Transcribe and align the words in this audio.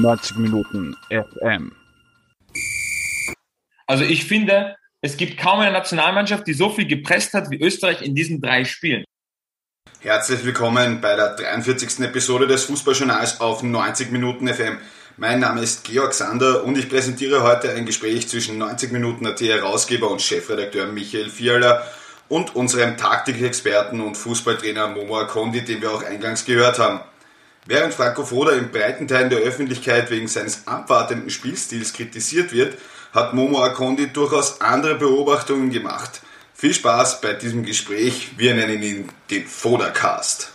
90 0.00 0.36
Minuten 0.36 0.96
FM. 1.10 1.72
Also 3.86 4.04
ich 4.04 4.24
finde, 4.24 4.76
es 5.00 5.16
gibt 5.16 5.38
kaum 5.38 5.60
eine 5.60 5.72
Nationalmannschaft, 5.72 6.46
die 6.46 6.54
so 6.54 6.70
viel 6.70 6.86
gepresst 6.86 7.34
hat 7.34 7.50
wie 7.50 7.60
Österreich 7.60 8.02
in 8.02 8.14
diesen 8.14 8.40
drei 8.40 8.64
Spielen. 8.64 9.04
Herzlich 10.00 10.44
willkommen 10.44 11.00
bei 11.00 11.16
der 11.16 11.36
43. 11.36 12.00
Episode 12.00 12.46
des 12.46 12.64
Fußballjournals 12.64 13.40
auf 13.40 13.62
90 13.62 14.10
Minuten 14.10 14.48
FM. 14.48 14.78
Mein 15.16 15.40
Name 15.40 15.62
ist 15.62 15.84
Georg 15.84 16.12
Sander 16.12 16.64
und 16.64 16.76
ich 16.76 16.88
präsentiere 16.88 17.42
heute 17.42 17.72
ein 17.72 17.86
Gespräch 17.86 18.28
zwischen 18.28 18.58
90 18.58 18.92
Minuten 18.92 19.26
AT 19.26 19.40
Herausgeber 19.40 20.10
und 20.10 20.20
Chefredakteur 20.20 20.86
Michael 20.86 21.30
Fiala 21.30 21.82
und 22.28 22.54
unserem 22.54 22.96
Taktikexperten 22.96 24.00
und 24.00 24.16
Fußballtrainer 24.16 24.88
Momo 24.88 25.18
Akondi, 25.18 25.64
den 25.64 25.80
wir 25.80 25.92
auch 25.92 26.02
eingangs 26.02 26.44
gehört 26.44 26.78
haben. 26.78 27.00
Während 27.68 27.94
Franco 27.94 28.22
Foda 28.22 28.52
in 28.52 28.70
breiten 28.70 29.08
Teilen 29.08 29.28
der 29.28 29.40
Öffentlichkeit 29.40 30.08
wegen 30.12 30.28
seines 30.28 30.68
abwartenden 30.68 31.30
Spielstils 31.30 31.92
kritisiert 31.92 32.52
wird, 32.52 32.78
hat 33.12 33.34
Momo 33.34 33.60
Akondi 33.60 34.06
durchaus 34.06 34.60
andere 34.60 34.94
Beobachtungen 34.94 35.70
gemacht. 35.70 36.22
Viel 36.54 36.72
Spaß 36.72 37.20
bei 37.20 37.32
diesem 37.32 37.64
Gespräch. 37.64 38.38
Wir 38.38 38.54
nennen 38.54 38.80
ihn 38.84 39.08
den 39.32 39.46
Fodercast. 39.46 40.52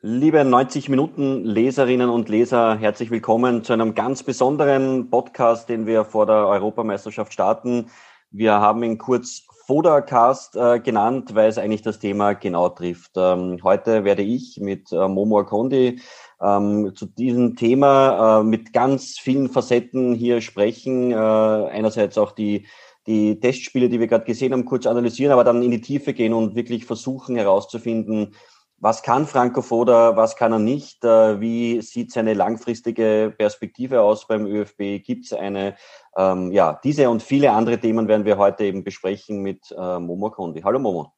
Liebe 0.00 0.42
90 0.42 0.88
Minuten 0.88 1.44
Leserinnen 1.44 2.08
und 2.08 2.30
Leser, 2.30 2.78
herzlich 2.78 3.10
willkommen 3.10 3.64
zu 3.64 3.74
einem 3.74 3.94
ganz 3.94 4.22
besonderen 4.22 5.10
Podcast, 5.10 5.68
den 5.68 5.86
wir 5.86 6.06
vor 6.06 6.24
der 6.24 6.46
Europameisterschaft 6.46 7.34
starten. 7.34 7.90
Wir 8.30 8.54
haben 8.54 8.82
ihn 8.84 8.96
kurz 8.96 9.42
Fodercast 9.72 10.54
äh, 10.54 10.80
genannt, 10.80 11.34
weil 11.34 11.48
es 11.48 11.56
eigentlich 11.56 11.80
das 11.80 11.98
Thema 11.98 12.34
genau 12.34 12.68
trifft. 12.68 13.12
Ähm, 13.16 13.58
heute 13.62 14.04
werde 14.04 14.20
ich 14.20 14.60
mit 14.60 14.92
äh, 14.92 15.08
Momo 15.08 15.38
Akondi 15.38 15.98
ähm, 16.42 16.92
zu 16.94 17.06
diesem 17.06 17.56
Thema 17.56 18.40
äh, 18.40 18.44
mit 18.44 18.74
ganz 18.74 19.18
vielen 19.18 19.48
Facetten 19.48 20.14
hier 20.14 20.42
sprechen. 20.42 21.12
Äh, 21.12 21.14
einerseits 21.14 22.18
auch 22.18 22.32
die 22.32 22.66
die 23.06 23.40
Testspiele, 23.40 23.88
die 23.88 23.98
wir 23.98 24.08
gerade 24.08 24.26
gesehen 24.26 24.52
haben, 24.52 24.66
kurz 24.66 24.86
analysieren, 24.86 25.32
aber 25.32 25.42
dann 25.42 25.62
in 25.62 25.70
die 25.70 25.80
Tiefe 25.80 26.12
gehen 26.12 26.34
und 26.34 26.54
wirklich 26.54 26.84
versuchen 26.84 27.34
herauszufinden, 27.34 28.34
was 28.82 29.04
kann 29.04 29.28
Franco 29.28 29.62
Foda, 29.62 30.16
was 30.16 30.34
kann 30.34 30.52
er 30.52 30.58
nicht? 30.58 31.04
Äh, 31.04 31.40
wie 31.40 31.80
sieht 31.82 32.10
seine 32.10 32.34
langfristige 32.34 33.32
Perspektive 33.38 34.02
aus 34.02 34.26
beim 34.26 34.44
ÖFB? 34.44 35.04
Gibt 35.04 35.26
es 35.26 35.32
eine? 35.32 35.76
Ähm, 36.16 36.50
ja, 36.50 36.80
diese 36.82 37.08
und 37.08 37.22
viele 37.22 37.52
andere 37.52 37.78
Themen 37.78 38.08
werden 38.08 38.26
wir 38.26 38.38
heute 38.38 38.64
eben 38.64 38.82
besprechen 38.82 39.40
mit 39.40 39.70
äh, 39.70 40.00
Momo 40.00 40.30
Kondi. 40.30 40.62
Hallo 40.62 40.80
Momo. 40.80 41.12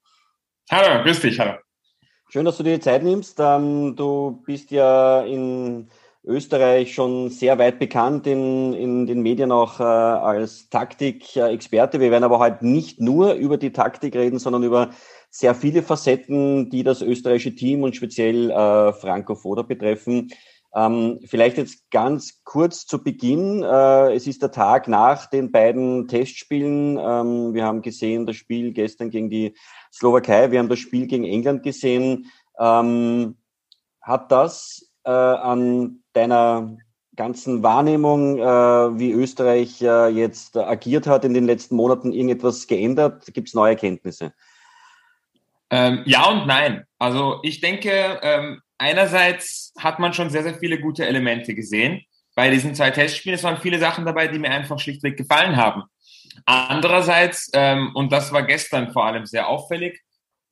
Hallo, 0.71 1.03
grüß 1.05 1.21
dich, 1.21 1.41
hallo. 1.41 1.55
Schön, 2.29 2.45
dass 2.45 2.59
du 2.59 2.65
dir 2.65 2.75
die 2.75 2.81
Zeit 2.81 3.03
nimmst. 3.03 3.41
Ähm, 3.41 3.97
du 3.97 4.43
bist 4.45 4.71
ja 4.71 5.23
in 5.23 5.89
Österreich 6.23 6.95
schon 6.95 7.31
sehr 7.31 7.59
weit 7.59 7.79
bekannt 7.79 8.27
in, 8.27 8.75
in 8.75 9.07
den 9.07 9.23
Medien 9.23 9.53
auch 9.53 9.81
äh, 9.81 9.85
als 9.85 10.69
Taktikexperte. 10.69 11.99
Wir 11.99 12.11
werden 12.11 12.25
aber 12.25 12.39
heute 12.39 12.67
nicht 12.67 13.01
nur 13.01 13.33
über 13.35 13.57
die 13.57 13.73
Taktik 13.73 14.17
reden, 14.17 14.39
sondern 14.39 14.65
über 14.65 14.91
sehr 15.37 15.57
viele 15.57 15.83
Facetten, 15.83 16.71
die 16.71 16.85
das 16.85 17.03
österreichische 17.03 17.57
Team 17.57 17.83
und 17.83 17.97
speziell 17.97 18.53
äh, 18.53 18.93
Franco 18.93 19.35
Foda 19.35 19.63
betreffen. 19.63 20.31
Ähm, 20.73 21.19
vielleicht 21.27 21.59
jetzt 21.59 21.91
ganz 21.91 22.45
kurz 22.45 22.87
zu 22.87 23.03
Beginn. 23.03 23.61
Äh, 23.65 24.15
es 24.15 24.29
ist 24.29 24.43
der 24.43 24.53
Tag 24.53 24.87
nach 24.87 25.27
den 25.27 25.51
beiden 25.51 26.07
Testspielen. 26.07 26.99
Ähm, 26.99 27.53
wir 27.53 27.65
haben 27.65 27.83
gesehen 27.83 28.27
das 28.27 28.37
Spiel 28.37 28.73
gestern 28.73 29.11
gegen 29.11 29.29
die 29.29 29.57
Slowakei. 29.93 30.53
Wir 30.53 30.61
haben 30.61 30.69
das 30.69 30.79
Spiel 30.79 31.09
gegen 31.09 31.25
England 31.25 31.65
gesehen. 31.65 32.31
Ähm, 32.57 33.37
hat 34.01 34.31
das 34.31 34.89
äh, 35.03 35.11
an 35.11 36.05
deiner 36.13 36.77
ganzen 37.17 37.65
Wahrnehmung, 37.65 38.39
äh, 38.39 38.99
wie 39.01 39.11
Österreich 39.11 39.83
äh, 39.83 40.09
jetzt 40.11 40.57
agiert 40.57 41.09
hat 41.09 41.25
in 41.25 41.35
den 41.35 41.45
letzten 41.45 41.75
Monaten, 41.75 42.13
irgendetwas 42.13 42.69
geändert? 42.69 43.27
Gibt 43.35 43.49
es 43.49 43.55
neue 43.55 43.71
Erkenntnisse? 43.71 44.33
Ähm, 45.71 46.03
ja 46.07 46.29
und 46.29 46.47
nein. 46.47 46.85
Also 46.99 47.41
ich 47.43 47.61
denke, 47.61 48.21
ähm, 48.23 48.61
einerseits 48.79 49.73
hat 49.79 49.99
man 49.99 50.13
schon 50.13 50.31
sehr, 50.31 50.43
sehr 50.43 50.55
viele 50.55 50.81
gute 50.81 51.07
Elemente 51.07 51.55
gesehen 51.55 52.03
bei 52.35 52.51
diesen 52.51 52.75
zwei 52.75 52.91
Testspielen. 52.91 53.39
Es 53.39 53.45
waren 53.45 53.61
viele 53.61 53.79
Sachen 53.79 54.05
dabei, 54.05 54.29
die 54.29 54.39
mir 54.39 54.51
einfach 54.51 54.79
schlichtweg 54.79 55.17
gefallen 55.17 55.57
haben. 55.57 55.83
Andererseits, 56.47 57.51
ähm, 57.55 57.93
und 57.95 58.13
das 58.13 58.33
war 58.33 58.43
gestern 58.43 58.93
vor 58.93 59.07
allem 59.07 59.27
sehr 59.27 59.49
auffällig, 59.49 60.03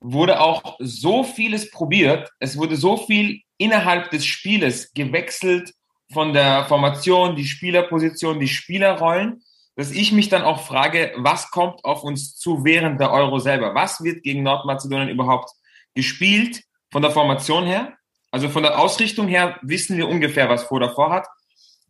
wurde 0.00 0.40
auch 0.40 0.76
so 0.78 1.24
vieles 1.24 1.70
probiert. 1.70 2.30
Es 2.38 2.56
wurde 2.56 2.76
so 2.76 2.96
viel 2.96 3.40
innerhalb 3.58 4.10
des 4.10 4.26
Spieles 4.26 4.92
gewechselt 4.92 5.72
von 6.12 6.32
der 6.32 6.64
Formation, 6.66 7.36
die 7.36 7.46
Spielerposition, 7.46 8.40
die 8.40 8.48
Spielerrollen, 8.48 9.42
dass 9.76 9.90
ich 9.90 10.12
mich 10.12 10.28
dann 10.28 10.42
auch 10.42 10.66
frage, 10.66 11.12
was 11.16 11.50
kommt 11.50 11.84
auf 11.84 12.02
uns 12.02 12.36
zu 12.36 12.64
während 12.64 13.00
der 13.00 13.10
Euro 13.10 13.38
selber? 13.38 13.74
Was 13.74 14.02
wird 14.02 14.22
gegen 14.22 14.42
Nordmazedonien 14.42 15.08
überhaupt 15.08 15.50
gespielt 15.94 16.62
von 16.90 17.02
der 17.02 17.10
Formation 17.10 17.64
her? 17.64 17.94
Also 18.30 18.48
von 18.48 18.62
der 18.62 18.78
Ausrichtung 18.78 19.28
her 19.28 19.58
wissen 19.62 19.96
wir 19.96 20.08
ungefähr, 20.08 20.48
was 20.48 20.64
vor 20.64 20.80
davor 20.80 21.10
hat. 21.10 21.26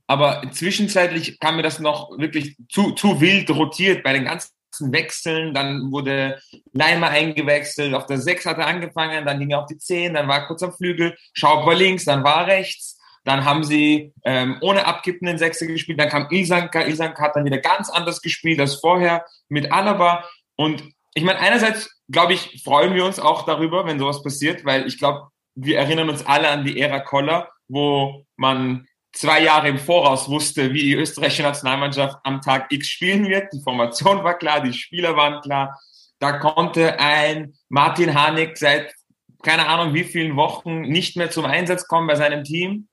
Aber 0.07 0.43
zwischenzeitlich 0.53 1.39
kam 1.39 1.57
mir 1.57 1.63
das 1.63 1.79
noch 1.79 2.11
wirklich 2.19 2.57
zu, 2.69 2.93
zu 2.93 3.21
wild 3.21 3.49
rotiert 3.51 4.03
bei 4.03 4.13
den 4.13 4.25
ganzen 4.25 4.53
Wechseln. 4.93 5.55
Dann 5.55 5.91
wurde 5.91 6.41
Leimer 6.73 7.09
eingewechselt. 7.09 7.95
Auf 7.95 8.07
der 8.07 8.19
6 8.19 8.47
hat 8.47 8.59
er 8.59 8.67
angefangen, 8.67 9.25
dann 9.25 9.39
ging 9.39 9.51
er 9.51 9.61
auf 9.61 9.67
die 9.67 9.79
10, 9.79 10.15
dann 10.15 10.29
war 10.29 10.41
er 10.41 10.47
kurz 10.47 10.63
am 10.63 10.73
Flügel. 10.73 11.17
Schaub 11.33 11.67
war 11.67 11.75
links, 11.75 12.05
dann 12.05 12.25
war 12.25 12.43
er 12.43 12.59
rechts. 12.59 12.99
Dann 13.25 13.45
haben 13.45 13.63
sie 13.63 14.13
ähm, 14.25 14.59
ohne 14.61 14.87
abkippenden 14.87 15.39
Sechser 15.39 15.67
gespielt. 15.67 16.01
Dann 16.01 16.09
kam 16.09 16.27
Ilsanka. 16.31 16.83
Ilsanka 16.83 17.23
hat 17.23 17.37
dann 17.37 17.45
wieder 17.45 17.59
ganz 17.59 17.89
anders 17.89 18.21
gespielt 18.21 18.59
als 18.61 18.77
vorher 18.77 19.25
mit 19.49 19.71
Alaba. 19.71 20.25
Und 20.57 20.83
ich 21.15 21.23
meine, 21.23 21.39
einerseits, 21.39 22.03
glaube 22.11 22.35
ich, 22.35 22.63
freuen 22.65 22.95
wir 22.95 23.05
uns 23.05 23.21
auch 23.21 23.45
darüber, 23.45 23.87
wenn 23.87 23.99
sowas 23.99 24.23
passiert, 24.23 24.65
weil 24.65 24.87
ich 24.87 24.99
glaube, 24.99 25.29
wir 25.55 25.79
erinnern 25.79 26.09
uns 26.09 26.25
alle 26.27 26.49
an 26.49 26.65
die 26.65 26.81
Ära 26.81 27.01
Koller, 27.01 27.51
wo 27.69 28.25
man 28.37 28.87
zwei 29.13 29.43
Jahre 29.43 29.69
im 29.69 29.79
Voraus 29.79 30.29
wusste, 30.29 30.73
wie 30.73 30.83
die 30.83 30.95
österreichische 30.95 31.43
Nationalmannschaft 31.43 32.17
am 32.25 32.41
Tag 32.41 32.73
X 32.73 32.89
spielen 32.89 33.29
wird. 33.29 33.53
Die 33.53 33.61
Formation 33.61 34.25
war 34.25 34.39
klar, 34.39 34.63
die 34.63 34.73
Spieler 34.73 35.17
waren 35.17 35.43
klar. 35.43 35.79
Da 36.19 36.39
konnte 36.39 36.99
ein 36.99 37.55
Martin 37.69 38.15
Harnik 38.15 38.57
seit 38.57 38.95
keine 39.43 39.67
Ahnung 39.67 39.93
wie 39.93 40.05
vielen 40.05 40.37
Wochen 40.37 40.83
nicht 40.83 41.17
mehr 41.17 41.31
zum 41.31 41.45
Einsatz 41.45 41.87
kommen 41.89 42.07
bei 42.07 42.15
seinem 42.15 42.45
Team 42.45 42.89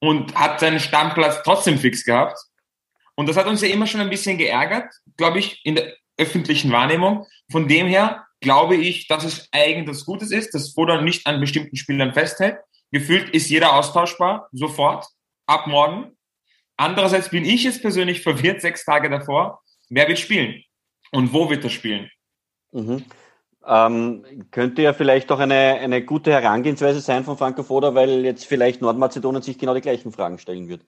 und 0.00 0.34
hat 0.34 0.60
seinen 0.60 0.80
Stammplatz 0.80 1.42
trotzdem 1.44 1.78
fix 1.78 2.04
gehabt. 2.04 2.38
Und 3.14 3.28
das 3.28 3.36
hat 3.36 3.46
uns 3.46 3.62
ja 3.62 3.68
immer 3.68 3.86
schon 3.86 4.00
ein 4.00 4.10
bisschen 4.10 4.38
geärgert, 4.38 4.92
glaube 5.16 5.38
ich, 5.38 5.60
in 5.64 5.74
der 5.76 5.94
öffentlichen 6.16 6.72
Wahrnehmung. 6.72 7.26
Von 7.50 7.68
dem 7.68 7.86
her 7.86 8.26
glaube 8.40 8.76
ich, 8.76 9.08
dass 9.08 9.24
es 9.24 9.48
eigentlich 9.52 9.86
das 9.86 10.04
Gutes 10.04 10.30
ist, 10.30 10.54
dass 10.54 10.72
Foda 10.72 11.00
nicht 11.02 11.26
an 11.26 11.40
bestimmten 11.40 11.76
Spielern 11.76 12.14
festhält. 12.14 12.58
Gefühlt 12.90 13.30
ist 13.30 13.50
jeder 13.50 13.74
austauschbar, 13.74 14.48
sofort, 14.52 15.06
ab 15.46 15.66
morgen. 15.66 16.16
Andererseits 16.76 17.28
bin 17.28 17.44
ich 17.44 17.64
jetzt 17.64 17.82
persönlich 17.82 18.22
verwirrt, 18.22 18.62
sechs 18.62 18.84
Tage 18.84 19.10
davor, 19.10 19.60
wer 19.90 20.08
wird 20.08 20.18
spielen 20.18 20.64
und 21.12 21.32
wo 21.32 21.50
wird 21.50 21.62
er 21.62 21.70
spielen. 21.70 22.10
Mhm. 22.72 23.04
Ähm, 23.66 24.24
könnte 24.50 24.82
ja 24.82 24.92
vielleicht 24.92 25.30
auch 25.30 25.38
eine, 25.38 25.54
eine 25.54 26.02
gute 26.02 26.32
Herangehensweise 26.32 27.00
sein 27.00 27.24
von 27.24 27.36
Franco 27.36 27.62
Foda, 27.62 27.94
weil 27.94 28.24
jetzt 28.24 28.46
vielleicht 28.46 28.80
Nordmazedonien 28.80 29.42
sich 29.42 29.58
genau 29.58 29.74
die 29.74 29.82
gleichen 29.82 30.12
Fragen 30.12 30.38
stellen 30.38 30.68
wird. 30.68 30.82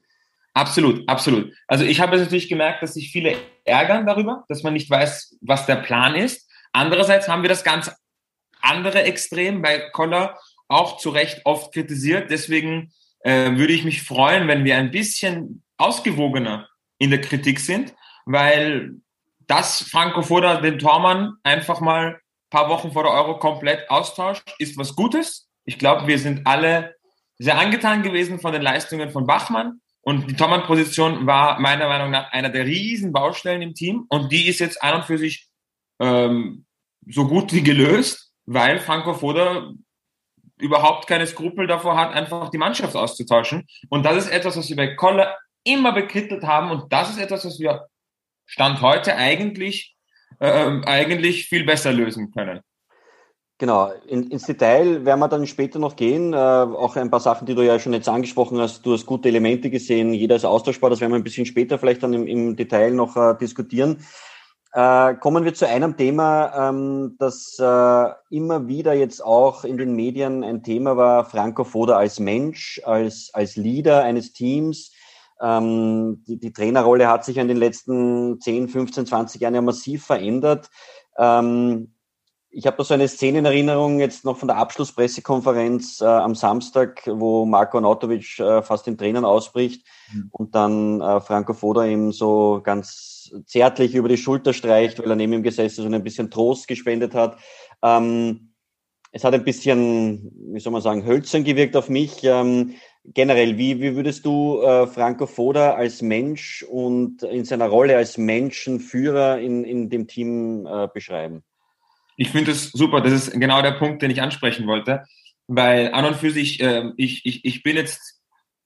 Absolut, 0.55 1.09
absolut. 1.09 1.53
Also 1.67 1.85
ich 1.85 2.01
habe 2.01 2.19
natürlich 2.19 2.49
gemerkt, 2.49 2.83
dass 2.83 2.95
sich 2.95 3.11
viele 3.11 3.37
ärgern 3.65 4.07
darüber, 4.07 4.45
dass 4.49 4.63
man 4.63 4.75
nicht 4.75 4.91
weiß, 4.91 5.39
was 5.41 5.67
der 5.67 5.77
Plan 5.77 6.15
ist. 6.15 6.49
Andererseits 6.73 7.29
haben 7.29 7.43
wir 7.43 7.49
das 7.49 7.65
ganz 7.65 7.91
andere 8.61 9.03
Extrem 9.03 9.63
bei 9.63 9.91
Koller 9.93 10.39
auch 10.69 10.99
zu 10.99 11.11
Recht 11.11 11.41
oft 11.45 11.73
kritisiert. 11.73 12.31
Deswegen 12.31 12.93
äh, 13.21 13.57
würde 13.57 13.73
ich 13.73 13.85
mich 13.85 14.03
freuen, 14.03 14.49
wenn 14.49 14.65
wir 14.65 14.77
ein 14.77 14.91
bisschen 14.91 15.63
ausgewogener 15.77 16.69
in 16.99 17.11
der 17.11 17.21
Kritik 17.21 17.61
sind, 17.61 17.95
weil 18.25 18.97
das 19.47 19.83
Franco 19.83 20.23
Foda 20.23 20.61
den 20.61 20.79
Tormann 20.79 21.35
einfach 21.43 21.81
mal 21.81 22.21
paar 22.53 22.69
Wochen 22.69 22.93
vor 22.93 23.03
der 23.03 23.13
Euro 23.13 23.39
komplett 23.39 23.91
austauscht, 23.91 24.55
ist 24.59 24.77
was 24.77 24.95
Gutes. 24.95 25.49
Ich 25.65 25.79
glaube, 25.79 26.07
wir 26.07 26.19
sind 26.19 26.47
alle 26.47 26.95
sehr 27.39 27.59
angetan 27.59 28.03
gewesen 28.03 28.39
von 28.39 28.53
den 28.53 28.61
Leistungen 28.61 29.11
von 29.11 29.27
Bachmann. 29.27 29.81
Und 30.03 30.31
die 30.31 30.37
Tormann-Position 30.37 31.27
war 31.27 31.59
meiner 31.61 31.89
Meinung 31.89 32.11
nach 32.11 32.31
einer 32.31 32.51
der 32.51 32.67
riesen 32.67 33.13
Baustellen 33.13 33.63
im 33.63 33.75
Team. 33.75 34.05
Und 34.09 34.31
die 34.31 34.49
ist 34.49 34.61
jetzt 34.61 34.83
an 34.83 34.97
und 34.97 35.05
für 35.07 35.17
sich 35.17 35.49
ähm, 35.99 36.67
so 37.09 37.27
gut 37.27 37.53
wie 37.55 37.63
gelöst, 37.63 38.33
weil 38.45 38.81
Franco 38.81 39.15
Foda 39.15 39.73
überhaupt 40.59 41.07
keine 41.07 41.27
Skrupel 41.27 41.67
davor 41.67 41.97
hat, 41.97 42.13
einfach 42.13 42.51
die 42.51 42.59
Mannschaft 42.59 42.95
auszutauschen. 42.95 43.67
Und 43.89 44.05
das 44.05 44.27
ist 44.27 44.31
etwas, 44.31 44.59
was 44.59 44.69
wir 44.69 44.77
bei 44.77 44.95
Koller 44.95 45.39
immer 45.65 45.93
bekrittelt 45.93 46.45
haben. 46.45 46.71
Und 46.71 46.93
das 46.93 47.11
ist 47.11 47.19
etwas, 47.19 47.47
was 47.47 47.59
wir 47.59 47.89
Stand 48.45 48.83
heute 48.83 49.17
eigentlich 49.17 49.92
äh, 50.43 50.81
eigentlich 50.87 51.47
viel 51.47 51.65
besser 51.65 51.93
lösen 51.93 52.33
können. 52.33 52.61
Genau, 53.59 53.93
In, 54.09 54.29
ins 54.29 54.47
Detail 54.47 55.05
werden 55.05 55.21
wir 55.21 55.29
dann 55.29 55.47
später 55.47 55.79
noch 55.79 55.95
gehen. 55.95 56.33
Äh, 56.33 56.37
auch 56.37 56.97
ein 56.97 57.11
paar 57.11 57.21
Sachen, 57.21 57.47
die 57.47 57.55
du 57.55 57.63
ja 57.63 57.79
schon 57.79 57.93
jetzt 57.93 58.09
angesprochen 58.09 58.59
hast. 58.59 58.85
Du 58.85 58.93
hast 58.93 59.07
gute 59.07 59.29
Elemente 59.29 59.71
gesehen, 59.71 60.13
jeder 60.13 60.35
ist 60.35 60.45
austauschbar, 60.45 60.91
das 60.91 61.01
werden 61.01 61.13
wir 61.13 61.19
ein 61.19 61.25
bisschen 61.25 61.47
später 61.47 61.79
vielleicht 61.79 62.03
dann 62.03 62.13
im, 62.13 62.27
im 62.27 62.57
Detail 62.57 62.91
noch 62.91 63.17
äh, 63.17 63.37
diskutieren. 63.41 64.05
Äh, 64.73 65.15
kommen 65.17 65.45
wir 65.45 65.53
zu 65.55 65.69
einem 65.69 65.97
Thema, 65.97 66.71
ähm, 66.71 67.17
das 67.19 67.57
äh, 67.61 68.07
immer 68.31 68.67
wieder 68.69 68.95
jetzt 68.95 69.23
auch 69.23 69.65
in 69.65 69.77
den 69.77 69.95
Medien 69.95 70.43
ein 70.43 70.63
Thema 70.63 70.97
war, 70.97 71.27
Franco 71.27 71.63
Foda 71.63 71.99
als 71.99 72.19
Mensch, 72.19 72.81
als, 72.85 73.31
als 73.35 73.57
Leader 73.57 74.03
eines 74.03 74.33
Teams. 74.33 74.92
Ähm, 75.43 76.23
die, 76.27 76.39
die 76.39 76.53
Trainerrolle 76.53 77.09
hat 77.09 77.25
sich 77.25 77.37
in 77.37 77.49
den 77.49 77.57
letzten 77.57 78.41
10, 78.41 78.69
15, 78.69 79.07
20 79.07 79.41
Jahren 79.41 79.55
ja 79.55 79.61
massiv 79.61 80.07
verändert. 80.07 80.71
Ähm, 81.19 81.95
ich 82.55 82.67
habe 82.67 82.77
da 82.77 82.85
so 82.85 82.95
eine 82.95 83.09
Szene 83.09 83.39
in 83.39 83.45
Erinnerung 83.47 83.99
jetzt 83.99 84.25
noch 84.25 84.37
von 84.37 84.47
der 84.47 84.59
Abschlusspressekonferenz 84.59 86.03
äh, 86.03 86.05
am 86.05 86.35
Samstag, 86.35 87.03
wo 87.07 87.47
Marco 87.47 87.81
Nautovic 87.81 88.39
äh, 88.39 88.63
fast 88.63 88.87
den 88.87 88.99
Tränen 88.99 89.25
ausbricht 89.25 89.87
mhm. 90.13 90.29
und 90.31 90.55
dann 90.55 91.01
äh, 91.01 91.21
Franco 91.23 91.55
Foda 91.55 91.87
ihm 91.87 92.13
so 92.13 92.61
ganz 92.63 93.33
zärtlich 93.47 93.95
über 93.95 94.09
die 94.09 94.19
Schulter 94.19 94.53
streicht, 94.53 94.99
weil 94.99 95.11
er 95.11 95.17
neben 95.17 95.33
ihm 95.33 95.43
gesessen 95.43 95.81
ist 95.81 95.87
und 95.87 95.95
ein 95.95 96.05
bisschen 96.05 96.31
Trost 96.31 96.69
gespendet 96.69 97.15
hat. 97.15 97.39
Ähm, 97.83 98.53
es 99.13 99.25
hat 99.25 99.35
ein 99.35 99.45
bisschen, 99.45 100.31
wie 100.53 100.61
soll 100.61 100.73
man 100.73 100.83
sagen, 100.83 101.07
hölzern 101.07 101.45
gewirkt 101.45 101.77
auf 101.77 101.89
mich. 101.89 102.23
Ähm, 102.23 102.75
generell, 103.05 103.59
wie, 103.59 103.81
wie 103.81 103.97
würdest 103.97 104.25
du 104.25 104.63
äh, 104.63 104.87
Franco 104.87 105.27
Foda 105.27 105.75
als 105.75 106.03
Mensch 106.03 106.65
und 106.69 107.23
in 107.23 107.45
seiner 107.45 107.67
Rolle 107.67 107.97
als 107.97 108.19
Menschenführer 108.19 109.39
in, 109.39 109.65
in 109.65 109.91
dem 109.91 110.07
Team 110.07 110.67
äh, 110.67 110.89
beschreiben? 110.93 111.43
Ich 112.17 112.31
finde 112.31 112.53
es 112.53 112.71
super. 112.71 113.01
Das 113.01 113.13
ist 113.13 113.33
genau 113.33 113.63
der 113.63 113.73
Punkt, 113.73 114.03
den 114.03 114.11
ich 114.11 114.23
ansprechen 114.23 114.67
wollte. 114.67 115.05
Weil 115.49 115.93
an 115.93 116.05
und 116.05 116.17
für 116.17 116.31
sich, 116.31 116.61
äh, 116.61 116.91
ich, 116.97 117.27
ich, 117.27 117.45
ich 117.45 117.63
bin 117.63 117.77
jetzt, 117.77 118.21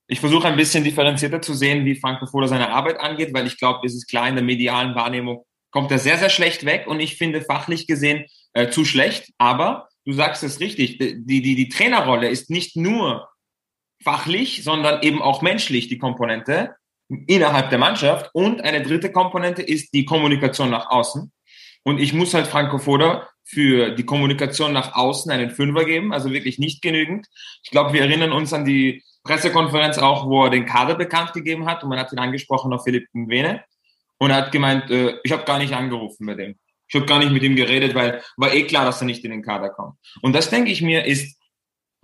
ich 0.07 0.19
versuche 0.19 0.47
ein 0.47 0.55
bisschen 0.55 0.83
differenzierter 0.83 1.41
zu 1.41 1.53
sehen, 1.53 1.85
wie 1.85 1.95
Frank 1.95 2.19
Foda 2.29 2.47
seine 2.47 2.69
Arbeit 2.69 2.99
angeht, 2.99 3.33
weil 3.33 3.47
ich 3.47 3.57
glaube, 3.57 3.85
es 3.85 3.95
ist 3.95 4.07
klar, 4.07 4.29
in 4.29 4.35
der 4.35 4.43
medialen 4.43 4.95
Wahrnehmung 4.95 5.43
kommt 5.71 5.91
er 5.91 5.99
sehr, 5.99 6.17
sehr 6.17 6.29
schlecht 6.29 6.65
weg 6.65 6.87
und 6.87 6.99
ich 6.99 7.17
finde 7.17 7.41
fachlich 7.41 7.87
gesehen 7.87 8.25
äh, 8.53 8.69
zu 8.69 8.85
schlecht. 8.85 9.31
Aber 9.37 9.89
du 10.05 10.13
sagst 10.13 10.43
es 10.43 10.59
richtig, 10.59 10.97
die, 10.99 11.25
die, 11.25 11.55
die 11.55 11.69
Trainerrolle 11.69 12.29
ist 12.29 12.49
nicht 12.49 12.75
nur 12.75 13.27
fachlich, 14.03 14.63
sondern 14.63 15.01
eben 15.01 15.21
auch 15.21 15.41
menschlich 15.41 15.87
die 15.87 15.97
Komponente 15.97 16.75
innerhalb 17.09 17.69
der 17.69 17.79
Mannschaft. 17.79 18.29
Und 18.33 18.61
eine 18.61 18.81
dritte 18.81 19.11
Komponente 19.11 19.61
ist 19.61 19.93
die 19.93 20.05
Kommunikation 20.05 20.69
nach 20.69 20.89
außen. 20.89 21.31
Und 21.83 21.99
ich 21.99 22.13
muss 22.13 22.33
halt 22.33 22.47
Franco 22.47 22.79
Foda 22.79 23.27
für 23.45 23.91
die 23.91 24.05
Kommunikation 24.05 24.73
nach 24.73 24.93
außen 24.95 25.31
einen 25.31 25.51
Fünfer 25.51 25.85
geben, 25.85 26.11
also 26.11 26.31
wirklich 26.31 26.59
nicht 26.59 26.81
genügend. 26.81 27.27
Ich 27.63 27.71
glaube, 27.71 27.93
wir 27.93 28.01
erinnern 28.01 28.33
uns 28.33 28.51
an 28.51 28.65
die 28.65 29.03
Pressekonferenz 29.23 29.97
auch, 29.97 30.27
wo 30.27 30.43
er 30.43 30.49
den 30.49 30.65
Kader 30.65 30.95
bekannt 30.95 31.31
gegeben 31.33 31.65
hat 31.65 31.83
und 31.83 31.89
man 31.89 31.99
hat 31.99 32.11
ihn 32.11 32.19
angesprochen 32.19 32.73
auf 32.73 32.83
Philipp 32.83 33.07
Nwene 33.13 33.63
und 34.17 34.31
er 34.31 34.37
hat 34.37 34.51
gemeint, 34.51 34.89
äh, 34.91 35.17
ich 35.23 35.31
habe 35.31 35.45
gar 35.45 35.59
nicht 35.59 35.73
angerufen 35.73 36.25
bei 36.25 36.33
dem. 36.33 36.55
Ich 36.89 36.95
habe 36.95 37.05
gar 37.05 37.19
nicht 37.19 37.31
mit 37.31 37.43
ihm 37.43 37.55
geredet, 37.55 37.95
weil 37.95 38.21
war 38.37 38.53
eh 38.53 38.63
klar, 38.63 38.85
dass 38.85 39.01
er 39.01 39.05
nicht 39.05 39.23
in 39.23 39.31
den 39.31 39.41
Kader 39.41 39.69
kommt. 39.69 39.97
Und 40.21 40.33
das 40.33 40.49
denke 40.49 40.71
ich 40.71 40.81
mir 40.81 41.05
ist 41.05 41.36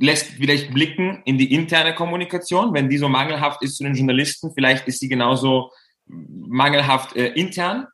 lässt 0.04 0.32
vielleicht 0.32 0.74
blicken 0.74 1.22
in 1.26 1.38
die 1.38 1.54
interne 1.54 1.96
Kommunikation, 1.96 2.74
wenn 2.74 2.90
die 2.90 2.98
so 2.98 3.10
mangelhaft 3.10 3.62
ist 3.62 3.78
zu 3.78 3.84
den 3.84 3.96
Journalisten, 3.96 4.52
vielleicht 4.54 4.88
ist 4.88 5.00
sie 5.00 5.08
genauso 5.08 5.72
mangelhaft 6.06 7.16
äh, 7.16 7.28
intern 7.28 7.88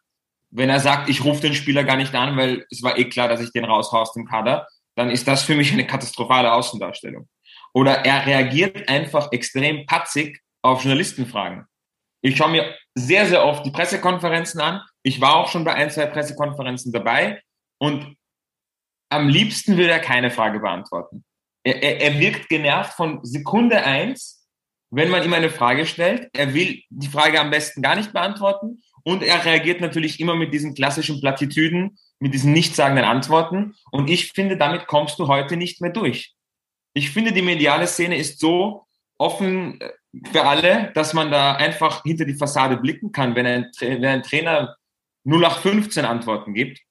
wenn 0.52 0.70
er 0.70 0.80
sagt, 0.80 1.10
ich 1.10 1.24
rufe 1.24 1.42
den 1.42 1.54
Spieler 1.54 1.84
gar 1.84 1.96
nicht 1.96 2.16
an, 2.16 2.36
weil 2.38 2.66
es 2.72 2.82
war 2.82 2.98
eh 2.98 3.06
klar, 3.06 3.28
dass 3.28 3.42
ich 3.42 3.52
den 3.52 3.66
raushaue 3.66 4.02
aus 4.02 4.14
dem 4.14 4.26
Kader, 4.26 4.68
dann 4.96 5.10
ist 5.10 5.28
das 5.28 5.44
für 5.44 5.56
mich 5.56 5.72
eine 5.72 5.86
katastrophale 5.86 6.52
Außendarstellung. 6.52 7.28
Oder 7.74 8.06
er 8.06 8.26
reagiert 8.26 8.90
einfach 8.90 9.32
extrem 9.32 9.86
patzig 9.86 10.42
auf 10.62 10.84
Journalistenfragen. 10.84 11.66
Ich 12.22 12.36
schaue 12.36 12.52
mir 12.52 12.76
sehr, 12.96 13.28
sehr 13.28 13.46
oft 13.46 13.66
die 13.66 13.72
Pressekonferenzen 13.72 14.60
an. 14.60 14.82
Ich 15.04 15.22
war 15.22 15.36
auch 15.36 15.50
schon 15.50 15.64
bei 15.64 15.74
ein, 15.74 15.90
zwei 15.92 16.08
Pressekonferenzen 16.08 16.92
dabei 16.92 17.42
und 17.78 18.16
am 19.10 19.30
liebsten 19.30 19.78
will 19.78 19.88
er 19.88 20.00
keine 20.00 20.32
Frage 20.32 20.60
beantworten. 20.60 21.24
Er, 21.64 21.82
er, 21.84 22.02
er 22.02 22.20
wirkt 22.20 22.50
genervt 22.50 22.94
von 22.94 23.20
Sekunde 23.24 23.84
eins, 23.84 24.48
wenn 24.92 25.10
man 25.10 25.24
ihm 25.24 25.34
eine 25.34 25.50
Frage 25.50 25.86
stellt. 25.86 26.30
Er 26.34 26.54
will 26.54 26.82
die 26.90 27.08
Frage 27.08 27.40
am 27.40 27.52
besten 27.52 27.82
gar 27.82 27.96
nicht 27.96 28.14
beantworten 28.14 28.82
und 29.04 29.24
er 29.24 29.44
reagiert 29.46 29.82
natürlich 29.82 30.20
immer 30.20 30.36
mit 30.36 30.54
diesen 30.54 30.74
klassischen 30.74 31.20
Plattitüden, 31.22 31.98
mit 32.20 32.34
diesen 32.34 32.54
nichtssagenden 32.54 33.06
Antworten. 33.06 33.76
Und 33.92 34.10
ich 34.10 34.32
finde, 34.34 34.58
damit 34.58 34.88
kommst 34.88 35.20
du 35.20 35.28
heute 35.28 35.58
nicht 35.58 35.82
mehr 35.82 35.92
durch. 35.92 36.34
Ich 36.94 37.12
finde, 37.12 37.32
die 37.32 37.42
mediale 37.42 37.88
Szene 37.88 38.18
ist 38.18 38.40
so 38.40 38.86
offen 39.18 39.80
äh, 39.80 39.92
für 40.32 40.46
alle, 40.46 40.92
dass 40.96 41.14
man 41.14 41.32
da 41.32 41.56
einfach 41.56 42.04
hinter 42.04 42.26
die 42.26 42.34
Fassade 42.34 42.78
blicken 42.78 43.12
kann, 43.12 43.36
wenn 43.36 43.46
ein, 43.46 43.72
wenn 43.80 44.06
ein 44.06 44.24
Trainer 44.24 44.76
0815 45.26 46.06
Antworten 46.06 46.54
gibt. 46.54 46.82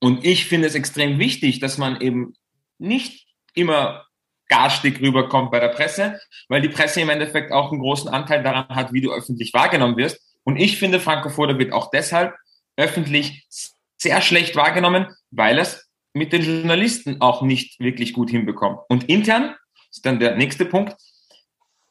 Und 0.00 0.24
ich 0.24 0.46
finde 0.46 0.68
es 0.68 0.74
extrem 0.74 1.18
wichtig, 1.18 1.60
dass 1.60 1.76
man 1.76 2.00
eben 2.00 2.34
nicht 2.78 3.27
immer 3.58 4.06
garstig 4.48 5.00
rüberkommt 5.00 5.50
bei 5.50 5.60
der 5.60 5.68
Presse, 5.68 6.20
weil 6.48 6.62
die 6.62 6.68
Presse 6.68 7.00
im 7.00 7.10
Endeffekt 7.10 7.52
auch 7.52 7.70
einen 7.70 7.80
großen 7.80 8.08
Anteil 8.08 8.42
daran 8.42 8.68
hat, 8.68 8.92
wie 8.92 9.00
du 9.00 9.12
öffentlich 9.12 9.52
wahrgenommen 9.52 9.96
wirst. 9.96 10.20
Und 10.44 10.56
ich 10.56 10.78
finde, 10.78 11.00
Franco 11.00 11.28
Foda 11.28 11.58
wird 11.58 11.72
auch 11.72 11.90
deshalb 11.90 12.34
öffentlich 12.76 13.46
sehr 13.98 14.22
schlecht 14.22 14.56
wahrgenommen, 14.56 15.06
weil 15.30 15.58
es 15.58 15.88
mit 16.14 16.32
den 16.32 16.42
Journalisten 16.42 17.20
auch 17.20 17.42
nicht 17.42 17.78
wirklich 17.80 18.12
gut 18.12 18.30
hinbekommt. 18.30 18.80
Und 18.88 19.08
intern, 19.08 19.54
ist 19.90 20.06
dann 20.06 20.18
der 20.18 20.36
nächste 20.36 20.64
Punkt, 20.64 20.94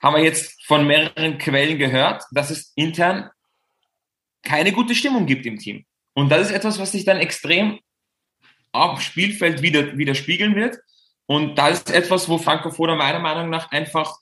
haben 0.02 0.16
wir 0.16 0.24
jetzt 0.24 0.64
von 0.66 0.86
mehreren 0.86 1.38
Quellen 1.38 1.78
gehört, 1.78 2.24
dass 2.31 2.50
es 2.50 2.72
intern 2.75 3.30
keine 4.44 4.72
gute 4.72 4.96
Stimmung 4.96 5.25
gibt 5.25 5.46
im 5.46 5.58
Team. 5.58 5.86
Und 6.14 6.30
das 6.30 6.48
ist 6.48 6.54
etwas, 6.54 6.80
was 6.80 6.92
sich 6.92 7.06
dann 7.06 7.18
extrem 7.18 7.80
auf 8.72 9.02
Spielfeld 9.02 9.62
wieder, 9.62 9.98
widerspiegeln 9.98 10.56
wird. 10.56 10.78
Und 11.28 11.58
das 11.58 11.80
ist 11.80 11.92
etwas, 11.92 12.28
wo 12.30 12.38
Franco 12.38 12.72
Foda 12.72 12.96
meiner 12.96 13.20
Meinung 13.20 13.50
nach 13.50 13.70
einfach 13.72 14.18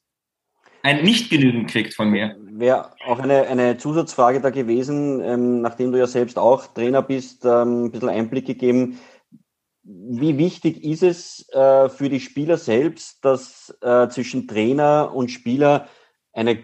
ein 0.81 1.03
nicht 1.03 1.29
genügend 1.29 1.69
kriegt 1.69 1.93
von 1.93 2.09
mir. 2.09 2.35
Wäre 2.39 2.91
auch 3.07 3.19
eine, 3.19 3.47
eine 3.47 3.77
Zusatzfrage 3.77 4.41
da 4.41 4.49
gewesen, 4.49 5.21
ähm, 5.21 5.61
nachdem 5.61 5.91
du 5.91 5.97
ja 5.97 6.07
selbst 6.07 6.37
auch 6.37 6.67
Trainer 6.67 7.01
bist, 7.01 7.45
ähm, 7.45 7.85
ein 7.85 7.91
bisschen 7.91 8.09
Einblick 8.09 8.45
gegeben. 8.45 8.99
Wie 9.83 10.37
wichtig 10.37 10.83
ist 10.83 11.03
es 11.03 11.49
äh, 11.53 11.89
für 11.89 12.09
die 12.09 12.19
Spieler 12.19 12.57
selbst, 12.57 13.23
dass 13.23 13.75
äh, 13.81 14.09
zwischen 14.09 14.47
Trainer 14.47 15.11
und 15.13 15.29
Spieler 15.29 15.87
eine 16.33 16.51
äh, 16.51 16.63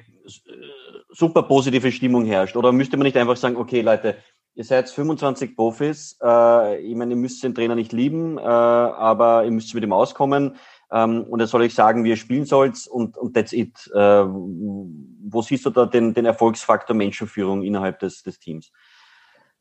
super 1.10 1.44
positive 1.44 1.92
Stimmung 1.92 2.26
herrscht? 2.26 2.56
Oder 2.56 2.72
müsste 2.72 2.98
man 2.98 3.06
nicht 3.06 3.18
einfach 3.18 3.38
sagen, 3.38 3.58
okay 3.58 3.82
Leute, 3.82 4.18
ihr 4.56 4.64
seid 4.64 4.90
25 4.90 5.56
Profis, 5.56 6.18
äh, 6.22 6.82
ich 6.82 6.96
meine, 6.96 7.14
ihr 7.14 7.18
müsst 7.18 7.44
den 7.44 7.56
Trainer 7.56 7.76
nicht 7.76 7.94
lieben, 7.94 8.38
äh, 8.38 8.42
aber 8.42 9.46
ihr 9.46 9.52
müsst 9.52 9.74
mit 9.74 9.84
ihm 9.84 9.94
auskommen 9.94 10.56
ähm, 10.92 11.24
und 11.24 11.40
er 11.40 11.48
soll 11.48 11.62
euch 11.62 11.74
sagen, 11.74 12.04
wie 12.04 12.10
ihr 12.10 12.18
spielen 12.18 12.46
sollt 12.46 12.86
und, 12.88 13.18
und 13.18 13.34
that's 13.34 13.54
it. 13.54 13.90
Äh, 13.94 14.26
wo 14.26 15.42
siehst 15.42 15.66
du 15.66 15.70
da 15.70 15.86
den, 15.86 16.14
den 16.14 16.26
Erfolgsfaktor 16.26 16.96
Menschenführung 16.96 17.64
innerhalb 17.64 18.00
des, 18.00 18.24
des 18.24 18.40
Teams? 18.40 18.72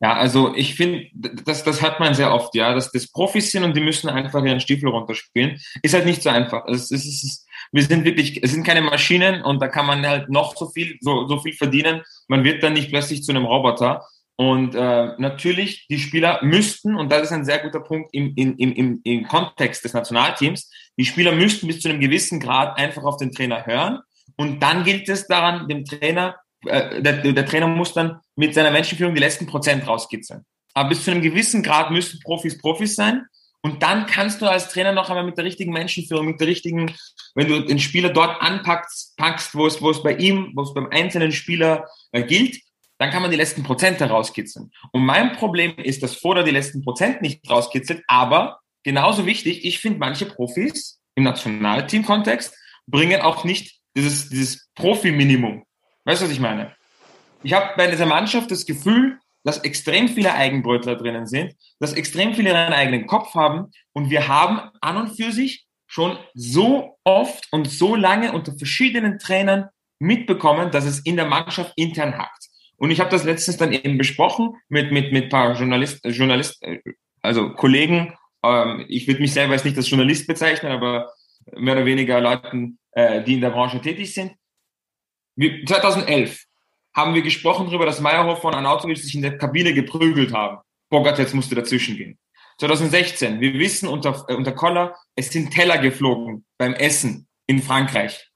Ja, 0.02 0.14
also 0.14 0.54
ich 0.56 0.76
finde, 0.76 1.08
das, 1.12 1.62
das 1.62 1.82
hat 1.82 2.00
man 2.00 2.14
sehr 2.14 2.32
oft, 2.32 2.54
ja, 2.54 2.72
dass 2.74 2.90
das 2.90 3.12
Profis 3.12 3.52
sind 3.52 3.64
und 3.64 3.76
die 3.76 3.82
müssen 3.82 4.08
einfach 4.08 4.42
ihren 4.42 4.58
Stiefel 4.58 4.88
runterspielen. 4.88 5.60
Ist 5.82 5.92
halt 5.92 6.06
nicht 6.06 6.22
so 6.22 6.30
einfach. 6.30 6.66
Es, 6.68 6.90
es, 6.90 7.04
es, 7.04 7.46
wir 7.70 7.82
sind 7.82 8.06
wirklich, 8.06 8.42
es 8.42 8.52
sind 8.52 8.64
keine 8.64 8.80
Maschinen 8.80 9.42
und 9.42 9.60
da 9.60 9.68
kann 9.68 9.84
man 9.84 10.06
halt 10.06 10.30
noch 10.30 10.56
so 10.56 10.70
viel, 10.70 10.96
so, 11.00 11.28
so 11.28 11.38
viel 11.40 11.52
verdienen. 11.52 12.02
Man 12.28 12.44
wird 12.44 12.62
dann 12.62 12.72
nicht 12.72 12.88
plötzlich 12.88 13.22
zu 13.22 13.32
einem 13.32 13.44
Roboter. 13.44 14.06
Und 14.40 14.74
äh, 14.74 15.12
natürlich, 15.18 15.86
die 15.88 15.98
Spieler 15.98 16.42
müssten, 16.42 16.96
und 16.96 17.12
das 17.12 17.24
ist 17.24 17.32
ein 17.32 17.44
sehr 17.44 17.58
guter 17.58 17.80
Punkt 17.80 18.08
im, 18.14 18.32
im, 18.36 18.56
im, 18.56 19.00
im 19.04 19.28
Kontext 19.28 19.84
des 19.84 19.92
Nationalteams, 19.92 20.70
die 20.96 21.04
Spieler 21.04 21.32
müssten 21.32 21.66
bis 21.66 21.80
zu 21.80 21.90
einem 21.90 22.00
gewissen 22.00 22.40
Grad 22.40 22.78
einfach 22.78 23.02
auf 23.02 23.18
den 23.18 23.32
Trainer 23.32 23.66
hören. 23.66 23.98
Und 24.36 24.62
dann 24.62 24.82
gilt 24.84 25.10
es 25.10 25.26
daran, 25.26 25.68
dem 25.68 25.84
Trainer, 25.84 26.36
äh, 26.64 27.02
der, 27.02 27.34
der 27.34 27.44
Trainer 27.44 27.68
muss 27.68 27.92
dann 27.92 28.20
mit 28.34 28.54
seiner 28.54 28.70
Menschenführung 28.70 29.14
die 29.14 29.20
letzten 29.20 29.44
Prozent 29.46 29.86
rauskitzeln. 29.86 30.46
Aber 30.72 30.88
bis 30.88 31.04
zu 31.04 31.10
einem 31.10 31.20
gewissen 31.20 31.62
Grad 31.62 31.90
müssen 31.90 32.18
Profis 32.24 32.56
Profis 32.56 32.94
sein. 32.94 33.26
Und 33.60 33.82
dann 33.82 34.06
kannst 34.06 34.40
du 34.40 34.46
als 34.46 34.70
Trainer 34.70 34.92
noch 34.92 35.10
einmal 35.10 35.26
mit 35.26 35.36
der 35.36 35.44
richtigen 35.44 35.74
Menschenführung, 35.74 36.24
mit 36.24 36.40
der 36.40 36.48
richtigen, 36.48 36.94
wenn 37.34 37.46
du 37.46 37.60
den 37.60 37.78
Spieler 37.78 38.08
dort 38.08 38.40
anpackst, 38.40 39.18
packst, 39.18 39.54
wo 39.54 39.66
es, 39.66 39.82
wo 39.82 39.90
es 39.90 40.02
bei 40.02 40.14
ihm, 40.14 40.52
wo 40.54 40.62
es 40.62 40.72
beim 40.72 40.88
einzelnen 40.90 41.30
Spieler 41.30 41.86
äh, 42.12 42.22
gilt, 42.22 42.56
dann 43.00 43.10
kann 43.10 43.22
man 43.22 43.30
die 43.30 43.36
letzten 43.38 43.62
Prozente 43.62 44.04
rauskitzeln. 44.04 44.70
Und 44.92 45.06
mein 45.06 45.32
Problem 45.32 45.74
ist, 45.78 46.02
dass 46.02 46.16
Foda 46.16 46.42
die 46.42 46.50
letzten 46.50 46.82
Prozent 46.82 47.22
nicht 47.22 47.48
rauskitzelt, 47.48 48.04
aber 48.06 48.60
genauso 48.82 49.24
wichtig, 49.24 49.64
ich 49.64 49.78
finde, 49.78 49.98
manche 49.98 50.26
Profis 50.26 51.00
im 51.14 51.24
Nationalteam-Kontext 51.24 52.54
bringen 52.86 53.22
auch 53.22 53.44
nicht 53.44 53.80
dieses, 53.96 54.28
dieses 54.28 54.68
Profi-Minimum. 54.74 55.64
Weißt 56.04 56.20
du, 56.20 56.26
was 56.26 56.32
ich 56.32 56.40
meine? 56.40 56.76
Ich 57.42 57.54
habe 57.54 57.70
bei 57.74 57.86
dieser 57.90 58.04
Mannschaft 58.04 58.50
das 58.50 58.66
Gefühl, 58.66 59.18
dass 59.44 59.64
extrem 59.64 60.08
viele 60.08 60.34
Eigenbrötler 60.34 60.96
drinnen 60.96 61.26
sind, 61.26 61.54
dass 61.78 61.94
extrem 61.94 62.34
viele 62.34 62.50
ihren 62.50 62.74
eigenen 62.74 63.06
Kopf 63.06 63.34
haben 63.34 63.70
und 63.94 64.10
wir 64.10 64.28
haben 64.28 64.60
an 64.82 64.98
und 64.98 65.16
für 65.16 65.32
sich 65.32 65.66
schon 65.86 66.18
so 66.34 66.98
oft 67.04 67.48
und 67.50 67.66
so 67.66 67.96
lange 67.96 68.32
unter 68.32 68.52
verschiedenen 68.58 69.18
Trainern 69.18 69.70
mitbekommen, 69.98 70.70
dass 70.70 70.84
es 70.84 71.00
in 71.00 71.16
der 71.16 71.24
Mannschaft 71.24 71.72
intern 71.76 72.18
hackt. 72.18 72.49
Und 72.80 72.90
ich 72.90 72.98
habe 72.98 73.10
das 73.10 73.24
letztens 73.24 73.58
dann 73.58 73.72
eben 73.72 73.98
besprochen 73.98 74.56
mit 74.70 74.90
mit 74.90 75.12
mit 75.12 75.28
paar 75.28 75.54
Journalisten, 75.54 76.08
äh, 76.62 76.80
also 77.20 77.50
Kollegen. 77.50 78.14
Ähm, 78.42 78.86
ich 78.88 79.06
würde 79.06 79.20
mich 79.20 79.34
selber 79.34 79.52
jetzt 79.52 79.66
nicht 79.66 79.76
als 79.76 79.90
Journalist 79.90 80.26
bezeichnen, 80.26 80.72
aber 80.72 81.12
mehr 81.52 81.74
oder 81.74 81.84
weniger 81.84 82.20
Leuten, 82.22 82.78
äh, 82.92 83.22
die 83.22 83.34
in 83.34 83.42
der 83.42 83.50
Branche 83.50 83.82
tätig 83.82 84.14
sind. 84.14 84.32
2011 85.38 86.46
haben 86.94 87.14
wir 87.14 87.20
gesprochen 87.20 87.66
darüber, 87.66 87.84
dass 87.84 88.00
Meyerhofer 88.00 88.48
und 88.48 88.54
Arnautovic 88.54 88.96
sich 88.96 89.14
in 89.14 89.22
der 89.22 89.36
Kabine 89.36 89.74
geprügelt 89.74 90.32
haben. 90.32 90.62
Bogartets 90.88 91.34
musste 91.34 91.54
dazwischen 91.54 91.98
gehen. 91.98 92.18
2016, 92.60 93.40
wir 93.40 93.52
wissen 93.54 93.90
unter, 93.90 94.24
äh, 94.28 94.34
unter 94.34 94.52
Koller, 94.52 94.96
es 95.16 95.28
sind 95.28 95.50
Teller 95.50 95.76
geflogen 95.76 96.46
beim 96.56 96.72
Essen 96.72 97.28
in 97.46 97.62
Frankreich. 97.62 98.30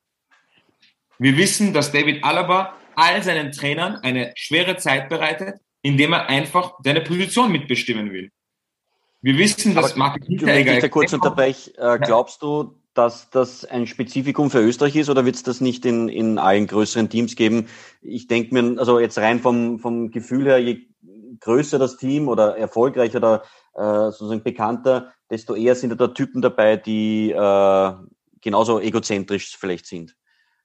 Wir 1.18 1.38
wissen, 1.38 1.72
dass 1.72 1.92
David 1.92 2.22
Alaba 2.22 2.76
all 2.96 3.22
seinen 3.22 3.52
Trainern 3.52 3.96
eine 3.96 4.32
schwere 4.36 4.76
Zeit 4.76 5.08
bereitet, 5.08 5.60
indem 5.82 6.12
er 6.12 6.28
einfach 6.28 6.74
seine 6.82 7.00
Position 7.00 7.52
mitbestimmen 7.52 8.12
will. 8.12 8.30
Wir 9.22 9.38
wissen, 9.38 9.74
dass 9.74 9.96
Martin 9.96 10.22
Hinteregger... 10.22 10.70
Wenn 10.70 10.76
ich 10.76 10.82
da 10.82 10.88
kurz 10.88 11.12
unterbreche, 11.12 11.76
äh, 11.78 11.98
glaubst 11.98 12.42
du, 12.42 12.78
dass 12.94 13.30
das 13.30 13.64
ein 13.64 13.86
Spezifikum 13.86 14.50
für 14.50 14.60
Österreich 14.60 14.96
ist 14.96 15.10
oder 15.10 15.24
wird 15.24 15.34
es 15.36 15.42
das 15.42 15.60
nicht 15.60 15.84
in, 15.84 16.08
in 16.08 16.38
allen 16.38 16.66
größeren 16.66 17.08
Teams 17.08 17.34
geben? 17.34 17.68
Ich 18.02 18.28
denke 18.28 18.54
mir, 18.54 18.78
also 18.78 19.00
jetzt 19.00 19.18
rein 19.18 19.40
vom, 19.40 19.78
vom 19.78 20.10
Gefühl 20.10 20.46
her, 20.46 20.58
je 20.58 20.86
größer 21.40 21.78
das 21.78 21.96
Team 21.96 22.28
oder 22.28 22.56
erfolgreicher 22.56 23.18
oder 23.18 23.42
äh, 23.74 24.10
sozusagen 24.10 24.42
bekannter, 24.42 25.12
desto 25.30 25.54
eher 25.54 25.74
sind 25.74 25.98
da 26.00 26.08
Typen 26.08 26.40
dabei, 26.40 26.76
die 26.76 27.30
äh, 27.30 27.92
genauso 28.40 28.80
egozentrisch 28.80 29.56
vielleicht 29.58 29.86
sind. 29.86 30.14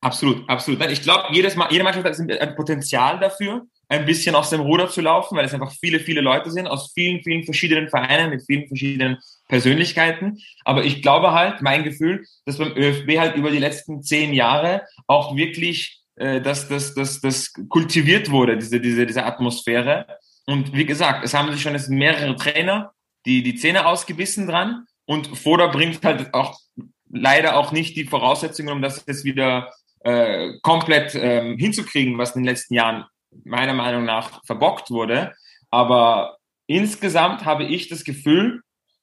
Absolut, 0.02 0.48
absolut. 0.50 0.82
Ich 0.92 1.02
glaube, 1.02 1.26
jedes 1.32 1.56
Mal, 1.56 1.68
jede 1.72 1.84
Mannschaft 1.84 2.06
hat 2.06 2.42
ein 2.42 2.56
Potenzial 2.56 3.20
dafür, 3.20 3.66
ein 3.90 4.06
bisschen 4.06 4.36
aus 4.36 4.50
dem 4.50 4.62
Ruder 4.62 4.88
zu 4.90 5.02
laufen, 5.02 5.36
weil 5.36 5.46
es 5.46 5.54
einfach 5.54 5.74
viele, 5.74 6.00
viele 6.00 6.22
Leute 6.22 6.52
sind 6.52 6.68
aus 6.68 6.92
vielen, 6.94 7.22
vielen 7.22 7.44
verschiedenen 7.44 7.90
Vereinen 7.90 8.30
mit 8.30 8.44
vielen 8.46 8.68
verschiedenen 8.68 9.18
Persönlichkeiten. 9.48 10.40
Aber 10.64 10.86
ich 10.86 11.02
glaube 11.02 11.34
halt, 11.34 11.62
mein 11.62 11.84
Gefühl, 11.84 12.26
dass 12.46 12.60
beim 12.60 12.78
ÖFB 12.78 13.18
halt 13.18 13.36
über 13.36 13.52
die 13.52 13.58
letzten 13.58 14.02
zehn 14.02 14.34
Jahre 14.34 14.84
auch 15.08 15.36
wirklich 15.36 16.00
äh, 16.20 16.42
dass 16.42 16.68
das, 16.68 16.94
das, 16.94 17.22
das 17.22 17.54
kultiviert 17.70 18.30
wurde, 18.30 18.58
diese, 18.58 18.82
diese, 18.82 19.06
diese 19.06 19.24
Atmosphäre. 19.26 20.06
Und 20.46 20.74
wie 20.74 20.86
gesagt, 20.86 21.24
es 21.24 21.34
haben 21.34 21.50
sich 21.52 21.62
schon 21.62 21.74
jetzt 21.74 21.90
mehrere 21.90 22.36
Trainer 22.36 22.92
die, 23.26 23.42
die 23.42 23.56
Zähne 23.56 23.86
ausgebissen 23.86 24.46
dran. 24.46 24.86
Und 25.06 25.38
Foda 25.38 25.68
bringt 25.68 26.04
halt 26.04 26.34
auch 26.34 26.60
leider 27.10 27.56
auch 27.56 27.72
nicht 27.72 27.96
die 27.96 28.04
Voraussetzungen, 28.04 28.70
um 28.70 28.82
das 28.82 29.06
jetzt 29.08 29.24
wieder 29.24 29.72
äh, 30.02 30.54
komplett 30.62 31.16
ähm, 31.16 31.58
hinzukriegen, 31.58 32.18
was 32.18 32.36
in 32.36 32.44
den 32.44 32.50
letzten 32.50 32.74
Jahren 32.74 33.06
meiner 33.44 33.74
Meinung 33.74 34.06
nach 34.06 34.44
verbockt 34.46 34.90
wurde. 34.90 35.34
Aber 35.70 36.38
insgesamt 36.68 37.46
habe 37.46 37.64
ich 37.64 37.90
das 37.90 38.04
Gefühl, 38.04 38.62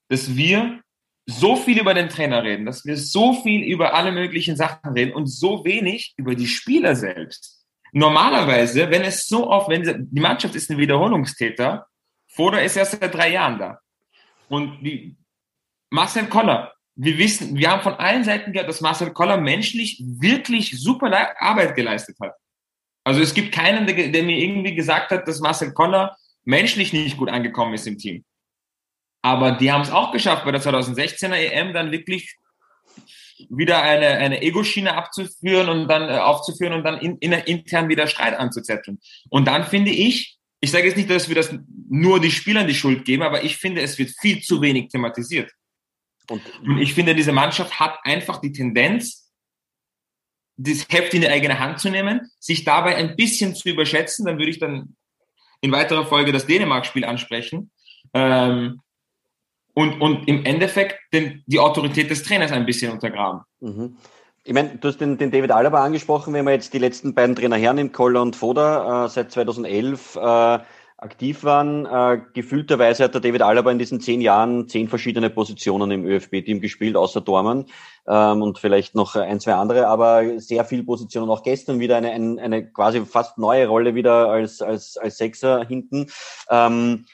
dass 0.09 0.37
wir 0.37 0.81
so 1.27 1.57
viel 1.57 1.81
über 1.81 1.95
den 1.95 2.09
Trainer 2.09 2.43
reden, 2.45 2.67
dass 2.67 2.85
wir 2.85 2.97
so 2.97 3.33
viel 3.43 3.63
über 3.63 3.95
alle 3.95 4.13
möglichen 4.13 4.57
Sachen 4.57 4.93
reden 4.93 5.13
und 5.13 5.27
so 5.27 5.65
wenig 5.65 6.15
über 6.17 6.35
die 6.35 6.47
Spieler 6.47 6.95
selbst. 6.95 7.65
Normalerweise, 7.93 8.91
wenn 8.91 9.03
es 9.03 9.27
so 9.27 9.49
oft, 9.51 9.69
wenn 9.69 10.09
die 10.11 10.21
Mannschaft 10.21 10.55
ist 10.55 10.71
ein 10.71 10.79
Wiederholungstäter, 10.79 11.87
Foda 12.29 12.59
ist 12.59 12.77
erst 12.77 13.01
seit 13.01 13.15
drei 13.15 13.31
Jahren 13.31 13.59
da. 13.59 13.81
Und 14.49 14.83
die 14.83 15.17
Marcel 15.91 16.27
Koller, 16.27 16.75
wir 16.97 17.19
wissen, 17.19 17.57
wir 17.57 17.71
haben 17.71 17.83
von 17.83 17.95
allen 17.95 18.25
Seiten 18.25 18.53
gehört, 18.53 18.69
dass 18.69 18.81
Marcel 18.81 19.13
Koller 19.13 19.37
menschlich 19.37 20.03
wirklich 20.03 20.79
super 20.81 21.13
Arbeit 21.39 21.77
geleistet 21.77 22.17
hat. 22.21 22.35
Also 23.05 23.21
es 23.21 23.35
gibt 23.35 23.53
keinen, 23.53 23.87
der, 23.87 24.09
der 24.09 24.23
mir 24.23 24.39
irgendwie 24.39 24.75
gesagt 24.75 25.11
hat, 25.11 25.29
dass 25.29 25.41
Marcel 25.41 25.73
Koller 25.73 26.17
menschlich 26.45 26.93
nicht 26.93 27.19
gut 27.19 27.29
angekommen 27.29 27.75
ist 27.75 27.87
im 27.87 27.99
Team. 27.99 28.25
Aber 29.23 29.53
die 29.53 29.71
haben 29.71 29.83
es 29.83 29.91
auch 29.91 30.13
geschafft, 30.13 30.45
bei 30.45 30.53
der 30.53 30.63
2016er 30.63 31.35
EM 31.35 31.75
dann 31.75 31.93
wirklich 31.93 32.37
wieder 33.51 33.83
eine, 33.83 34.07
eine 34.07 34.41
Ego-Schiene 34.41 34.95
abzuführen 34.95 35.69
und 35.69 35.89
dann 35.89 36.09
äh, 36.09 36.19
aufzuführen 36.19 36.73
und 36.73 36.85
dann 36.85 36.99
in, 36.99 37.19
in, 37.19 37.33
intern 37.33 37.89
wieder 37.89 38.07
Streit 38.07 38.35
anzuzetteln. 38.39 38.99
Und 39.29 39.47
dann 39.47 39.65
finde 39.65 39.91
ich, 39.91 40.39
ich 40.61 40.71
sage 40.71 40.87
jetzt 40.87 40.97
nicht, 40.97 41.11
dass 41.11 41.29
wir 41.29 41.35
das 41.35 41.55
nur 41.91 42.21
die 42.21 42.31
Spielern 42.31 42.67
die 42.67 42.75
Schuld 42.75 43.05
geben, 43.05 43.23
aber 43.23 43.45
ich 43.45 43.59
finde, 43.59 43.83
es 43.83 43.99
wird 43.99 44.11
viel 44.21 44.41
zu 44.41 44.63
wenig 44.63 44.89
thematisiert. 44.89 45.53
Und, 46.31 46.43
ich 46.81 46.95
finde, 46.95 47.15
diese 47.15 47.33
Mannschaft 47.33 47.79
hat 47.79 47.99
einfach 48.03 48.41
die 48.41 48.53
Tendenz, 48.53 49.31
das 50.57 50.87
Heft 50.89 51.15
in 51.15 51.21
die 51.21 51.29
eigene 51.29 51.59
Hand 51.59 51.81
zu 51.81 51.91
nehmen, 51.91 52.31
sich 52.41 52.65
dabei 52.65 52.97
ein 52.97 53.17
bisschen 53.17 53.55
zu 53.55 53.69
überschätzen. 53.69 54.25
Dann 54.27 54.39
würde 54.39 54.51
ich 54.51 54.59
dann 54.59 54.97
in 55.61 55.73
weiterer 55.73 56.07
Folge 56.07 56.33
das 56.33 56.47
Dänemark-Spiel 56.47 57.05
ansprechen. 57.05 57.71
Ähm, 58.15 58.81
und, 59.75 60.01
und 60.01 60.27
im 60.27 60.45
Endeffekt 60.47 60.99
den, 61.13 61.45
die 61.47 61.59
Autorität 61.59 62.11
des 62.11 62.23
Trainers 62.23 62.51
ein 62.51 62.65
bisschen 62.65 62.93
untergraben. 62.93 63.43
Mhm. 63.61 63.97
Ich 64.45 64.55
meine, 64.55 64.77
du 64.77 64.89
hast 64.89 65.01
den, 65.01 65.19
den 65.19 65.31
David 65.31 65.51
Alaba 65.51 65.85
angesprochen, 65.85 66.33
wenn 66.33 66.45
man 66.45 66.55
jetzt 66.55 66.73
die 66.73 66.79
letzten 66.79 67.15
beiden 67.15 67.35
Trainer 67.35 67.57
hernimmt, 67.57 67.93
Koller 67.93 68.23
und 68.23 68.37
Foda, 68.37 69.05
äh, 69.05 69.09
seit 69.09 69.33
2011 69.33 70.17
äh, 70.17 70.59
aktiv 70.99 71.45
waren. 71.45 71.85
Äh, 71.85 72.23
gefühlterweise 72.33 73.05
hat 73.05 73.15
der 73.15 73.21
David 73.21 73.43
Alaba 73.43 73.71
in 73.71 73.79
diesen 73.79 74.01
zehn 74.01 74.21
Jahren 74.21 74.69
zehn 74.69 74.89
verschiedene 74.89 75.29
Positionen 75.29 75.91
im 75.91 76.07
ÖFB-Team 76.07 76.61
gespielt, 76.61 76.97
außer 76.97 77.21
Dormann 77.21 77.67
ähm, 78.07 78.43
und 78.43 78.59
vielleicht 78.59 78.95
noch 78.95 79.15
ein, 79.15 79.41
zwei 79.41 79.55
andere, 79.55 79.89
aber 79.89 80.41
sehr 80.41 80.65
viel 80.65 80.85
Positionen. 80.85 81.31
Auch 81.31 81.43
gestern 81.43 81.81
wieder 81.81 81.97
eine, 81.97 82.11
eine, 82.11 82.41
eine 82.41 82.73
quasi 82.73 83.05
fast 83.05 83.37
neue 83.37 83.67
Rolle 83.67 83.95
wieder 83.95 84.29
als, 84.29 84.63
als, 84.63 84.97
als 84.97 85.19
Sechser 85.19 85.67
hinten. 85.67 86.07
Ähm, 86.51 87.05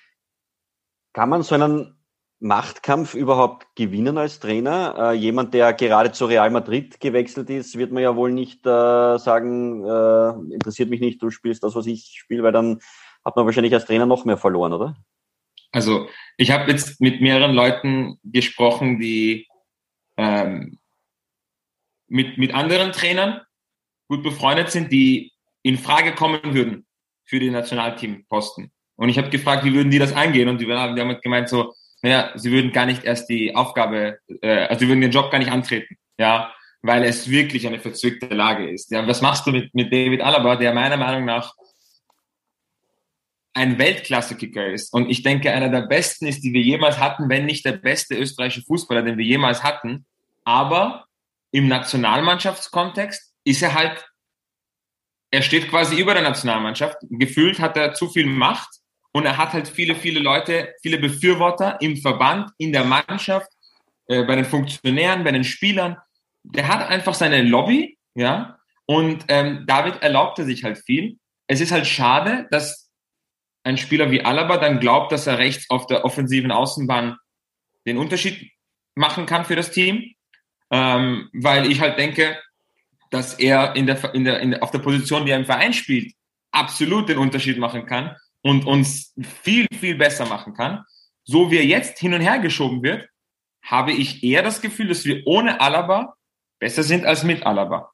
kann 1.12 1.28
man 1.28 1.42
so 1.42 1.54
einen 1.56 1.96
Machtkampf 2.38 3.14
überhaupt 3.14 3.66
gewinnen 3.76 4.16
als 4.16 4.40
Trainer? 4.40 5.12
Äh, 5.12 5.12
jemand, 5.14 5.54
der 5.54 5.72
gerade 5.74 6.12
zu 6.12 6.26
Real 6.26 6.50
Madrid 6.50 7.00
gewechselt 7.00 7.50
ist, 7.50 7.76
wird 7.76 7.92
man 7.92 8.02
ja 8.02 8.16
wohl 8.16 8.32
nicht 8.32 8.64
äh, 8.66 9.18
sagen, 9.18 9.84
äh, 9.84 10.54
interessiert 10.54 10.88
mich 10.88 11.00
nicht, 11.00 11.20
du 11.20 11.30
spielst 11.30 11.62
das, 11.64 11.74
was 11.74 11.86
ich 11.86 12.14
spiele, 12.16 12.42
weil 12.42 12.52
dann 12.52 12.80
hat 13.25 13.37
man 13.37 13.47
wahrscheinlich 13.47 13.75
als 13.75 13.87
Trainer 13.87 14.07
noch 14.07 14.25
mehr 14.25 14.37
verloren, 14.37 14.73
oder? 14.73 14.97
Also 15.73 16.09
ich 16.37 16.50
habe 16.50 16.71
jetzt 16.71 17.00
mit 17.00 17.21
mehreren 17.21 17.55
Leuten 17.55 18.19
gesprochen, 18.23 18.99
die 18.99 19.49
ähm, 20.17 20.79
mit, 22.09 22.37
mit 22.37 22.55
anderen 22.55 22.93
Trainern 22.93 23.41
gut 24.09 24.23
befreundet 24.23 24.71
sind, 24.71 24.93
die 24.93 25.33
in 25.62 25.79
Frage 25.79 26.14
kommen 26.14 26.55
würden 26.55 26.87
für 27.25 27.41
den 27.41 27.52
Nationalteamposten. 27.52 28.71
Und 28.97 29.09
ich 29.09 29.17
habe 29.17 29.31
gefragt, 29.31 29.64
wie 29.64 29.73
würden 29.73 29.91
die 29.91 29.99
das 29.99 30.12
eingehen? 30.12 30.49
Und 30.49 30.61
die 30.61 30.71
haben 30.71 30.97
damit 30.97 31.23
gemeint 31.23 31.49
so, 31.49 31.73
naja, 32.02 32.33
sie 32.35 32.50
würden 32.50 32.73
gar 32.73 32.85
nicht 32.85 33.05
erst 33.05 33.31
die 33.31 33.55
Aufgabe, 33.55 34.19
äh, 34.43 34.67
also 34.67 34.81
sie 34.81 34.88
würden 34.88 35.00
den 35.00 35.12
Job 35.12 35.31
gar 35.31 35.38
nicht 35.38 35.50
antreten, 35.50 35.97
ja, 36.19 36.52
weil 36.83 37.05
es 37.05 37.31
wirklich 37.31 37.67
eine 37.67 37.79
verzwickte 37.79 38.26
Lage 38.26 38.69
ist. 38.69 38.91
Ja, 38.91 39.07
was 39.07 39.23
machst 39.23 39.47
du 39.47 39.52
mit, 39.52 39.73
mit 39.75 39.93
David 39.93 40.21
Alaba, 40.21 40.57
der 40.57 40.75
meiner 40.75 40.97
Meinung 40.97 41.25
nach 41.25 41.55
ein 43.54 43.78
Weltklasse-Kicker 43.78 44.66
ist 44.66 44.92
und 44.92 45.11
ich 45.11 45.23
denke, 45.23 45.52
einer 45.52 45.68
der 45.68 45.82
besten 45.82 46.26
ist, 46.26 46.42
die 46.42 46.52
wir 46.52 46.62
jemals 46.62 46.99
hatten, 46.99 47.28
wenn 47.28 47.44
nicht 47.44 47.64
der 47.64 47.73
beste 47.73 48.16
österreichische 48.16 48.64
Fußballer, 48.64 49.02
den 49.02 49.18
wir 49.18 49.25
jemals 49.25 49.62
hatten. 49.62 50.06
Aber 50.44 51.06
im 51.50 51.68
Nationalmannschaftskontext 51.68 53.35
ist 53.44 53.62
er 53.62 53.75
halt, 53.75 54.09
er 55.30 55.42
steht 55.42 55.68
quasi 55.68 56.00
über 56.00 56.14
der 56.14 56.23
Nationalmannschaft. 56.23 56.97
Gefühlt 57.11 57.59
hat 57.61 57.76
er 57.76 57.94
zu 57.94 58.09
viel 58.09 58.26
Macht 58.26 58.68
und 59.12 59.26
er 59.26 59.37
hat 59.37 59.52
halt 59.52 59.68
viele, 59.68 59.94
viele 59.94 60.21
Leute, 60.21 60.75
viele 60.82 60.99
Befürworter 60.99 61.78
im 61.80 61.99
Verband, 61.99 62.50
in 62.56 62.73
der 62.73 62.85
Mannschaft, 62.85 63.50
äh, 64.06 64.25
bei 64.25 64.37
den 64.37 64.47
Funktionären, 64.47 65.25
bei 65.25 65.32
den 65.32 65.44
Spielern. 65.44 65.97
Der 66.42 66.68
hat 66.68 66.88
einfach 66.88 67.14
seine 67.14 67.42
Lobby, 67.42 67.99
ja. 68.14 68.59
Und 68.87 69.26
ähm, 69.28 69.64
David 69.66 70.02
erlaubte 70.02 70.44
sich 70.44 70.64
halt 70.64 70.78
viel. 70.78 71.18
Es 71.47 71.61
ist 71.61 71.71
halt 71.71 71.87
schade, 71.87 72.49
dass 72.50 72.81
ein 73.64 73.76
Spieler 73.78 74.11
wie 74.11 74.25
Alaba 74.25 74.57
dann 74.57 74.81
glaubt, 74.81 75.12
dass 75.12 75.26
er 75.26 75.38
rechts 75.38 75.71
auf 75.71 75.87
der 75.87 76.04
offensiven 76.04 76.50
Außenbahn 76.50 77.16
den 77.87 77.99
Unterschied 77.99 78.50
machen 78.95 79.26
kann 79.26 79.45
für 79.45 79.57
das 79.57 79.71
Team, 79.71 80.14
ähm, 80.71 81.28
weil 81.33 81.71
ich 81.71 81.81
halt 81.81 81.99
denke, 81.99 82.38
dass 83.11 83.35
er 83.35 83.76
in 83.76 83.87
der, 83.87 84.14
in 84.14 84.25
der, 84.25 84.40
in 84.40 84.50
der, 84.52 84.62
auf 84.62 84.71
der 84.71 84.78
Position, 84.78 85.26
die 85.26 85.33
er 85.33 85.38
im 85.38 85.45
Verein 85.45 85.73
spielt, 85.73 86.12
absolut 86.50 87.09
den 87.09 87.19
Unterschied 87.19 87.59
machen 87.59 87.87
kann 87.87 88.16
und 88.42 88.66
uns 88.66 89.14
viel, 89.42 89.66
viel 89.78 89.97
besser 89.97 90.26
machen 90.26 90.54
kann. 90.54 90.85
So 91.25 91.50
wie 91.50 91.59
er 91.59 91.66
jetzt 91.66 91.99
hin 91.99 92.14
und 92.14 92.21
her 92.21 92.38
geschoben 92.38 92.83
wird, 92.83 93.09
habe 93.62 93.92
ich 93.92 94.25
eher 94.25 94.42
das 94.42 94.61
Gefühl, 94.61 94.88
dass 94.88 95.04
wir 95.04 95.23
ohne 95.26 95.61
Alaba 95.61 96.14
besser 96.59 96.83
sind 96.83 97.04
als 97.04 97.23
mit 97.23 97.47
Alaba. 97.47 97.92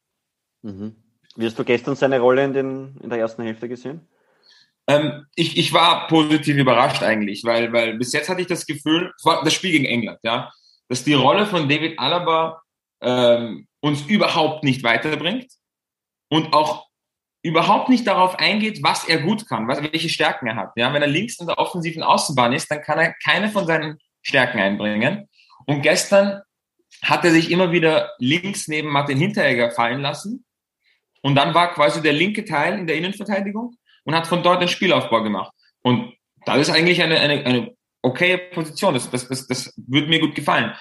Mhm. 0.63 0.97
Wie 1.37 1.47
hast 1.47 1.59
du 1.59 1.65
gestern 1.65 1.95
seine 1.95 2.21
Rolle 2.21 2.45
in, 2.45 2.53
den, 2.53 2.97
in 3.03 3.11
der 3.11 3.19
ersten 3.19 3.43
Hälfte 3.43 3.69
gesehen? 3.69 4.09
Ähm, 4.89 5.27
ich, 5.37 5.59
ich 5.59 5.73
war 5.73 6.09
positiv 6.09 6.57
überrascht 6.57 7.03
eigentlich, 7.03 7.45
weil, 7.45 7.73
weil 7.73 7.99
bis 7.99 8.13
jetzt 8.13 8.29
hatte 8.29 8.41
ich 8.41 8.47
das 8.47 8.67
Gefühl, 8.67 9.13
das 9.23 9.53
Spiel 9.53 9.73
gegen 9.73 9.85
England, 9.85 10.19
ja, 10.23 10.51
dass 10.89 11.05
die 11.05 11.15
Rolle 11.15 11.47
von 11.47 11.69
David 11.69 11.99
Alaba 11.99 12.63
ähm, 13.03 13.69
uns 13.81 14.03
überhaupt 14.07 14.65
nicht 14.65 14.83
weiterbringt 14.83 15.53
und 16.31 16.55
auch 16.55 16.87
überhaupt 17.43 17.91
nicht 17.91 18.07
darauf 18.07 18.39
eingeht, 18.39 18.83
was 18.83 19.07
er 19.07 19.19
gut 19.19 19.47
kann, 19.49 19.69
was, 19.69 19.83
welche 19.83 20.09
Stärken 20.09 20.49
er 20.49 20.57
hat. 20.57 20.73
Ja, 20.77 20.93
wenn 20.93 21.03
er 21.03 21.09
links 21.09 21.39
in 21.39 21.47
der 21.47 21.59
offensiven 21.59 22.03
Außenbahn 22.03 22.53
ist, 22.53 22.71
dann 22.71 22.83
kann 22.83 22.99
er 22.99 23.15
keine 23.25 23.51
von 23.51 23.67
seinen 23.67 23.99
Stärken 24.23 24.59
einbringen. 24.59 25.29
Und 25.67 25.83
gestern 25.83 26.41
hat 27.03 27.25
er 27.25 27.31
sich 27.31 27.51
immer 27.51 27.71
wieder 27.73 28.11
links 28.19 28.69
neben 28.69 28.89
Martin 28.89 29.19
Hinteregger 29.19 29.71
fallen 29.71 30.01
lassen. 30.01 30.45
Und 31.23 31.35
dann 31.37 31.55
war 31.55 31.75
quasi 31.75 32.03
der 32.03 32.13
linke 32.13 32.45
Teil 32.45 32.79
in 32.79 32.87
der 32.87 32.97
Innenverteidigung 32.97 33.77
und 34.09 34.15
hat 34.15 34.27
von 34.27 34.43
dort 34.43 34.63
den 34.63 34.69
Spielaufbau 34.69 35.23
gemacht. 35.23 35.53
Und 35.83 36.15
das 36.47 36.57
ist 36.57 36.71
eigentlich 36.71 37.03
eine, 37.03 37.21
eine, 37.21 37.45
eine 37.45 37.77
okaye 38.01 38.39
Position. 38.39 38.95
Das, 38.95 39.11
das, 39.11 39.29
das, 39.29 39.47
das 39.47 39.75
würde 39.77 40.09
mir 40.09 40.19
gut 40.19 40.35
gefallen. 40.35 40.73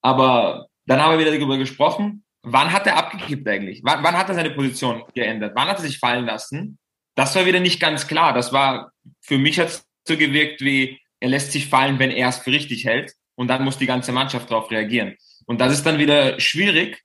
Aber 0.00 0.66
dann 0.86 0.98
haben 0.98 1.12
wir 1.12 1.18
wieder 1.18 1.36
darüber 1.36 1.58
gesprochen, 1.58 2.24
wann 2.42 2.72
hat 2.72 2.86
er 2.86 2.96
abgekippt 2.96 3.46
eigentlich? 3.46 3.82
Wann, 3.84 4.02
wann 4.02 4.16
hat 4.16 4.30
er 4.30 4.34
seine 4.34 4.52
Position 4.52 5.04
geändert? 5.14 5.52
Wann 5.54 5.68
hat 5.68 5.76
er 5.76 5.82
sich 5.82 5.98
fallen 5.98 6.24
lassen? 6.24 6.78
Das 7.16 7.36
war 7.36 7.44
wieder 7.44 7.60
nicht 7.60 7.80
ganz 7.80 8.06
klar. 8.06 8.32
Das 8.32 8.50
war, 8.50 8.92
für 9.20 9.36
mich 9.36 9.60
hat 9.60 9.82
so 10.08 10.16
gewirkt 10.16 10.62
wie, 10.62 10.98
er 11.20 11.28
lässt 11.28 11.52
sich 11.52 11.68
fallen, 11.68 11.98
wenn 11.98 12.10
er 12.10 12.30
es 12.30 12.38
für 12.38 12.50
richtig 12.50 12.86
hält. 12.86 13.12
Und 13.34 13.48
dann 13.48 13.62
muss 13.62 13.76
die 13.76 13.86
ganze 13.86 14.12
Mannschaft 14.12 14.50
darauf 14.50 14.70
reagieren. 14.70 15.18
Und 15.44 15.60
das 15.60 15.74
ist 15.74 15.84
dann 15.84 15.98
wieder 15.98 16.40
schwierig. 16.40 17.02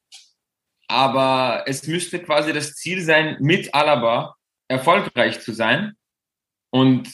Aber 0.88 1.66
es 1.68 1.86
müsste 1.86 2.20
quasi 2.20 2.54
das 2.54 2.76
Ziel 2.76 3.02
sein, 3.02 3.36
mit 3.42 3.74
Alaba 3.74 4.36
erfolgreich 4.68 5.42
zu 5.42 5.54
sein. 5.54 5.94
Und 6.70 7.10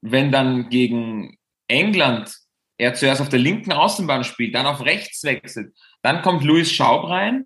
wenn 0.00 0.30
dann 0.32 0.68
gegen 0.68 1.38
England 1.66 2.32
er 2.76 2.94
zuerst 2.94 3.20
auf 3.20 3.28
der 3.28 3.40
linken 3.40 3.72
Außenbahn 3.72 4.24
spielt, 4.24 4.54
dann 4.54 4.66
auf 4.66 4.84
rechts 4.84 5.24
wechselt, 5.24 5.74
dann 6.02 6.22
kommt 6.22 6.44
Louis 6.44 6.70
Schaub 6.70 7.08
rein, 7.08 7.44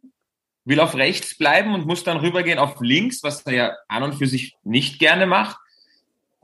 will 0.64 0.78
auf 0.78 0.94
rechts 0.94 1.36
bleiben 1.36 1.74
und 1.74 1.86
muss 1.86 2.04
dann 2.04 2.18
rübergehen 2.18 2.58
auf 2.58 2.80
links, 2.80 3.22
was 3.22 3.42
er 3.46 3.54
ja 3.54 3.76
an 3.88 4.02
und 4.02 4.14
für 4.14 4.26
sich 4.26 4.54
nicht 4.62 4.98
gerne 4.98 5.26
macht. 5.26 5.56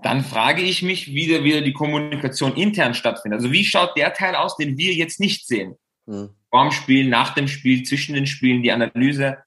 Dann 0.02 0.24
frage 0.24 0.62
ich 0.62 0.82
mich, 0.82 1.08
wie 1.08 1.26
da 1.26 1.44
wieder 1.44 1.60
die 1.60 1.72
Kommunikation 1.72 2.54
intern 2.54 2.94
stattfindet. 2.94 3.40
Also 3.40 3.52
wie 3.52 3.64
schaut 3.64 3.96
der 3.96 4.14
Teil 4.14 4.34
aus, 4.34 4.56
den 4.56 4.78
wir 4.78 4.94
jetzt 4.94 5.20
nicht 5.20 5.46
sehen? 5.46 5.74
Mhm. 6.06 6.30
Vorm 6.50 6.70
Spiel, 6.70 7.08
nach 7.08 7.34
dem 7.34 7.48
Spiel, 7.48 7.82
zwischen 7.82 8.14
den 8.14 8.26
Spielen, 8.26 8.62
die 8.62 8.72
Analyse. 8.72 9.38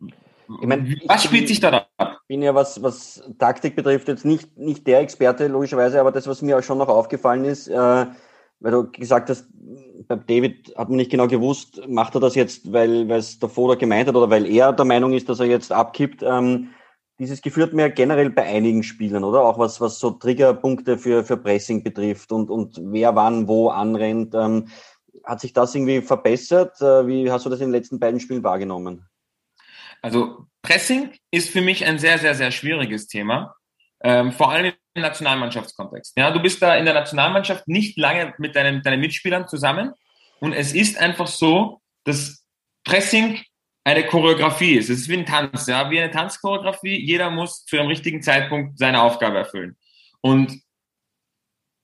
Ich 0.00 0.66
mein, 0.66 1.00
was 1.04 1.24
spielt 1.24 1.46
sich 1.46 1.60
da 1.60 1.86
ab? 1.96 2.11
Bin 2.32 2.40
ja, 2.40 2.54
was, 2.54 2.82
was 2.82 3.22
Taktik 3.38 3.76
betrifft, 3.76 4.08
jetzt 4.08 4.24
nicht, 4.24 4.56
nicht 4.56 4.86
der 4.86 5.00
Experte, 5.00 5.48
logischerweise, 5.48 6.00
aber 6.00 6.12
das, 6.12 6.26
was 6.26 6.40
mir 6.40 6.56
auch 6.58 6.62
schon 6.62 6.78
noch 6.78 6.88
aufgefallen 6.88 7.44
ist, 7.44 7.68
äh, 7.68 8.06
weil 8.58 8.72
du 8.72 8.90
gesagt 8.90 9.28
hast, 9.28 9.48
bei 10.08 10.16
David 10.16 10.74
hat 10.78 10.88
man 10.88 10.96
nicht 10.96 11.10
genau 11.10 11.26
gewusst, 11.26 11.86
macht 11.88 12.14
er 12.14 12.22
das 12.22 12.34
jetzt, 12.34 12.72
weil 12.72 13.10
es 13.10 13.38
der 13.38 13.50
Foda 13.50 13.74
gemeint 13.74 14.08
hat 14.08 14.16
oder 14.16 14.30
weil 14.30 14.46
er 14.46 14.72
der 14.72 14.86
Meinung 14.86 15.12
ist, 15.12 15.28
dass 15.28 15.40
er 15.40 15.46
jetzt 15.46 15.72
abkippt. 15.72 16.22
Ähm, 16.22 16.70
dieses 17.18 17.42
Gefühl 17.42 17.64
hat 17.64 17.74
mir 17.74 17.90
generell 17.90 18.30
bei 18.30 18.44
einigen 18.44 18.82
Spielern, 18.82 19.24
oder? 19.24 19.42
Auch 19.42 19.58
was, 19.58 19.78
was 19.82 19.98
so 19.98 20.12
Triggerpunkte 20.12 20.96
für, 20.96 21.24
für 21.24 21.36
Pressing 21.36 21.84
betrifft 21.84 22.32
und, 22.32 22.48
und 22.48 22.80
wer 22.80 23.14
wann 23.14 23.46
wo 23.46 23.68
anrennt. 23.68 24.34
Ähm, 24.34 24.68
hat 25.22 25.42
sich 25.42 25.52
das 25.52 25.74
irgendwie 25.74 26.00
verbessert? 26.00 26.80
Äh, 26.80 27.06
wie 27.06 27.30
hast 27.30 27.44
du 27.44 27.50
das 27.50 27.60
in 27.60 27.66
den 27.66 27.74
letzten 27.74 28.00
beiden 28.00 28.20
Spielen 28.20 28.42
wahrgenommen? 28.42 29.06
Also 30.00 30.46
Pressing 30.62 31.12
ist 31.30 31.50
für 31.50 31.60
mich 31.60 31.84
ein 31.84 31.98
sehr, 31.98 32.18
sehr, 32.18 32.34
sehr 32.34 32.50
schwieriges 32.50 33.08
Thema. 33.08 33.54
Ähm, 34.04 34.32
vor 34.32 34.50
allem 34.50 34.72
im 34.94 35.02
Nationalmannschaftskontext. 35.02 36.16
Ja, 36.16 36.30
du 36.30 36.40
bist 36.40 36.60
da 36.60 36.76
in 36.76 36.84
der 36.84 36.94
Nationalmannschaft 36.94 37.68
nicht 37.68 37.96
lange 37.98 38.34
mit 38.38 38.56
deinen, 38.56 38.82
deinen 38.82 39.00
Mitspielern 39.00 39.48
zusammen 39.48 39.92
und 40.40 40.52
es 40.52 40.72
ist 40.72 40.98
einfach 40.98 41.28
so, 41.28 41.80
dass 42.04 42.44
Pressing 42.84 43.40
eine 43.84 44.04
Choreografie 44.04 44.74
ist. 44.74 44.90
Es 44.90 45.00
ist 45.02 45.08
wie 45.08 45.18
ein 45.18 45.26
Tanz, 45.26 45.66
ja, 45.66 45.90
wie 45.90 46.00
eine 46.00 46.10
Tanzchoreografie. 46.10 46.98
Jeder 46.98 47.30
muss 47.30 47.64
zu 47.64 47.78
einem 47.78 47.88
richtigen 47.88 48.22
Zeitpunkt 48.22 48.78
seine 48.78 49.02
Aufgabe 49.02 49.38
erfüllen. 49.38 49.76
Und 50.20 50.60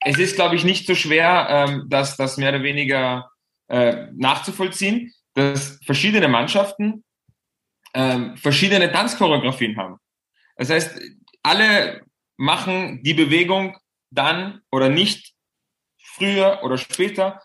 es 0.01 0.19
ist, 0.19 0.37
glaube 0.37 0.57
ich, 0.57 0.65
nicht 0.65 0.87
so 0.87 0.95
schwer, 0.95 1.47
ähm, 1.51 1.87
das, 1.89 2.17
das 2.17 2.37
mehr 2.37 2.51
oder 2.51 2.63
weniger 2.63 3.31
äh, 3.69 4.07
nachzuvollziehen, 4.13 5.13
dass 5.35 5.79
verschiedene 5.85 6.29
Mannschaften 6.29 7.05
ähm, 7.95 8.37
verschiedene 8.37 8.91
Tanzchoreografien 8.93 9.77
haben. 9.77 9.97
Das 10.57 10.71
heißt, 10.71 10.99
alle 11.43 12.03
machen 12.37 13.03
die 13.03 13.15
Bewegung 13.15 13.77
dann 14.11 14.61
oder 14.71 14.89
nicht 14.89 15.35
früher 16.03 16.61
oder 16.63 16.79
später, 16.79 17.41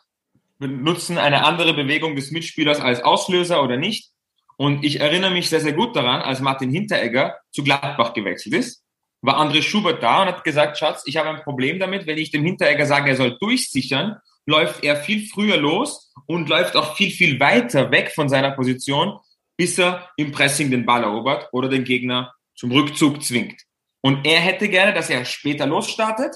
benutzen 0.59 1.17
eine 1.17 1.43
andere 1.43 1.73
Bewegung 1.73 2.15
des 2.15 2.31
Mitspielers 2.31 2.79
als 2.79 3.01
Auslöser 3.01 3.63
oder 3.63 3.77
nicht. 3.77 4.11
Und 4.55 4.83
ich 4.83 4.99
erinnere 4.99 5.31
mich 5.31 5.49
sehr, 5.49 5.59
sehr 5.59 5.73
gut 5.73 5.95
daran, 5.95 6.21
als 6.21 6.39
Martin 6.39 6.71
Hinteregger 6.71 7.37
zu 7.51 7.63
Gladbach 7.63 8.13
gewechselt 8.13 8.55
ist, 8.55 8.83
war 9.21 9.39
André 9.39 9.61
Schubert 9.61 10.03
da 10.03 10.21
und 10.21 10.27
hat 10.27 10.43
gesagt, 10.43 10.77
Schatz, 10.77 11.03
ich 11.05 11.17
habe 11.17 11.29
ein 11.29 11.41
Problem 11.43 11.79
damit, 11.79 12.05
wenn 12.05 12.17
ich 12.17 12.31
dem 12.31 12.43
Hinteregger 12.43 12.85
sage, 12.85 13.09
er 13.09 13.15
soll 13.15 13.37
durchsichern, 13.39 14.17
läuft 14.45 14.83
er 14.83 14.97
viel 14.97 15.27
früher 15.27 15.57
los 15.57 16.13
und 16.27 16.49
läuft 16.49 16.75
auch 16.75 16.95
viel, 16.95 17.09
viel 17.09 17.39
weiter 17.39 17.89
weg 17.91 18.11
von 18.13 18.27
seiner 18.29 18.51
Position, 18.51 19.17
bis 19.63 19.79
er 19.79 20.09
im 20.17 20.33
Pressing 20.33 20.69
den 20.69 20.85
Ball 20.85 21.03
erobert 21.03 21.47
oder 21.53 21.69
den 21.69 21.85
Gegner 21.85 22.33
zum 22.53 22.73
Rückzug 22.73 23.23
zwingt. 23.23 23.61
Und 24.01 24.27
er 24.27 24.41
hätte 24.41 24.67
gerne, 24.67 24.93
dass 24.93 25.09
er 25.09 25.23
später 25.23 25.65
losstartet 25.65 26.35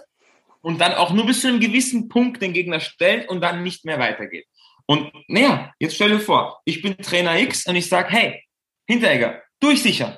und 0.62 0.80
dann 0.80 0.94
auch 0.94 1.12
nur 1.12 1.26
bis 1.26 1.42
zu 1.42 1.50
einem 1.50 1.60
gewissen 1.60 2.08
Punkt 2.08 2.42
den 2.42 2.54
Gegner 2.54 2.80
stellt 2.80 3.28
und 3.28 3.42
dann 3.42 3.64
nicht 3.64 3.84
mehr 3.84 4.00
weitergeht. 4.00 4.46
Und 4.86 5.12
naja, 5.28 5.74
jetzt 5.78 5.96
stell 5.96 6.12
dir 6.12 6.22
vor, 6.22 6.62
ich 6.64 6.82
bin 6.82 6.96
Trainer 7.00 7.38
X 7.38 7.68
und 7.68 7.76
ich 7.76 7.90
sage, 7.90 8.08
hey, 8.12 8.42
Hinteregger, 8.88 9.44
durchsichern. 9.60 10.18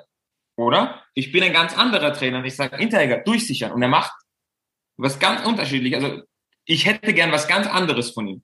Oder 0.56 1.04
ich 1.15 1.32
bin 1.32 1.41
ein 1.41 1.54
ganz 1.54 1.76
anderer 1.76 2.13
Trainer 2.13 2.38
und 2.38 2.45
ich 2.45 2.56
sage, 2.56 2.78
Hinteregger, 2.78 3.22
durchsichern. 3.22 3.72
Und 3.72 3.82
er 3.82 3.88
macht 3.88 4.12
was 4.98 5.17
ganz 5.17 5.43
unterschiedlich. 5.48 5.95
Also 5.95 6.22
ich 6.65 6.86
hätte 6.86 7.15
gern 7.15 7.32
was 7.32 7.48
ganz 7.48 7.65
anderes 7.65 8.12
von 8.12 8.28
ihm. 8.28 8.43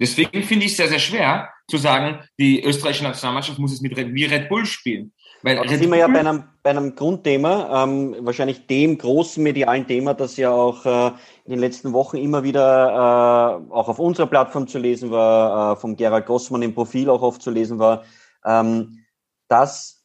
Deswegen 0.00 0.42
finde 0.42 0.64
ich 0.64 0.72
es 0.72 0.78
sehr, 0.78 0.88
sehr 0.88 0.98
schwer 0.98 1.50
zu 1.68 1.76
sagen, 1.76 2.20
die 2.38 2.64
österreichische 2.64 3.04
Nationalmannschaft 3.04 3.58
muss 3.58 3.72
es 3.72 3.82
mit 3.82 3.96
Red, 3.96 4.14
wie 4.14 4.24
Red 4.24 4.48
Bull 4.48 4.64
spielen. 4.64 5.12
Weil 5.42 5.56
da 5.56 5.68
sind 5.68 5.90
wir 5.90 5.98
ja 5.98 6.08
bei 6.08 6.20
einem, 6.20 6.44
bei 6.62 6.70
einem 6.70 6.94
Grundthema, 6.94 7.84
ähm, 7.84 8.16
wahrscheinlich 8.20 8.66
dem 8.66 8.98
großen 8.98 9.42
medialen 9.42 9.86
Thema, 9.86 10.12
das 10.12 10.36
ja 10.36 10.50
auch 10.50 10.84
äh, 10.84 11.08
in 11.44 11.52
den 11.52 11.60
letzten 11.60 11.92
Wochen 11.92 12.18
immer 12.18 12.42
wieder 12.42 12.90
äh, 12.90 13.72
auch 13.72 13.88
auf 13.88 13.98
unserer 13.98 14.26
Plattform 14.26 14.66
zu 14.66 14.78
lesen 14.78 15.10
war, 15.10 15.72
äh, 15.72 15.76
vom 15.76 15.96
Gerald 15.96 16.26
Grossmann 16.26 16.62
im 16.62 16.74
Profil 16.74 17.08
auch 17.08 17.22
oft 17.22 17.40
zu 17.40 17.50
lesen 17.50 17.78
war, 17.78 18.04
ähm, 18.44 19.04
dass 19.48 20.04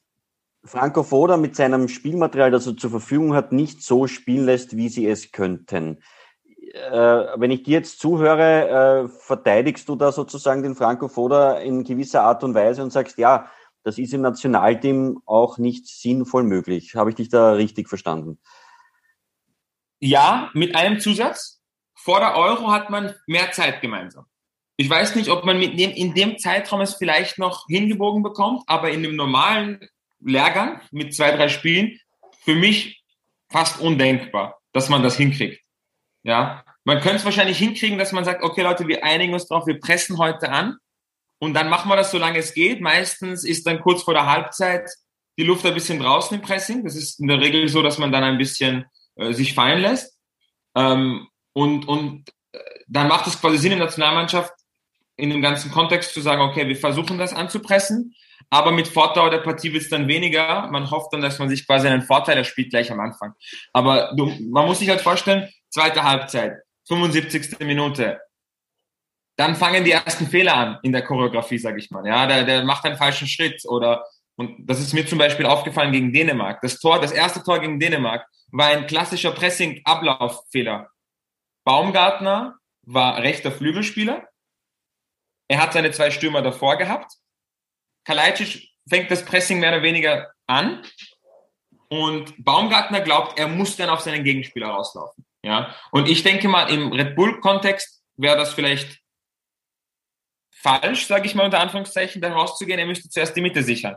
Franco 0.63 1.03
Foda 1.03 1.37
mit 1.37 1.55
seinem 1.55 1.87
Spielmaterial, 1.89 2.51
das 2.51 2.65
er 2.65 2.77
zur 2.77 2.89
Verfügung 2.89 3.33
hat, 3.33 3.51
nicht 3.51 3.83
so 3.83 4.07
spielen 4.07 4.45
lässt, 4.45 4.77
wie 4.77 4.89
sie 4.89 5.05
es 5.05 5.31
könnten. 5.31 5.99
Äh, 6.75 7.39
wenn 7.39 7.51
ich 7.51 7.63
dir 7.63 7.77
jetzt 7.77 7.99
zuhöre, 7.99 9.05
äh, 9.05 9.07
verteidigst 9.07 9.87
du 9.87 9.95
da 9.95 10.11
sozusagen 10.11 10.61
den 10.61 10.75
Franco 10.75 11.07
Foda 11.07 11.59
in 11.59 11.85
gewisser 11.85 12.23
Art 12.23 12.43
und 12.43 12.53
Weise 12.53 12.83
und 12.83 12.91
sagst, 12.91 13.17
ja, 13.17 13.49
das 13.83 13.97
ist 13.97 14.13
im 14.13 14.21
Nationalteam 14.21 15.21
auch 15.25 15.57
nicht 15.57 15.87
sinnvoll 15.87 16.43
möglich. 16.43 16.95
Habe 16.95 17.11
ich 17.11 17.15
dich 17.15 17.29
da 17.29 17.53
richtig 17.53 17.87
verstanden? 17.87 18.39
Ja, 20.01 20.49
mit 20.53 20.75
einem 20.75 20.99
Zusatz. 20.99 21.61
Vor 21.93 22.19
der 22.19 22.35
Euro 22.35 22.71
hat 22.71 22.89
man 22.89 23.15
mehr 23.25 23.51
Zeit 23.51 23.79
gemeinsam. 23.79 24.25
Ich 24.75 24.89
weiß 24.89 25.15
nicht, 25.15 25.29
ob 25.29 25.45
man 25.45 25.57
mit 25.57 25.79
dem, 25.79 25.91
in 25.91 26.13
dem 26.13 26.37
Zeitraum 26.37 26.81
es 26.81 26.95
vielleicht 26.95 27.39
noch 27.39 27.67
hingebogen 27.67 28.21
bekommt, 28.21 28.63
aber 28.67 28.89
in 28.91 29.01
dem 29.01 29.15
normalen 29.15 29.79
Lehrgang 30.19 30.81
mit 30.91 31.15
zwei, 31.15 31.31
drei 31.31 31.47
Spielen 31.47 31.97
für 32.43 32.55
mich 32.55 33.01
fast 33.49 33.79
undenkbar, 33.79 34.59
dass 34.73 34.89
man 34.89 35.03
das 35.03 35.15
hinkriegt. 35.15 35.64
Ja, 36.25 36.65
man 36.85 37.01
könnte 37.01 37.17
es 37.17 37.25
wahrscheinlich 37.25 37.59
hinkriegen, 37.59 37.99
dass 37.99 38.11
man 38.11 38.25
sagt, 38.25 38.43
okay 38.43 38.63
Leute, 38.63 38.87
wir 38.87 39.03
einigen 39.03 39.33
uns 39.33 39.47
drauf, 39.47 39.67
wir 39.67 39.79
pressen 39.79 40.17
heute 40.17 40.49
an 40.49 40.77
und 41.37 41.53
dann 41.53 41.69
machen 41.69 41.87
wir 41.87 41.95
das, 41.95 42.09
solange 42.09 42.39
es 42.39 42.55
geht. 42.55 42.81
Meistens 42.81 43.43
ist 43.43 43.67
dann 43.67 43.79
kurz 43.79 44.01
vor 44.01 44.15
der 44.15 44.25
Halbzeit 44.25 44.89
die 45.37 45.43
Luft 45.43 45.65
ein 45.67 45.75
bisschen 45.75 45.99
draußen 45.99 46.35
im 46.35 46.41
Pressing. 46.41 46.83
Das 46.83 46.95
ist 46.95 47.19
in 47.19 47.27
der 47.27 47.39
Regel 47.39 47.67
so, 47.67 47.83
dass 47.83 47.99
man 47.99 48.11
dann 48.11 48.23
ein 48.23 48.39
bisschen 48.39 48.85
äh, 49.17 49.33
sich 49.33 49.53
fallen 49.53 49.81
lässt. 49.81 50.17
Ähm, 50.75 51.27
und, 51.53 51.87
und 51.87 52.27
äh, 52.53 52.59
dann 52.87 53.07
macht 53.07 53.27
es 53.27 53.39
quasi 53.39 53.59
Sinn 53.59 53.73
in 53.73 53.77
der 53.77 53.87
Nationalmannschaft, 53.87 54.53
in 55.17 55.29
dem 55.29 55.43
ganzen 55.43 55.71
Kontext 55.71 56.11
zu 56.11 56.21
sagen, 56.21 56.41
okay, 56.41 56.67
wir 56.67 56.75
versuchen 56.75 57.19
das 57.19 57.33
anzupressen, 57.33 58.15
aber 58.49 58.71
mit 58.71 58.87
Fortdauer 58.87 59.29
der 59.29 59.39
Partie 59.39 59.73
wird 59.73 59.83
es 59.83 59.89
dann 59.89 60.07
weniger. 60.07 60.67
Man 60.71 60.89
hofft 60.89 61.13
dann, 61.13 61.21
dass 61.21 61.37
man 61.37 61.49
sich 61.49 61.67
quasi 61.67 61.87
einen 61.87 62.01
Vorteil 62.01 62.37
erspielt 62.37 62.71
gleich 62.71 62.91
am 62.91 62.99
Anfang. 62.99 63.33
Aber 63.73 64.13
du, 64.15 64.25
man 64.49 64.65
muss 64.65 64.79
sich 64.79 64.89
halt 64.89 65.01
vorstellen, 65.01 65.49
zweite 65.75 66.03
Halbzeit, 66.03 66.61
75. 66.87 67.59
Minute, 67.59 68.21
dann 69.37 69.57
fangen 69.57 69.83
die 69.83 69.91
ersten 69.91 70.25
Fehler 70.25 70.55
an 70.55 70.79
in 70.83 70.93
der 70.93 71.01
Choreografie, 71.01 71.57
sage 71.57 71.79
ich 71.79 71.91
mal. 71.91 72.07
Ja, 72.07 72.25
der, 72.25 72.45
der 72.45 72.63
macht 72.63 72.85
einen 72.85 72.95
falschen 72.95 73.27
Schritt 73.27 73.61
oder 73.65 74.05
und 74.37 74.69
das 74.69 74.79
ist 74.79 74.93
mir 74.93 75.05
zum 75.05 75.17
Beispiel 75.17 75.45
aufgefallen 75.45 75.91
gegen 75.91 76.13
Dänemark. 76.13 76.61
Das 76.61 76.79
Tor, 76.79 76.99
das 76.99 77.11
erste 77.11 77.43
Tor 77.43 77.59
gegen 77.59 77.79
Dänemark 77.79 78.25
war 78.51 78.67
ein 78.67 78.87
klassischer 78.87 79.31
Pressing-Ablauffehler. 79.31 80.89
Baumgartner 81.65 82.57
war 82.83 83.21
rechter 83.21 83.51
Flügelspieler. 83.51 84.27
Er 85.47 85.61
hat 85.61 85.73
seine 85.73 85.91
zwei 85.91 86.11
Stürmer 86.11 86.41
davor 86.41 86.77
gehabt. 86.77 87.13
Kalajdzic 88.05 88.69
fängt 88.89 89.09
das 89.09 89.25
Pressing 89.25 89.59
mehr 89.59 89.71
oder 89.71 89.83
weniger 89.83 90.31
an. 90.47 90.85
Und 91.89 92.33
Baumgartner 92.43 93.01
glaubt, 93.01 93.39
er 93.39 93.47
muss 93.47 93.77
dann 93.77 93.89
auf 93.89 94.01
seinen 94.01 94.23
Gegenspieler 94.23 94.67
rauslaufen. 94.67 95.25
Ja. 95.45 95.75
Und 95.91 96.09
ich 96.09 96.23
denke 96.23 96.47
mal, 96.47 96.69
im 96.71 96.91
Red 96.91 97.15
Bull-Kontext 97.15 98.01
wäre 98.17 98.35
das 98.35 98.53
vielleicht 98.53 98.99
falsch, 100.49 101.05
sage 101.05 101.27
ich 101.27 101.35
mal 101.35 101.45
unter 101.45 101.59
Anführungszeichen, 101.59 102.21
da 102.21 102.33
rauszugehen. 102.33 102.79
Er 102.79 102.87
müsste 102.87 103.09
zuerst 103.09 103.35
die 103.35 103.41
Mitte 103.41 103.61
sichern. 103.61 103.95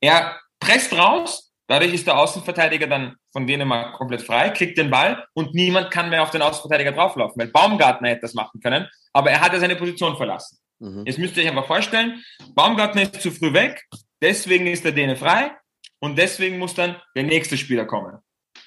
Er 0.00 0.38
presst 0.60 0.92
raus, 0.92 1.52
dadurch 1.68 1.94
ist 1.94 2.06
der 2.06 2.18
Außenverteidiger 2.18 2.86
dann 2.86 3.16
von 3.32 3.46
Dänemark 3.46 3.94
komplett 3.94 4.20
frei, 4.20 4.50
kriegt 4.50 4.76
den 4.76 4.90
Ball 4.90 5.26
und 5.32 5.54
niemand 5.54 5.90
kann 5.90 6.10
mehr 6.10 6.22
auf 6.22 6.30
den 6.30 6.42
Außenverteidiger 6.42 6.92
drauflaufen, 6.92 7.40
weil 7.40 7.48
Baumgartner 7.48 8.10
hätte 8.10 8.22
das 8.22 8.34
machen 8.34 8.60
können, 8.60 8.86
aber 9.14 9.30
er 9.30 9.40
hat 9.40 9.54
ja 9.54 9.60
seine 9.60 9.76
Position 9.76 10.16
verlassen. 10.16 10.58
Mhm. 10.80 11.04
Jetzt 11.06 11.18
müsst 11.18 11.36
ihr 11.36 11.44
euch 11.44 11.48
einfach 11.48 11.66
vorstellen, 11.66 12.22
Baumgartner 12.54 13.02
ist 13.02 13.22
zu 13.22 13.30
früh 13.30 13.54
weg, 13.54 13.82
deswegen 14.20 14.66
ist 14.66 14.84
der 14.84 14.92
Däne 14.92 15.16
frei 15.16 15.52
und 16.00 16.18
deswegen 16.18 16.58
muss 16.58 16.74
dann 16.74 17.00
der 17.16 17.22
nächste 17.22 17.56
Spieler 17.56 17.86
kommen. 17.86 18.18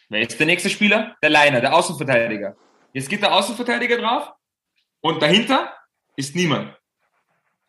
Wer 0.10 0.22
ist 0.22 0.40
der 0.40 0.46
nächste 0.46 0.70
Spieler? 0.70 1.16
Der 1.22 1.30
Leiner, 1.30 1.62
der 1.62 1.74
Außenverteidiger. 1.74 2.56
Jetzt 2.94 3.10
geht 3.10 3.22
der 3.22 3.34
Außenverteidiger 3.34 3.98
drauf 3.98 4.32
und 5.02 5.22
dahinter 5.22 5.76
ist 6.16 6.36
niemand. 6.36 6.76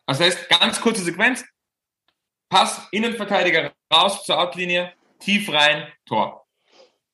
Das 0.05 0.19
heißt, 0.19 0.49
ganz 0.49 0.79
kurze 0.79 1.03
Sequenz. 1.03 1.43
Pass, 2.49 2.87
Innenverteidiger 2.91 3.73
raus 3.93 4.23
zur 4.23 4.39
Outlinie, 4.39 4.93
tief 5.19 5.51
rein, 5.51 5.91
Tor. 6.05 6.47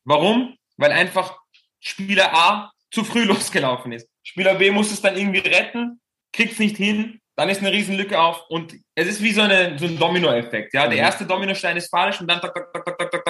Warum? 0.04 0.58
Weil 0.78 0.92
einfach 0.92 1.40
Spieler 1.80 2.34
A 2.34 2.72
zu 2.92 3.04
früh 3.04 3.24
losgelaufen 3.26 3.92
ist. 3.92 4.08
Spieler 4.24 4.56
B 4.56 4.70
muss 4.72 4.92
es 4.92 5.02
dann 5.02 5.18
irgendwie 5.18 5.40
retten, 5.40 6.00
kriegt 6.32 6.54
es 6.54 6.60
nicht 6.60 6.78
hin, 6.78 7.20
dann 7.36 7.50
ist 7.50 7.62
eine 7.62 7.72
Riesenlücke 7.72 8.20
auf 8.20 8.46
und 8.50 8.76
es 8.96 9.08
ist 9.08 9.22
wie 9.22 9.32
so, 9.32 9.42
eine, 9.42 9.78
so 9.80 9.86
ein 9.86 9.98
Domino-Effekt. 9.98 10.74
Ja? 10.74 10.84
Der 10.84 10.92
mhm. 10.92 11.04
erste 11.04 11.26
Dominostein 11.26 11.78
ist 11.78 11.90
falsch 11.90 12.22
und 12.22 12.28
dann 12.28 12.40
tak, 12.40 12.54
tak, 12.54 12.72
tak, 12.74 12.98
tak, 12.98 13.12
tak, 13.12 13.23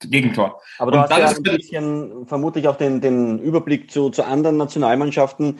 Gegentor. 0.00 0.60
Aber 0.78 0.90
du 0.90 0.98
und 0.98 1.04
hast 1.04 1.18
ja 1.18 1.28
ein 1.28 1.42
bisschen 1.42 2.26
vermutlich 2.26 2.68
auch 2.68 2.76
den, 2.76 3.00
den 3.00 3.38
Überblick 3.38 3.90
zu, 3.90 4.10
zu 4.10 4.24
anderen 4.24 4.56
Nationalmannschaften. 4.56 5.58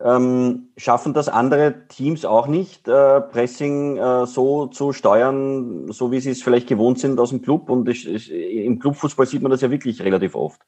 Ähm, 0.00 0.70
schaffen 0.78 1.12
das 1.12 1.28
andere 1.28 1.86
Teams 1.88 2.24
auch 2.24 2.46
nicht, 2.46 2.88
äh, 2.88 3.20
Pressing 3.20 3.98
äh, 3.98 4.26
so 4.26 4.66
zu 4.68 4.94
steuern, 4.94 5.92
so 5.92 6.10
wie 6.10 6.20
sie 6.20 6.30
es 6.30 6.42
vielleicht 6.42 6.66
gewohnt 6.66 6.98
sind 6.98 7.20
aus 7.20 7.28
dem 7.28 7.42
Club? 7.42 7.68
Und 7.68 7.88
ich, 7.88 8.08
ich, 8.08 8.30
im 8.30 8.78
Clubfußball 8.78 9.26
sieht 9.26 9.42
man 9.42 9.50
das 9.50 9.60
ja 9.60 9.70
wirklich 9.70 10.00
relativ 10.00 10.34
oft. 10.34 10.62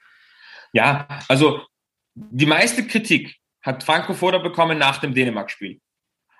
Ja, 0.73 1.09
also 1.29 1.61
die 2.15 2.47
meiste 2.47 2.87
Kritik 2.87 3.37
hat 3.63 3.83
Franco 3.83 4.13
Foda 4.13 4.39
bekommen 4.39 4.77
nach 4.77 4.99
dem 4.99 5.15
Dänemark-Spiel. 5.15 5.81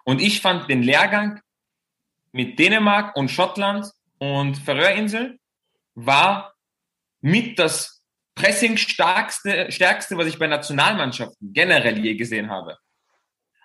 Und 0.05 0.21
ich 0.21 0.43
fand 0.43 0.69
den 0.69 0.83
Lehrgang 0.83 1.41
mit 2.33 2.59
Dänemark 2.59 3.17
und 3.17 3.31
Schottland 3.31 3.91
und 4.19 4.57
Färöerinsel 4.59 5.39
war 5.95 6.54
mit 7.25 7.59
das 7.59 8.03
Pressing 8.35 8.77
stärkste, 8.77 9.73
stärkste, 9.73 10.19
was 10.19 10.27
ich 10.27 10.39
bei 10.39 10.47
Nationalmannschaften 10.47 11.55
generell 11.55 12.05
je 12.05 12.17
gesehen 12.17 12.51
habe. 12.51 12.77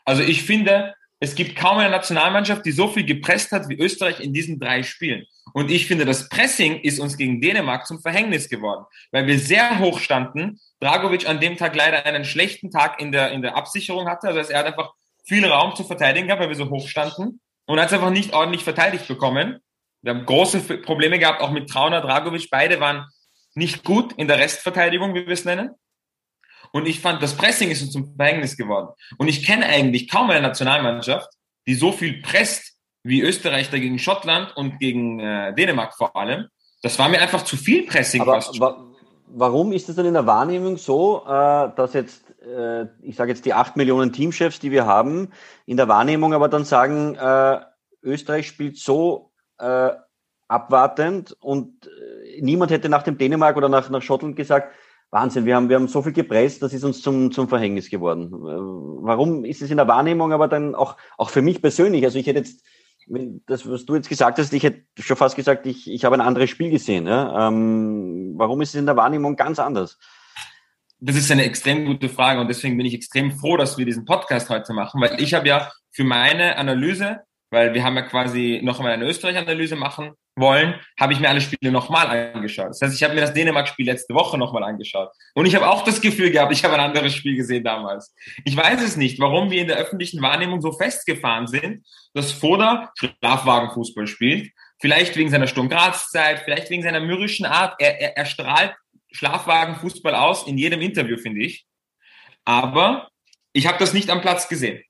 Also 0.06 0.24
ich 0.24 0.44
finde, 0.44 0.94
es 1.20 1.36
gibt 1.36 1.58
kaum 1.58 1.78
eine 1.80 1.90
Nationalmannschaft, 1.90 2.66
die 2.66 2.72
so 2.72 2.88
viel 2.88 3.04
gepresst 3.04 3.52
hat 3.52 3.68
wie 3.68 3.78
Österreich 3.78 4.22
in 4.22 4.32
diesen 4.32 4.60
drei 4.60 4.84
Spielen. 4.84 5.26
Und 5.54 5.72
ich 5.72 5.88
finde, 5.88 6.06
das 6.06 6.30
Pressing 6.30 6.80
ist 6.80 7.00
uns 7.00 7.18
gegen 7.18 7.42
Dänemark 7.42 7.86
zum 7.86 8.00
Verhängnis 8.00 8.48
geworden, 8.48 8.86
weil 9.12 9.28
wir 9.28 9.38
sehr 9.38 9.80
hoch 9.80 10.00
standen. 10.00 10.62
Dragovic 10.80 11.28
an 11.28 11.42
dem 11.42 11.58
Tag 11.58 11.76
leider 11.76 12.06
einen 12.06 12.24
schlechten 12.24 12.72
Tag 12.72 13.02
in 13.02 13.12
der, 13.12 13.32
in 13.32 13.42
der 13.42 13.58
Absicherung 13.58 14.08
hatte. 14.08 14.30
Also 14.30 14.54
er 14.54 14.60
hat 14.60 14.68
einfach 14.68 14.94
viel 15.26 15.46
Raum 15.46 15.76
zu 15.76 15.84
verteidigen 15.84 16.28
gehabt, 16.28 16.42
weil 16.42 16.50
wir 16.50 16.56
so 16.56 16.70
hoch 16.70 16.88
standen 16.88 17.42
und 17.66 17.78
hat 17.78 17.88
es 17.88 17.94
einfach 17.94 18.12
nicht 18.12 18.32
ordentlich 18.32 18.64
verteidigt 18.64 19.06
bekommen. 19.10 19.60
Wir 20.02 20.14
haben 20.14 20.26
große 20.26 20.78
Probleme 20.78 21.20
gehabt, 21.20 21.42
auch 21.42 21.52
mit 21.52 21.70
Trauner, 21.70 22.00
Dragovic. 22.00 22.50
Beide 22.50 22.80
waren 22.80 23.06
nicht 23.56 23.84
gut 23.84 24.14
in 24.14 24.28
der 24.28 24.40
Restverteidigung, 24.40 25.14
wie 25.16 25.26
wir 25.26 25.34
es 25.34 25.46
nennen. 25.46 25.72
Und 26.72 26.88
ich 26.88 27.00
fand, 27.00 27.22
das 27.24 27.36
Pressing 27.36 27.72
ist 27.72 27.82
uns 27.82 27.92
zum 27.92 28.16
Verhängnis 28.16 28.56
geworden. 28.56 28.90
Und 29.18 29.28
ich 29.28 29.46
kenne 29.46 29.66
eigentlich 29.66 30.10
kaum 30.10 30.30
eine 30.30 30.42
Nationalmannschaft, 30.42 31.30
die 31.68 31.76
so 31.76 31.92
viel 31.92 32.22
presst 32.22 32.78
wie 33.04 33.22
Österreich 33.22 33.70
dagegen 33.70 33.98
Schottland 33.98 34.56
und 34.56 34.80
gegen 34.80 35.20
äh, 35.20 35.54
Dänemark 35.54 35.96
vor 35.96 36.16
allem. 36.16 36.48
Das 36.82 37.00
war 37.00 37.10
mir 37.10 37.22
einfach 37.22 37.44
zu 37.44 37.58
viel 37.58 37.86
Pressing. 37.86 38.22
Aber 38.22 38.40
wa 38.60 38.86
warum 39.32 39.72
ist 39.72 39.90
es 39.90 39.96
dann 39.96 40.06
in 40.06 40.14
der 40.14 40.26
Wahrnehmung 40.26 40.78
so, 40.78 41.24
äh, 41.26 41.70
dass 41.76 41.94
jetzt, 41.94 42.24
äh, 42.42 42.86
ich 43.02 43.16
sage 43.16 43.32
jetzt 43.32 43.46
die 43.46 43.54
acht 43.54 43.78
Millionen 43.78 44.12
Teamchefs, 44.12 44.60
die 44.60 44.72
wir 44.72 44.86
haben, 44.86 45.30
in 45.66 45.78
der 45.78 45.88
Wahrnehmung 45.88 46.34
aber 46.34 46.50
dann 46.50 46.66
sagen, 46.66 47.16
äh, 47.16 47.60
Österreich 48.02 48.48
spielt 48.48 48.78
so 48.78 49.32
äh, 49.60 49.92
abwartend 50.48 51.38
und 51.40 51.90
niemand 52.40 52.72
hätte 52.72 52.90
nach 52.90 53.04
dem 53.04 53.18
Dänemark 53.18 53.58
oder 53.58 53.70
nach, 53.70 53.90
nach 53.90 54.02
Schottland 54.02 54.36
gesagt, 54.36 54.74
Wahnsinn, 55.12 55.46
wir 55.46 55.56
haben, 55.56 55.70
wir 55.70 55.76
haben 55.76 55.88
so 55.88 56.02
viel 56.04 56.12
gepresst, 56.12 56.62
das 56.62 56.74
ist 56.74 56.84
uns 56.84 57.02
zum, 57.02 57.32
zum 57.32 57.50
Verhängnis 57.50 57.90
geworden. 57.90 58.28
Äh, 58.28 59.06
warum 59.06 59.44
ist 59.44 59.62
es 59.62 59.72
in 59.72 59.78
der 59.78 59.88
Wahrnehmung 59.88 60.34
aber 60.34 60.48
dann 60.48 60.76
auch, 60.76 60.98
auch 61.18 61.30
für 61.30 61.42
mich 61.42 61.62
persönlich? 61.62 62.04
Also 62.04 62.20
ich 62.20 62.28
hätte 62.28 62.40
jetzt, 62.40 62.64
das, 63.48 63.68
was 63.68 63.86
du 63.86 63.96
jetzt 63.96 64.10
gesagt 64.10 64.38
hast, 64.38 64.54
ich 64.54 64.62
hätte 64.62 64.84
schon 65.00 65.18
fast 65.18 65.36
gesagt, 65.36 65.66
ich, 65.66 65.90
ich 65.90 66.06
habe 66.06 66.16
ein 66.16 66.22
anderes 66.22 66.52
Spiel 66.52 66.70
gesehen. 66.70 67.08
Ja? 67.08 67.48
Ähm, 67.48 68.34
warum 68.36 68.62
ist 68.62 68.70
es 68.70 68.76
in 68.76 68.86
der 68.86 68.98
Wahrnehmung 68.98 69.36
ganz 69.36 69.58
anders? 69.58 69.98
Das 71.00 71.16
ist 71.16 71.32
eine 71.32 71.46
extrem 71.46 71.86
gute 71.86 72.10
Frage 72.10 72.42
und 72.42 72.50
deswegen 72.50 72.78
bin 72.78 72.86
ich 72.86 72.94
extrem 72.94 73.32
froh, 73.32 73.58
dass 73.58 73.78
wir 73.78 73.86
diesen 73.86 74.06
Podcast 74.06 74.50
heute 74.50 74.74
machen, 74.74 75.02
weil 75.02 75.20
ich 75.20 75.34
habe 75.34 75.48
ja 75.48 75.72
für 75.92 76.04
meine 76.04 76.58
Analyse, 76.58 77.22
weil 77.52 77.74
wir 77.74 77.84
haben 77.84 77.96
ja 77.96 78.04
quasi 78.04 78.60
noch 78.64 78.80
einmal 78.80 78.94
eine 78.94 79.08
Österreich-Analyse 79.08 79.78
machen 79.78 80.12
wollen, 80.36 80.76
habe 81.00 81.14
ich 81.14 81.20
mir 81.20 81.30
alle 81.30 81.42
Spiele 81.42 81.72
nochmal 81.72 82.34
angeschaut. 82.34 82.70
Das 82.70 82.82
heißt, 82.82 82.96
ich 82.96 83.04
habe 83.04 83.14
mir 83.14 83.22
das 83.22 83.34
Dänemark-Spiel 83.34 83.86
letzte 83.86 84.14
Woche 84.14 84.38
nochmal 84.38 84.64
angeschaut. 84.64 85.10
Und 85.36 85.46
ich 85.46 85.56
habe 85.56 85.68
auch 85.68 85.84
das 85.84 86.02
Gefühl 86.02 86.32
gehabt, 86.32 86.52
ich 86.52 86.64
habe 86.64 86.76
ein 86.76 86.80
anderes 86.80 87.14
Spiel 87.14 87.36
gesehen 87.36 87.64
damals. 87.64 88.14
Ich 88.46 88.56
weiß 88.56 88.82
es 88.82 88.96
nicht, 88.96 89.20
warum 89.20 89.52
wir 89.52 89.62
in 89.62 89.68
der 89.68 89.78
öffentlichen 89.78 90.22
Wahrnehmung 90.22 90.62
so 90.62 90.72
festgefahren 90.72 91.48
sind, 91.48 91.86
dass 92.14 92.32
Foda 92.32 92.92
Schlafwagenfußball 92.98 94.08
spielt. 94.08 94.52
Vielleicht 94.82 95.16
wegen 95.18 95.30
seiner 95.30 95.48
Sturm 95.48 95.70
vielleicht 95.70 96.70
wegen 96.70 96.84
seiner 96.84 97.02
mürrischen 97.02 97.46
Art. 97.46 97.76
Er, 97.80 98.00
er, 98.00 98.18
er 98.18 98.26
strahlt 98.26 98.74
Schlafwagenfußball 99.12 100.16
aus 100.16 100.48
in 100.48 100.58
jedem 100.58 100.82
Interview, 100.82 101.18
finde 101.18 101.44
ich. 101.44 101.66
Aber 102.46 103.10
ich 103.54 103.68
habe 103.68 103.78
das 103.78 103.94
nicht 103.94 104.10
am 104.10 104.22
Platz 104.22 104.48
gesehen. 104.48 104.82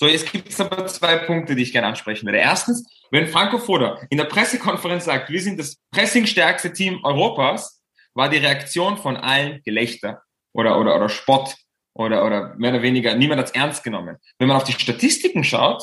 So, 0.00 0.06
jetzt 0.06 0.30
gibt 0.30 0.48
es 0.48 0.60
aber 0.60 0.86
zwei 0.86 1.16
Punkte, 1.16 1.56
die 1.56 1.64
ich 1.64 1.72
gerne 1.72 1.88
ansprechen 1.88 2.24
werde. 2.24 2.38
Erstens, 2.38 2.86
wenn 3.10 3.26
Franco 3.26 3.58
Foda 3.58 4.00
in 4.10 4.18
der 4.18 4.26
Pressekonferenz 4.26 5.06
sagt, 5.06 5.28
wir 5.28 5.42
sind 5.42 5.58
das 5.58 5.78
pressingstärkste 5.90 6.72
Team 6.72 7.00
Europas, 7.02 7.82
war 8.14 8.28
die 8.28 8.36
Reaktion 8.36 8.96
von 8.96 9.16
allen 9.16 9.60
Gelächter 9.64 10.22
oder, 10.52 10.78
oder, 10.78 10.94
oder 10.94 11.08
Spott 11.08 11.56
oder, 11.94 12.24
oder 12.24 12.54
mehr 12.58 12.70
oder 12.70 12.82
weniger, 12.82 13.16
niemand 13.16 13.40
hat 13.40 13.48
es 13.48 13.54
ernst 13.56 13.82
genommen. 13.82 14.18
Wenn 14.38 14.46
man 14.46 14.56
auf 14.58 14.62
die 14.62 14.72
Statistiken 14.72 15.42
schaut, 15.42 15.82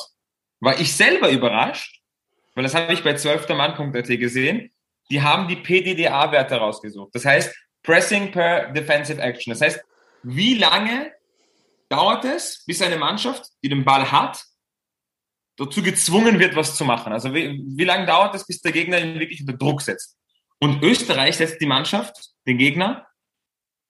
war 0.60 0.80
ich 0.80 0.94
selber 0.94 1.28
überrascht, 1.28 2.00
weil 2.54 2.62
das 2.62 2.74
habe 2.74 2.94
ich 2.94 3.04
bei 3.04 3.12
12termann.at 3.12 4.06
gesehen, 4.18 4.72
die 5.10 5.20
haben 5.20 5.46
die 5.46 5.56
PDDA-Werte 5.56 6.56
rausgesucht. 6.56 7.14
Das 7.14 7.26
heißt, 7.26 7.54
Pressing 7.82 8.32
per 8.32 8.72
Defensive 8.72 9.20
Action. 9.20 9.52
Das 9.52 9.60
heißt, 9.60 9.84
wie 10.22 10.54
lange 10.54 11.12
dauert 11.88 12.24
es, 12.24 12.64
bis 12.66 12.82
eine 12.82 12.96
Mannschaft, 12.96 13.44
die 13.62 13.68
den 13.68 13.84
Ball 13.84 14.10
hat, 14.10 14.42
dazu 15.56 15.82
gezwungen 15.82 16.38
wird, 16.38 16.54
was 16.54 16.76
zu 16.76 16.84
machen. 16.84 17.12
Also 17.12 17.32
wie, 17.32 17.62
wie 17.64 17.84
lange 17.84 18.06
dauert 18.06 18.34
es, 18.34 18.46
bis 18.46 18.60
der 18.60 18.72
Gegner 18.72 19.00
ihn 19.00 19.18
wirklich 19.18 19.40
unter 19.40 19.54
Druck 19.54 19.82
setzt? 19.82 20.16
Und 20.58 20.82
Österreich 20.82 21.36
setzt 21.36 21.60
die 21.60 21.66
Mannschaft, 21.66 22.14
den 22.46 22.58
Gegner, 22.58 23.06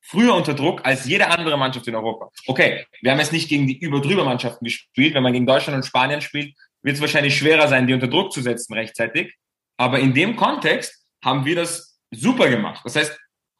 früher 0.00 0.34
unter 0.34 0.54
Druck 0.54 0.84
als 0.84 1.06
jede 1.06 1.28
andere 1.28 1.56
Mannschaft 1.56 1.86
in 1.88 1.94
Europa. 1.94 2.30
Okay, 2.46 2.86
wir 3.02 3.10
haben 3.10 3.18
jetzt 3.18 3.32
nicht 3.32 3.48
gegen 3.48 3.66
die 3.66 3.78
Überdrüber-Mannschaften 3.78 4.64
gespielt. 4.64 5.14
Wenn 5.14 5.22
man 5.22 5.32
gegen 5.32 5.46
Deutschland 5.46 5.76
und 5.76 5.84
Spanien 5.84 6.20
spielt, 6.20 6.56
wird 6.82 6.96
es 6.96 7.00
wahrscheinlich 7.00 7.36
schwerer 7.36 7.66
sein, 7.68 7.86
die 7.86 7.94
unter 7.94 8.08
Druck 8.08 8.32
zu 8.32 8.40
setzen 8.40 8.74
rechtzeitig. 8.74 9.34
Aber 9.76 9.98
in 9.98 10.14
dem 10.14 10.36
Kontext 10.36 11.06
haben 11.24 11.44
wir 11.44 11.56
das 11.56 11.98
super 12.12 12.48
gemacht. 12.48 12.82
Das 12.84 12.96
heißt, 12.96 13.18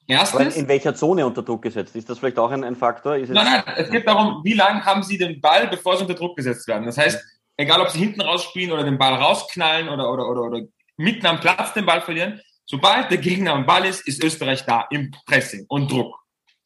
Erstens, 0.09 0.41
Aber 0.41 0.57
in 0.57 0.69
welcher 0.69 0.95
Zone 0.95 1.27
unter 1.27 1.43
Druck 1.43 1.63
gesetzt? 1.63 1.97
Ist 1.97 2.09
das 2.09 2.19
vielleicht 2.19 2.39
auch 2.39 2.51
ein, 2.51 2.63
ein 2.63 2.77
Faktor? 2.77 3.19
nein, 3.19 3.35
nein, 3.35 3.63
es 3.77 3.91
geht 3.91 4.07
darum, 4.07 4.43
wie 4.45 4.53
lange 4.53 4.85
haben 4.85 5.03
Sie 5.03 5.19
den 5.19 5.41
Ball, 5.41 5.67
bevor 5.67 5.97
Sie 5.97 6.03
unter 6.03 6.15
Druck 6.15 6.37
gesetzt 6.37 6.69
werden. 6.69 6.87
Das 6.87 6.97
heißt, 6.97 7.21
egal 7.57 7.81
ob 7.81 7.91
Sie 7.91 7.99
hinten 7.99 8.21
rausspielen 8.21 8.73
oder 8.73 8.85
den 8.85 8.99
Ball 8.99 9.15
rausknallen 9.15 9.89
oder, 9.89 10.13
oder, 10.13 10.29
oder, 10.29 10.43
oder 10.43 10.61
mitten 10.97 11.27
am 11.27 11.41
Platz 11.41 11.73
den 11.73 11.87
Ball 11.87 12.01
verlieren, 12.01 12.41
sobald 12.67 13.11
der 13.11 13.19
Gegner 13.19 13.55
am 13.55 13.67
Ball 13.67 13.85
ist, 13.85 14.07
ist 14.07 14.23
Österreich 14.23 14.65
da 14.65 14.87
im 14.91 15.11
Pressing 15.27 15.67
und 15.69 15.91
Druck. 15.91 16.17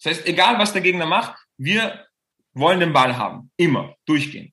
Das 0.03 0.12
heißt, 0.12 0.26
egal 0.26 0.59
was 0.59 0.72
der 0.72 0.83
Gegner 0.83 1.07
macht, 1.07 1.35
wir 1.57 2.05
wollen 2.53 2.81
den 2.81 2.92
Ball 2.92 3.16
haben. 3.16 3.50
Immer. 3.57 3.94
Durchgehen. 4.07 4.53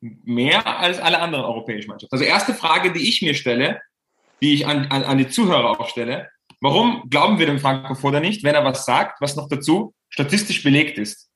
Mehr 0.00 0.66
als 0.66 0.98
alle 0.98 1.20
anderen 1.20 1.44
europäischen 1.44 1.88
Mannschaften. 1.88 2.14
Also 2.14 2.24
erste 2.24 2.54
Frage, 2.54 2.92
die 2.92 3.08
ich 3.08 3.22
mir 3.22 3.34
stelle, 3.34 3.80
die 4.40 4.54
ich 4.54 4.66
an, 4.66 4.86
an, 4.86 5.04
an 5.04 5.18
die 5.18 5.28
Zuhörer 5.28 5.78
auch 5.78 5.88
stelle, 5.88 6.28
Warum 6.62 7.10
glauben 7.10 7.40
wir 7.40 7.46
dem 7.46 7.58
Franco 7.58 7.96
Foda 7.96 8.20
nicht, 8.20 8.44
wenn 8.44 8.54
er 8.54 8.64
was 8.64 8.84
sagt, 8.84 9.20
was 9.20 9.34
noch 9.34 9.48
dazu 9.48 9.96
statistisch 10.08 10.62
belegt 10.62 10.96
ist? 10.96 11.28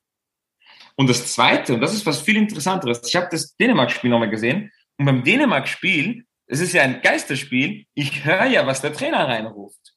Und 0.95 1.09
das 1.09 1.33
Zweite, 1.33 1.73
und 1.73 1.81
das 1.81 1.93
ist 1.93 2.05
was 2.05 2.21
viel 2.21 2.37
Interessanteres, 2.37 3.01
ich 3.05 3.15
habe 3.17 3.27
das 3.29 3.57
Dänemark-Spiel 3.57 4.09
nochmal 4.09 4.29
gesehen, 4.29 4.71
und 4.97 5.05
beim 5.05 5.25
Dänemark-Spiel, 5.25 6.25
es 6.47 6.61
ist 6.61 6.71
ja 6.71 6.83
ein 6.83 7.01
Geisterspiel, 7.01 7.85
ich 7.93 8.23
höre 8.23 8.45
ja, 8.45 8.65
was 8.65 8.79
der 8.79 8.93
Trainer 8.93 9.27
reinruft. 9.27 9.95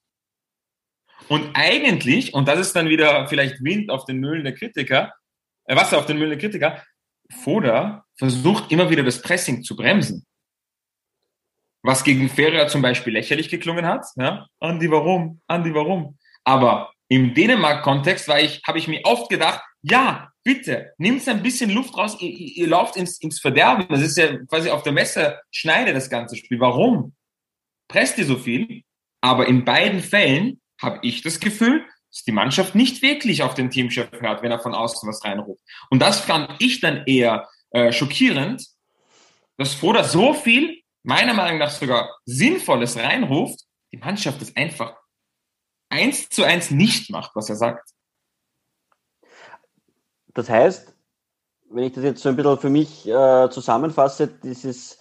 Und 1.28 1.50
eigentlich, 1.54 2.34
und 2.34 2.48
das 2.48 2.58
ist 2.58 2.74
dann 2.74 2.88
wieder 2.88 3.28
vielleicht 3.28 3.62
Wind 3.62 3.88
auf 3.88 4.06
den 4.06 4.18
Mühlen 4.18 4.42
der 4.42 4.56
Kritiker, 4.56 5.14
äh, 5.66 5.76
Wasser 5.76 5.98
auf 5.98 6.06
den 6.06 6.18
Mühlen 6.18 6.30
der 6.30 6.40
Kritiker, 6.40 6.82
Foda 7.44 8.04
versucht 8.16 8.72
immer 8.72 8.90
wieder 8.90 9.04
das 9.04 9.22
Pressing 9.22 9.62
zu 9.62 9.76
bremsen. 9.76 10.26
Was 11.82 12.04
gegen 12.04 12.28
Ferrer 12.28 12.68
zum 12.68 12.82
Beispiel 12.82 13.14
lächerlich 13.14 13.48
geklungen 13.48 13.86
hat. 13.86 14.04
Ja? 14.16 14.46
Andi, 14.60 14.90
warum? 14.90 15.40
Andi, 15.46 15.74
warum? 15.74 16.18
Aber 16.44 16.92
im 17.08 17.34
Dänemark-Kontext 17.34 18.28
war 18.28 18.40
ich, 18.40 18.60
habe 18.66 18.78
ich 18.78 18.86
mir 18.86 19.00
oft 19.04 19.28
gedacht, 19.30 19.62
ja, 19.82 20.30
bitte, 20.44 20.92
nimmt 20.98 21.26
ein 21.28 21.42
bisschen 21.42 21.70
Luft 21.70 21.96
raus, 21.96 22.16
ihr, 22.20 22.30
ihr, 22.30 22.56
ihr 22.56 22.68
lauft 22.68 22.96
ins, 22.96 23.18
ins 23.20 23.40
Verderben. 23.40 23.86
Das 23.88 24.02
ist 24.02 24.16
ja 24.16 24.36
quasi 24.46 24.70
auf 24.70 24.82
der 24.82 24.92
Messe 24.92 25.38
schneide 25.50 25.92
das 25.92 26.10
ganze 26.10 26.36
Spiel. 26.36 26.60
Warum? 26.60 27.14
Presst 27.88 28.18
ihr 28.18 28.26
so 28.26 28.36
viel? 28.36 28.82
Aber 29.20 29.48
in 29.48 29.64
beiden 29.64 30.00
Fällen 30.00 30.60
habe 30.80 30.98
ich 31.02 31.22
das 31.22 31.40
Gefühl, 31.40 31.84
dass 32.10 32.24
die 32.24 32.32
Mannschaft 32.32 32.74
nicht 32.74 33.02
wirklich 33.02 33.42
auf 33.42 33.54
den 33.54 33.70
Teamchef 33.70 34.08
hört, 34.20 34.42
wenn 34.42 34.50
er 34.50 34.60
von 34.60 34.74
außen 34.74 35.08
was 35.08 35.24
reinruft. 35.24 35.62
Und 35.90 36.00
das 36.00 36.20
fand 36.20 36.50
ich 36.58 36.80
dann 36.80 37.04
eher 37.06 37.48
äh, 37.70 37.92
schockierend, 37.92 38.66
dass 39.56 39.74
Foda 39.74 40.04
so 40.04 40.32
viel, 40.32 40.79
meiner 41.02 41.34
Meinung 41.34 41.58
nach 41.58 41.70
sogar 41.70 42.10
Sinnvolles 42.24 42.96
reinruft, 42.96 43.60
die 43.92 43.98
Mannschaft 43.98 44.40
das 44.40 44.54
einfach 44.56 44.96
eins 45.88 46.28
zu 46.28 46.44
eins 46.44 46.70
nicht 46.70 47.10
macht, 47.10 47.34
was 47.34 47.48
er 47.48 47.56
sagt. 47.56 47.90
Das 50.34 50.48
heißt, 50.48 50.94
wenn 51.70 51.84
ich 51.84 51.92
das 51.92 52.04
jetzt 52.04 52.22
so 52.22 52.28
ein 52.28 52.36
bisschen 52.36 52.58
für 52.58 52.70
mich 52.70 53.06
äh, 53.06 53.48
zusammenfasse, 53.50 54.28
dieses 54.28 54.98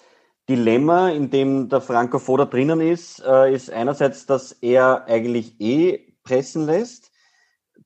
Dilemma, 0.48 1.10
in 1.10 1.30
dem 1.30 1.70
der 1.70 1.82
Franco 1.82 2.18
Foda 2.18 2.46
drinnen 2.46 2.82
ist, 2.82 3.22
äh, 3.24 3.54
ist 3.54 3.72
einerseits, 3.72 4.26
dass 4.26 4.52
er 4.52 5.06
eigentlich 5.06 5.60
eh 5.60 6.16
pressen 6.24 6.66
lässt. 6.66 7.12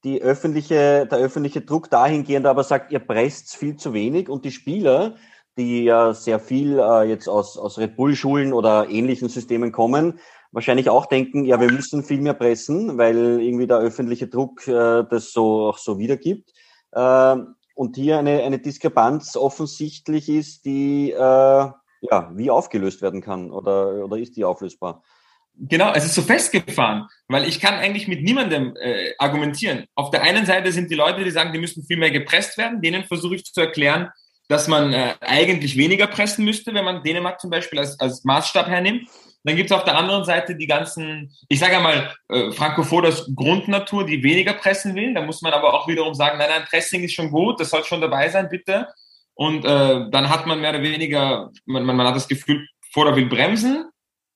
Die 0.03 0.21
öffentliche, 0.21 1.05
der 1.05 1.17
öffentliche 1.17 1.61
Druck 1.61 1.89
dahingehend 1.89 2.45
aber 2.45 2.63
sagt, 2.63 2.91
ihr 2.91 2.99
presst 2.99 3.55
viel 3.55 3.75
zu 3.75 3.93
wenig 3.93 4.29
und 4.29 4.45
die 4.45 4.51
Spieler, 4.51 5.15
die 5.57 5.83
ja 5.83 6.13
sehr 6.13 6.39
viel 6.39 6.79
äh, 6.79 7.03
jetzt 7.03 7.27
aus, 7.27 7.57
aus 7.57 7.77
Red 7.77 7.95
Bull-Schulen 7.95 8.53
oder 8.53 8.89
ähnlichen 8.89 9.29
Systemen 9.29 9.71
kommen, 9.71 10.19
wahrscheinlich 10.51 10.89
auch 10.89 11.05
denken, 11.07 11.45
ja, 11.45 11.59
wir 11.59 11.71
müssen 11.71 12.03
viel 12.03 12.21
mehr 12.21 12.33
pressen, 12.33 12.97
weil 12.97 13.41
irgendwie 13.41 13.67
der 13.67 13.77
öffentliche 13.77 14.27
Druck 14.27 14.67
äh, 14.67 15.03
das 15.09 15.31
so 15.31 15.69
auch 15.69 15.77
so 15.77 15.99
wiedergibt. 15.99 16.53
Äh, 16.91 17.35
und 17.75 17.95
hier 17.95 18.19
eine, 18.19 18.43
eine 18.43 18.59
Diskrepanz 18.59 19.35
offensichtlich 19.35 20.29
ist, 20.29 20.65
die 20.65 21.11
äh, 21.11 21.17
ja, 21.17 22.31
wie 22.33 22.51
aufgelöst 22.51 23.01
werden 23.01 23.21
kann 23.21 23.51
oder, 23.51 24.05
oder 24.05 24.17
ist 24.17 24.35
die 24.35 24.45
auflösbar? 24.45 25.03
Genau, 25.55 25.93
es 25.93 26.05
ist 26.05 26.15
so 26.15 26.23
festgefahren, 26.23 27.07
weil 27.27 27.47
ich 27.47 27.59
kann 27.59 27.75
eigentlich 27.75 28.07
mit 28.07 28.23
niemandem 28.23 28.75
äh, 28.75 29.11
argumentieren. 29.19 29.85
Auf 29.93 30.09
der 30.09 30.23
einen 30.23 30.45
Seite 30.45 30.71
sind 30.71 30.89
die 30.89 30.95
Leute, 30.95 31.23
die 31.23 31.29
sagen, 31.31 31.53
die 31.53 31.59
müssen 31.59 31.83
viel 31.83 31.97
mehr 31.97 32.09
gepresst 32.09 32.57
werden. 32.57 32.81
Denen 32.81 33.03
versuche 33.03 33.35
ich 33.35 33.43
zu 33.43 33.61
erklären, 33.61 34.09
dass 34.53 34.67
man 34.67 34.93
äh, 34.93 35.15
eigentlich 35.21 35.75
weniger 35.77 36.07
pressen 36.07 36.45
müsste, 36.45 36.73
wenn 36.73 36.85
man 36.85 37.01
Dänemark 37.01 37.41
zum 37.41 37.49
Beispiel 37.49 37.79
als, 37.79 37.99
als 37.99 38.23
Maßstab 38.23 38.67
hernimmt. 38.67 39.09
Dann 39.43 39.55
gibt 39.55 39.71
es 39.71 39.75
auf 39.75 39.83
der 39.83 39.97
anderen 39.97 40.23
Seite 40.23 40.55
die 40.55 40.67
ganzen, 40.67 41.35
ich 41.49 41.59
sage 41.59 41.75
einmal, 41.75 42.13
äh, 42.29 42.51
Frankophodas 42.51 43.29
Grundnatur, 43.35 44.05
die 44.05 44.23
weniger 44.23 44.53
pressen 44.53 44.95
will. 44.95 45.13
Da 45.13 45.21
muss 45.21 45.41
man 45.41 45.51
aber 45.53 45.73
auch 45.73 45.87
wiederum 45.87 46.13
sagen, 46.13 46.37
nein, 46.37 46.49
nein, 46.49 46.65
Pressing 46.69 47.03
ist 47.03 47.13
schon 47.13 47.31
gut, 47.31 47.59
das 47.59 47.71
soll 47.71 47.83
schon 47.83 47.99
dabei 47.99 48.29
sein, 48.29 48.47
bitte. 48.47 48.87
Und 49.33 49.65
äh, 49.65 50.09
dann 50.11 50.29
hat 50.29 50.45
man 50.45 50.61
mehr 50.61 50.69
oder 50.69 50.83
weniger, 50.83 51.51
man, 51.65 51.83
man, 51.83 51.95
man 51.97 52.07
hat 52.07 52.15
das 52.15 52.27
Gefühl, 52.27 52.67
Foda 52.93 53.15
will 53.15 53.25
bremsen, 53.25 53.89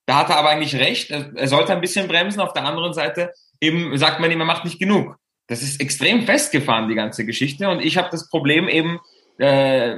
da 0.04 0.16
hat 0.16 0.30
er 0.30 0.38
aber 0.38 0.48
eigentlich 0.48 0.74
recht. 0.74 1.10
Er 1.10 1.48
sollte 1.48 1.72
ein 1.72 1.80
bisschen 1.80 2.08
bremsen. 2.08 2.40
Auf 2.40 2.54
der 2.54 2.64
anderen 2.64 2.94
Seite 2.94 3.30
eben 3.60 3.96
sagt 3.96 4.20
man 4.20 4.30
ihm, 4.30 4.40
er 4.40 4.46
macht 4.46 4.64
nicht 4.64 4.78
genug. 4.78 5.16
Das 5.46 5.62
ist 5.62 5.80
extrem 5.80 6.22
festgefahren, 6.22 6.88
die 6.88 6.94
ganze 6.94 7.24
Geschichte. 7.24 7.68
Und 7.68 7.80
ich 7.80 7.96
habe 7.98 8.08
das 8.10 8.28
Problem 8.28 8.68
eben, 8.68 9.00
äh, 9.38 9.96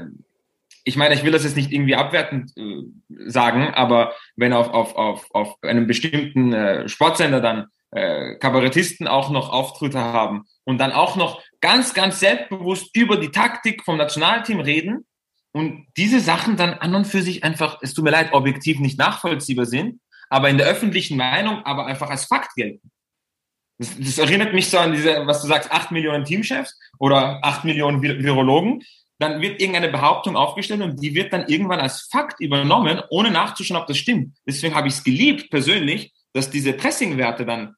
ich 0.84 0.96
meine, 0.96 1.14
ich 1.14 1.24
will 1.24 1.32
das 1.32 1.44
jetzt 1.44 1.56
nicht 1.56 1.72
irgendwie 1.72 1.96
abwertend 1.96 2.52
äh, 2.56 2.82
sagen, 3.26 3.74
aber 3.74 4.14
wenn 4.36 4.52
auf, 4.52 4.70
auf, 4.70 4.96
auf, 4.96 5.26
auf 5.32 5.56
einem 5.62 5.86
bestimmten 5.86 6.52
äh, 6.52 6.88
Sportsender 6.88 7.40
dann 7.40 7.66
äh, 7.90 8.36
Kabarettisten 8.36 9.08
auch 9.08 9.30
noch 9.30 9.50
Auftritte 9.50 10.00
haben 10.00 10.44
und 10.64 10.78
dann 10.78 10.92
auch 10.92 11.16
noch 11.16 11.42
ganz, 11.60 11.92
ganz 11.92 12.20
selbstbewusst 12.20 12.96
über 12.96 13.16
die 13.16 13.30
Taktik 13.30 13.84
vom 13.84 13.96
Nationalteam 13.96 14.60
reden, 14.60 15.06
und 15.52 15.86
diese 15.96 16.20
Sachen 16.20 16.56
dann 16.56 16.74
an 16.74 16.94
und 16.94 17.06
für 17.06 17.22
sich 17.22 17.42
einfach, 17.42 17.78
es 17.82 17.94
tut 17.94 18.04
mir 18.04 18.10
leid, 18.10 18.32
objektiv 18.32 18.78
nicht 18.78 18.98
nachvollziehbar 18.98 19.66
sind, 19.66 20.00
aber 20.28 20.48
in 20.48 20.58
der 20.58 20.66
öffentlichen 20.68 21.16
Meinung 21.16 21.64
aber 21.64 21.86
einfach 21.86 22.10
als 22.10 22.26
Fakt 22.26 22.54
gelten. 22.54 22.90
Das, 23.78 23.96
das 23.98 24.18
erinnert 24.18 24.52
mich 24.52 24.70
so 24.70 24.78
an 24.78 24.92
diese, 24.92 25.26
was 25.26 25.42
du 25.42 25.48
sagst, 25.48 25.72
acht 25.72 25.90
Millionen 25.90 26.24
Teamchefs 26.24 26.78
oder 26.98 27.40
acht 27.42 27.64
Millionen 27.64 28.02
Virologen. 28.02 28.82
Dann 29.20 29.42
wird 29.42 29.60
irgendeine 29.60 29.88
Behauptung 29.88 30.34
aufgestellt 30.34 30.80
und 30.80 31.00
die 31.02 31.14
wird 31.14 31.32
dann 31.32 31.46
irgendwann 31.46 31.78
als 31.78 32.08
Fakt 32.10 32.40
übernommen, 32.40 33.02
ohne 33.10 33.30
nachzuschauen, 33.30 33.80
ob 33.80 33.86
das 33.86 33.98
stimmt. 33.98 34.36
Deswegen 34.46 34.74
habe 34.74 34.88
ich 34.88 34.94
es 34.94 35.04
geliebt 35.04 35.50
persönlich, 35.50 36.12
dass 36.32 36.50
diese 36.50 36.72
Pressing-Werte 36.72 37.44
dann 37.44 37.74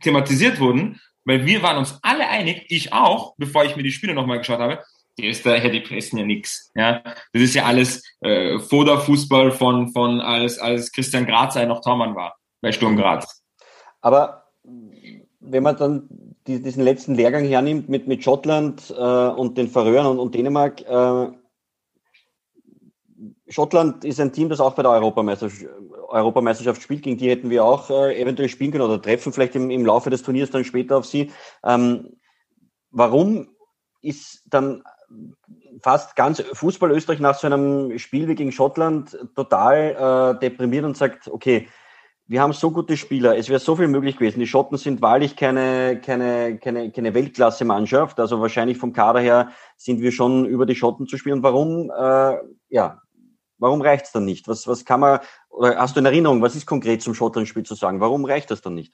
thematisiert 0.00 0.60
wurden, 0.60 1.00
weil 1.24 1.46
wir 1.46 1.62
waren 1.62 1.78
uns 1.78 1.98
alle 2.02 2.28
einig, 2.28 2.66
ich 2.68 2.92
auch, 2.92 3.34
bevor 3.38 3.64
ich 3.64 3.74
mir 3.74 3.82
die 3.82 3.90
Spiele 3.90 4.14
nochmal 4.14 4.38
geschaut 4.38 4.60
habe, 4.60 4.84
die 5.18 5.28
Österreicher, 5.28 5.70
pressen 5.80 6.18
ja 6.18 6.26
nichts. 6.26 6.70
Ja, 6.74 7.02
das 7.32 7.42
ist 7.42 7.54
ja 7.54 7.64
alles 7.64 8.02
äh, 8.20 8.58
Foda-Fußball 8.58 9.50
von 9.52 9.92
von 9.92 10.20
als 10.20 10.58
als 10.58 10.92
Christian 10.92 11.24
Grazer 11.26 11.64
noch 11.64 11.80
Tormann 11.80 12.14
war 12.14 12.36
bei 12.60 12.70
Sturm 12.70 12.96
Graz. 12.96 13.42
Aber 14.02 14.44
wenn 15.40 15.62
man 15.62 15.76
dann 15.76 16.25
die, 16.46 16.62
diesen 16.62 16.84
letzten 16.84 17.14
Lehrgang 17.14 17.44
hernimmt 17.44 17.88
mit 17.88 18.06
mit 18.06 18.22
Schottland 18.22 18.94
äh, 18.96 19.02
und 19.02 19.58
den 19.58 19.68
Färöern 19.68 20.06
und, 20.06 20.18
und 20.18 20.34
Dänemark, 20.34 20.82
äh, 20.82 21.28
Schottland 23.48 24.04
ist 24.04 24.20
ein 24.20 24.32
Team, 24.32 24.48
das 24.48 24.60
auch 24.60 24.74
bei 24.74 24.82
der 24.82 24.90
Europameisterschaft, 24.92 25.70
Europameisterschaft 26.08 26.82
spielt. 26.82 27.02
Gegen 27.02 27.16
die 27.16 27.30
hätten 27.30 27.50
wir 27.50 27.64
auch 27.64 27.90
äh, 27.90 28.20
eventuell 28.20 28.48
spielen 28.48 28.72
können 28.72 28.84
oder 28.84 29.00
treffen 29.00 29.32
vielleicht 29.32 29.54
im, 29.54 29.70
im 29.70 29.86
Laufe 29.86 30.10
des 30.10 30.22
Turniers 30.22 30.50
dann 30.50 30.64
später 30.64 30.96
auf 30.96 31.06
sie. 31.06 31.30
Ähm, 31.64 32.16
warum 32.90 33.48
ist 34.02 34.42
dann 34.50 34.82
fast 35.82 36.16
ganz 36.16 36.40
Fußball 36.40 36.90
Österreich 36.90 37.20
nach 37.20 37.38
so 37.38 37.46
einem 37.46 37.98
Spiel 37.98 38.26
wie 38.28 38.34
gegen 38.34 38.52
Schottland 38.52 39.16
total 39.36 40.36
äh, 40.36 40.40
deprimiert 40.40 40.84
und 40.84 40.96
sagt, 40.96 41.28
okay, 41.28 41.68
wir 42.28 42.40
haben 42.40 42.52
so 42.52 42.72
gute 42.72 42.96
Spieler, 42.96 43.36
es 43.36 43.48
wäre 43.48 43.60
so 43.60 43.76
viel 43.76 43.86
möglich 43.86 44.16
gewesen. 44.16 44.40
Die 44.40 44.46
Schotten 44.46 44.78
sind 44.78 45.00
wahrlich 45.00 45.36
keine, 45.36 46.00
keine, 46.00 46.58
keine, 46.58 46.90
keine 46.90 47.14
Weltklasse-Mannschaft, 47.14 48.18
also 48.18 48.40
wahrscheinlich 48.40 48.78
vom 48.78 48.92
Kader 48.92 49.20
her 49.20 49.52
sind 49.76 50.00
wir 50.00 50.10
schon 50.10 50.44
über 50.44 50.66
die 50.66 50.74
Schotten 50.74 51.06
zu 51.06 51.18
spielen. 51.18 51.42
Warum, 51.42 51.90
äh, 51.90 52.36
ja, 52.68 53.00
warum 53.58 53.80
reicht's 53.80 54.10
dann 54.10 54.24
nicht? 54.24 54.48
Was, 54.48 54.66
was 54.66 54.84
kann 54.84 55.00
man, 55.00 55.20
oder 55.48 55.76
hast 55.76 55.94
du 55.94 56.00
in 56.00 56.06
Erinnerung, 56.06 56.42
was 56.42 56.56
ist 56.56 56.66
konkret 56.66 57.00
zum 57.00 57.14
Schottland-Spiel 57.14 57.62
zu 57.62 57.76
sagen? 57.76 58.00
Warum 58.00 58.24
reicht 58.24 58.50
das 58.50 58.60
dann 58.60 58.74
nicht? 58.74 58.92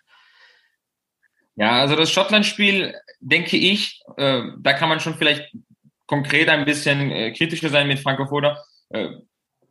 Ja, 1.57 1.81
also 1.81 1.97
das 1.97 2.11
Schottland-Spiel, 2.11 2.95
denke 3.21 3.57
ich, 3.57 4.03
äh, 4.19 4.43
da 4.59 4.75
kann 4.75 4.91
man 4.91 5.01
schon 5.01 5.15
vielleicht 5.15 5.55
konkret 6.07 6.51
ein 6.51 6.67
bisschen 6.67 7.11
äh, 7.11 7.33
kritischer 7.33 7.71
sein 7.71 7.89
mit 7.89 8.01
Franco 8.01 8.27
Foda. 8.27 8.63
Äh, 8.91 9.09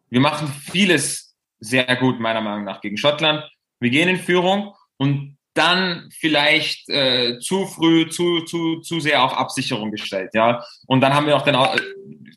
wir 0.10 0.20
machen 0.20 0.48
vieles 0.48 1.31
sehr 1.62 1.96
gut, 1.96 2.20
meiner 2.20 2.42
Meinung 2.42 2.66
nach, 2.66 2.82
gegen 2.82 2.98
Schottland. 2.98 3.50
Wir 3.80 3.90
gehen 3.90 4.10
in 4.10 4.18
Führung 4.18 4.76
und 4.98 5.38
dann 5.54 6.10
vielleicht 6.12 6.90
äh, 6.90 7.40
zu 7.40 7.66
früh, 7.66 8.10
zu, 8.10 8.42
zu, 8.42 8.82
zu 8.82 9.00
sehr 9.00 9.24
auf 9.24 9.34
Absicherung 9.34 9.92
gestellt, 9.92 10.32
ja. 10.34 10.64
Und 10.88 11.02
dann 11.02 11.14
haben 11.14 11.28
wir 11.28 11.36
auch 11.36 11.42
den, 11.42 11.56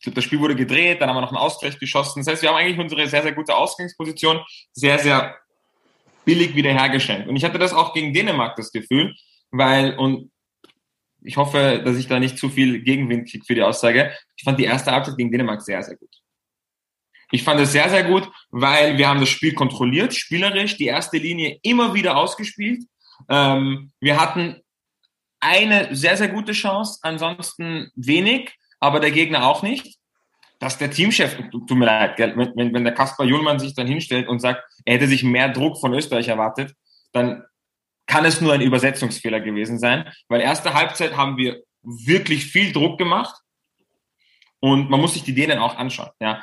glaube, 0.04 0.14
das 0.14 0.24
Spiel 0.24 0.38
wurde 0.40 0.54
gedreht, 0.54 1.00
dann 1.00 1.08
haben 1.08 1.16
wir 1.16 1.22
noch 1.22 1.30
einen 1.30 1.38
Ausgleich 1.38 1.78
geschossen. 1.78 2.20
Das 2.20 2.28
heißt, 2.28 2.42
wir 2.42 2.50
haben 2.50 2.56
eigentlich 2.56 2.78
unsere 2.78 3.06
sehr, 3.08 3.22
sehr 3.22 3.32
gute 3.32 3.56
Ausgangsposition 3.56 4.40
sehr, 4.72 4.98
sehr 4.98 5.36
billig 6.24 6.54
wiederhergestellt. 6.54 7.26
Und 7.26 7.36
ich 7.36 7.44
hatte 7.44 7.58
das 7.58 7.72
auch 7.72 7.92
gegen 7.92 8.12
Dänemark 8.12 8.56
das 8.56 8.70
Gefühl, 8.70 9.14
weil, 9.50 9.96
und 9.96 10.30
ich 11.22 11.36
hoffe, 11.36 11.82
dass 11.84 11.96
ich 11.96 12.06
da 12.06 12.20
nicht 12.20 12.38
zu 12.38 12.48
viel 12.48 12.82
Gegenwind 12.82 13.30
kriege 13.30 13.44
für 13.44 13.54
die 13.54 13.62
Aussage. 13.62 14.12
Ich 14.36 14.44
fand 14.44 14.58
die 14.58 14.64
erste 14.64 14.92
Halbzeit 14.92 15.16
gegen 15.16 15.32
Dänemark 15.32 15.62
sehr, 15.62 15.82
sehr 15.82 15.96
gut. 15.96 16.10
Ich 17.34 17.42
fand 17.42 17.60
es 17.60 17.72
sehr, 17.72 17.88
sehr 17.88 18.04
gut, 18.04 18.30
weil 18.52 18.96
wir 18.96 19.08
haben 19.08 19.18
das 19.18 19.28
Spiel 19.28 19.54
kontrolliert, 19.54 20.14
spielerisch, 20.14 20.76
die 20.76 20.86
erste 20.86 21.18
Linie 21.18 21.58
immer 21.62 21.92
wieder 21.92 22.16
ausgespielt. 22.16 22.84
Ähm, 23.28 23.90
wir 23.98 24.20
hatten 24.20 24.62
eine 25.40 25.92
sehr, 25.96 26.16
sehr 26.16 26.28
gute 26.28 26.52
Chance, 26.52 27.00
ansonsten 27.02 27.90
wenig, 27.96 28.56
aber 28.78 29.00
der 29.00 29.10
Gegner 29.10 29.48
auch 29.48 29.62
nicht. 29.62 29.96
Dass 30.60 30.78
der 30.78 30.92
Teamchef, 30.92 31.36
tut 31.50 31.70
mir 31.72 31.86
leid, 31.86 32.16
wenn, 32.20 32.72
wenn 32.72 32.84
der 32.84 32.94
Kaspar 32.94 33.26
Juhlmann 33.26 33.58
sich 33.58 33.74
dann 33.74 33.88
hinstellt 33.88 34.28
und 34.28 34.38
sagt, 34.38 34.62
er 34.84 34.94
hätte 34.94 35.08
sich 35.08 35.24
mehr 35.24 35.48
Druck 35.48 35.80
von 35.80 35.92
Österreich 35.92 36.28
erwartet, 36.28 36.72
dann 37.12 37.42
kann 38.06 38.24
es 38.24 38.40
nur 38.40 38.52
ein 38.52 38.60
Übersetzungsfehler 38.60 39.40
gewesen 39.40 39.80
sein, 39.80 40.08
weil 40.28 40.40
erste 40.40 40.72
Halbzeit 40.72 41.16
haben 41.16 41.36
wir 41.36 41.64
wirklich 41.82 42.46
viel 42.46 42.72
Druck 42.72 42.96
gemacht 42.96 43.34
und 44.60 44.88
man 44.88 45.00
muss 45.00 45.14
sich 45.14 45.24
die 45.24 45.34
Dänen 45.34 45.58
auch 45.58 45.76
anschauen. 45.76 46.10
Ja. 46.20 46.40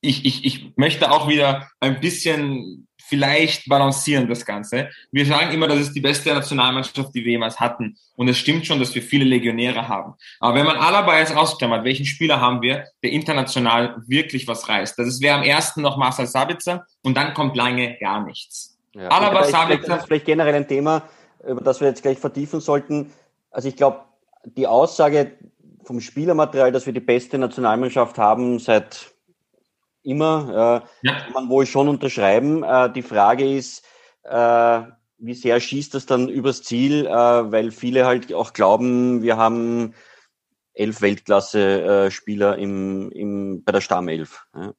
Ich, 0.00 0.24
ich, 0.24 0.44
ich 0.44 0.76
möchte 0.76 1.10
auch 1.10 1.28
wieder 1.28 1.68
ein 1.80 2.00
bisschen 2.00 2.86
vielleicht 3.08 3.68
balancieren 3.68 4.28
das 4.28 4.44
Ganze. 4.44 4.88
Wir 5.12 5.26
sagen 5.26 5.52
immer, 5.52 5.68
das 5.68 5.78
ist 5.78 5.92
die 5.92 6.00
beste 6.00 6.34
Nationalmannschaft, 6.34 7.14
die 7.14 7.24
wir 7.24 7.32
jemals 7.32 7.60
hatten. 7.60 7.96
Und 8.16 8.28
es 8.28 8.36
stimmt 8.36 8.66
schon, 8.66 8.80
dass 8.80 8.94
wir 8.94 9.02
viele 9.02 9.24
Legionäre 9.24 9.88
haben. 9.88 10.14
Aber 10.40 10.56
wenn 10.56 10.66
man 10.66 10.76
Alaba 10.76 11.18
jetzt 11.18 11.34
ausklammert, 11.36 11.84
welchen 11.84 12.04
Spieler 12.04 12.40
haben 12.40 12.62
wir, 12.62 12.84
der 13.02 13.12
international 13.12 14.02
wirklich 14.06 14.48
was 14.48 14.68
reißt? 14.68 14.98
Das 14.98 15.06
ist, 15.06 15.22
wäre 15.22 15.36
am 15.36 15.44
ersten 15.44 15.82
noch 15.82 15.96
Marcel 15.96 16.26
Sabitzer 16.26 16.84
und 17.02 17.16
dann 17.16 17.32
kommt 17.32 17.56
lange 17.56 17.96
gar 18.00 18.24
nichts. 18.24 18.76
Ja. 18.94 19.08
Alaba, 19.08 19.44
Sabitzer. 19.44 19.88
Das 19.88 20.00
ist 20.00 20.06
vielleicht 20.06 20.26
generell 20.26 20.54
ein 20.54 20.66
Thema, 20.66 21.02
über 21.46 21.60
das 21.60 21.80
wir 21.80 21.88
jetzt 21.88 22.02
gleich 22.02 22.18
vertiefen 22.18 22.60
sollten. 22.60 23.12
Also 23.50 23.68
ich 23.68 23.76
glaube, 23.76 24.00
die 24.44 24.66
Aussage 24.66 25.32
vom 25.84 26.00
Spielermaterial, 26.00 26.72
dass 26.72 26.86
wir 26.86 26.92
die 26.92 27.00
beste 27.00 27.38
Nationalmannschaft 27.38 28.18
haben 28.18 28.58
seit 28.58 29.12
immer, 30.06 30.82
äh, 31.02 31.08
ja. 31.08 31.20
kann 31.20 31.32
man 31.32 31.48
wohl 31.48 31.66
schon 31.66 31.88
unterschreiben. 31.88 32.62
Äh, 32.62 32.92
die 32.92 33.02
Frage 33.02 33.50
ist, 33.50 33.84
äh, 34.24 34.82
wie 35.18 35.34
sehr 35.34 35.60
schießt 35.60 35.94
das 35.94 36.06
dann 36.06 36.28
übers 36.28 36.62
Ziel, 36.62 37.06
äh, 37.06 37.10
weil 37.10 37.70
viele 37.70 38.06
halt 38.06 38.32
auch 38.32 38.52
glauben, 38.52 39.22
wir 39.22 39.36
haben 39.36 39.94
elf 40.74 41.00
Weltklasse-Spieler 41.00 42.58
im, 42.58 43.10
im, 43.12 43.64
bei 43.64 43.72
der 43.72 43.80
Stammelf. 43.80 44.44
Ja. 44.54 44.74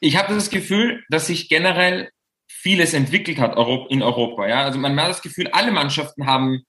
Ich 0.00 0.16
habe 0.16 0.34
das 0.34 0.50
Gefühl, 0.50 1.02
dass 1.08 1.26
sich 1.26 1.48
generell 1.48 2.10
vieles 2.48 2.94
entwickelt 2.94 3.38
hat 3.38 3.56
in 3.90 4.02
Europa. 4.02 4.46
Ja? 4.46 4.62
Also 4.62 4.78
man 4.78 4.98
hat 5.00 5.10
das 5.10 5.22
Gefühl, 5.22 5.48
alle 5.48 5.72
Mannschaften 5.72 6.26
haben 6.26 6.62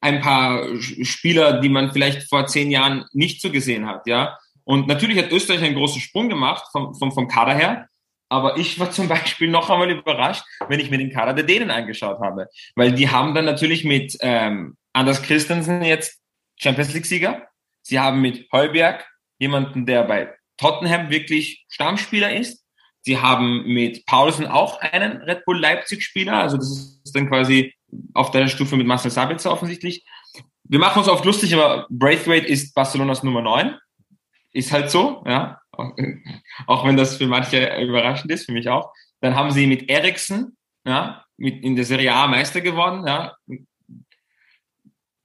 ein 0.00 0.20
paar 0.20 0.68
Spieler, 0.80 1.60
die 1.60 1.68
man 1.68 1.92
vielleicht 1.92 2.28
vor 2.28 2.46
zehn 2.46 2.70
Jahren 2.70 3.06
nicht 3.12 3.40
so 3.40 3.50
gesehen 3.50 3.86
hat. 3.86 4.06
Ja? 4.06 4.38
Und 4.66 4.88
natürlich 4.88 5.16
hat 5.16 5.30
Österreich 5.30 5.62
einen 5.62 5.76
großen 5.76 6.00
Sprung 6.00 6.28
gemacht 6.28 6.64
vom, 6.72 6.92
vom, 6.94 7.12
vom 7.12 7.28
Kader 7.28 7.54
her. 7.54 7.88
Aber 8.28 8.56
ich 8.56 8.80
war 8.80 8.90
zum 8.90 9.06
Beispiel 9.08 9.48
noch 9.48 9.70
einmal 9.70 9.90
überrascht, 9.90 10.44
wenn 10.68 10.80
ich 10.80 10.90
mir 10.90 10.98
den 10.98 11.12
Kader 11.12 11.32
der 11.34 11.44
Dänen 11.44 11.70
angeschaut 11.70 12.18
habe. 12.20 12.48
Weil 12.74 12.92
die 12.92 13.08
haben 13.08 13.34
dann 13.34 13.44
natürlich 13.44 13.84
mit 13.84 14.16
ähm, 14.20 14.76
Anders 14.92 15.22
Christensen 15.22 15.82
jetzt 15.82 16.20
Champions 16.56 16.92
League-Sieger. 16.92 17.46
Sie 17.82 18.00
haben 18.00 18.20
mit 18.20 18.50
Heuberg 18.50 19.06
jemanden, 19.38 19.86
der 19.86 20.02
bei 20.02 20.34
Tottenham 20.56 21.10
wirklich 21.10 21.64
Stammspieler 21.68 22.34
ist. 22.34 22.64
Sie 23.02 23.18
haben 23.18 23.64
mit 23.66 24.04
Paulsen 24.06 24.48
auch 24.48 24.80
einen 24.80 25.18
Red 25.18 25.44
Bull 25.44 25.60
Leipzig-Spieler. 25.60 26.32
Also 26.32 26.56
das 26.56 26.98
ist 27.04 27.14
dann 27.14 27.28
quasi 27.28 27.72
auf 28.14 28.32
der 28.32 28.48
Stufe 28.48 28.76
mit 28.76 28.88
Marcel 28.88 29.12
Sabitzer 29.12 29.52
offensichtlich. 29.52 30.04
Wir 30.64 30.80
machen 30.80 30.98
uns 30.98 31.08
oft 31.08 31.24
lustig, 31.24 31.54
aber 31.54 31.86
Braithwaite 31.88 32.48
ist 32.48 32.74
Barcelonas 32.74 33.22
Nummer 33.22 33.42
9 33.42 33.78
ist 34.52 34.72
halt 34.72 34.90
so, 34.90 35.22
ja. 35.26 35.60
Auch 36.66 36.86
wenn 36.86 36.96
das 36.96 37.18
für 37.18 37.26
manche 37.26 37.80
überraschend 37.82 38.32
ist, 38.32 38.46
für 38.46 38.52
mich 38.52 38.68
auch. 38.68 38.92
Dann 39.20 39.34
haben 39.34 39.50
sie 39.50 39.66
mit 39.66 39.90
Eriksen, 39.90 40.56
ja, 40.86 41.24
mit 41.36 41.62
in 41.62 41.76
der 41.76 41.84
Serie 41.84 42.14
A 42.14 42.26
Meister 42.26 42.60
geworden, 42.60 43.06
ja. 43.06 43.34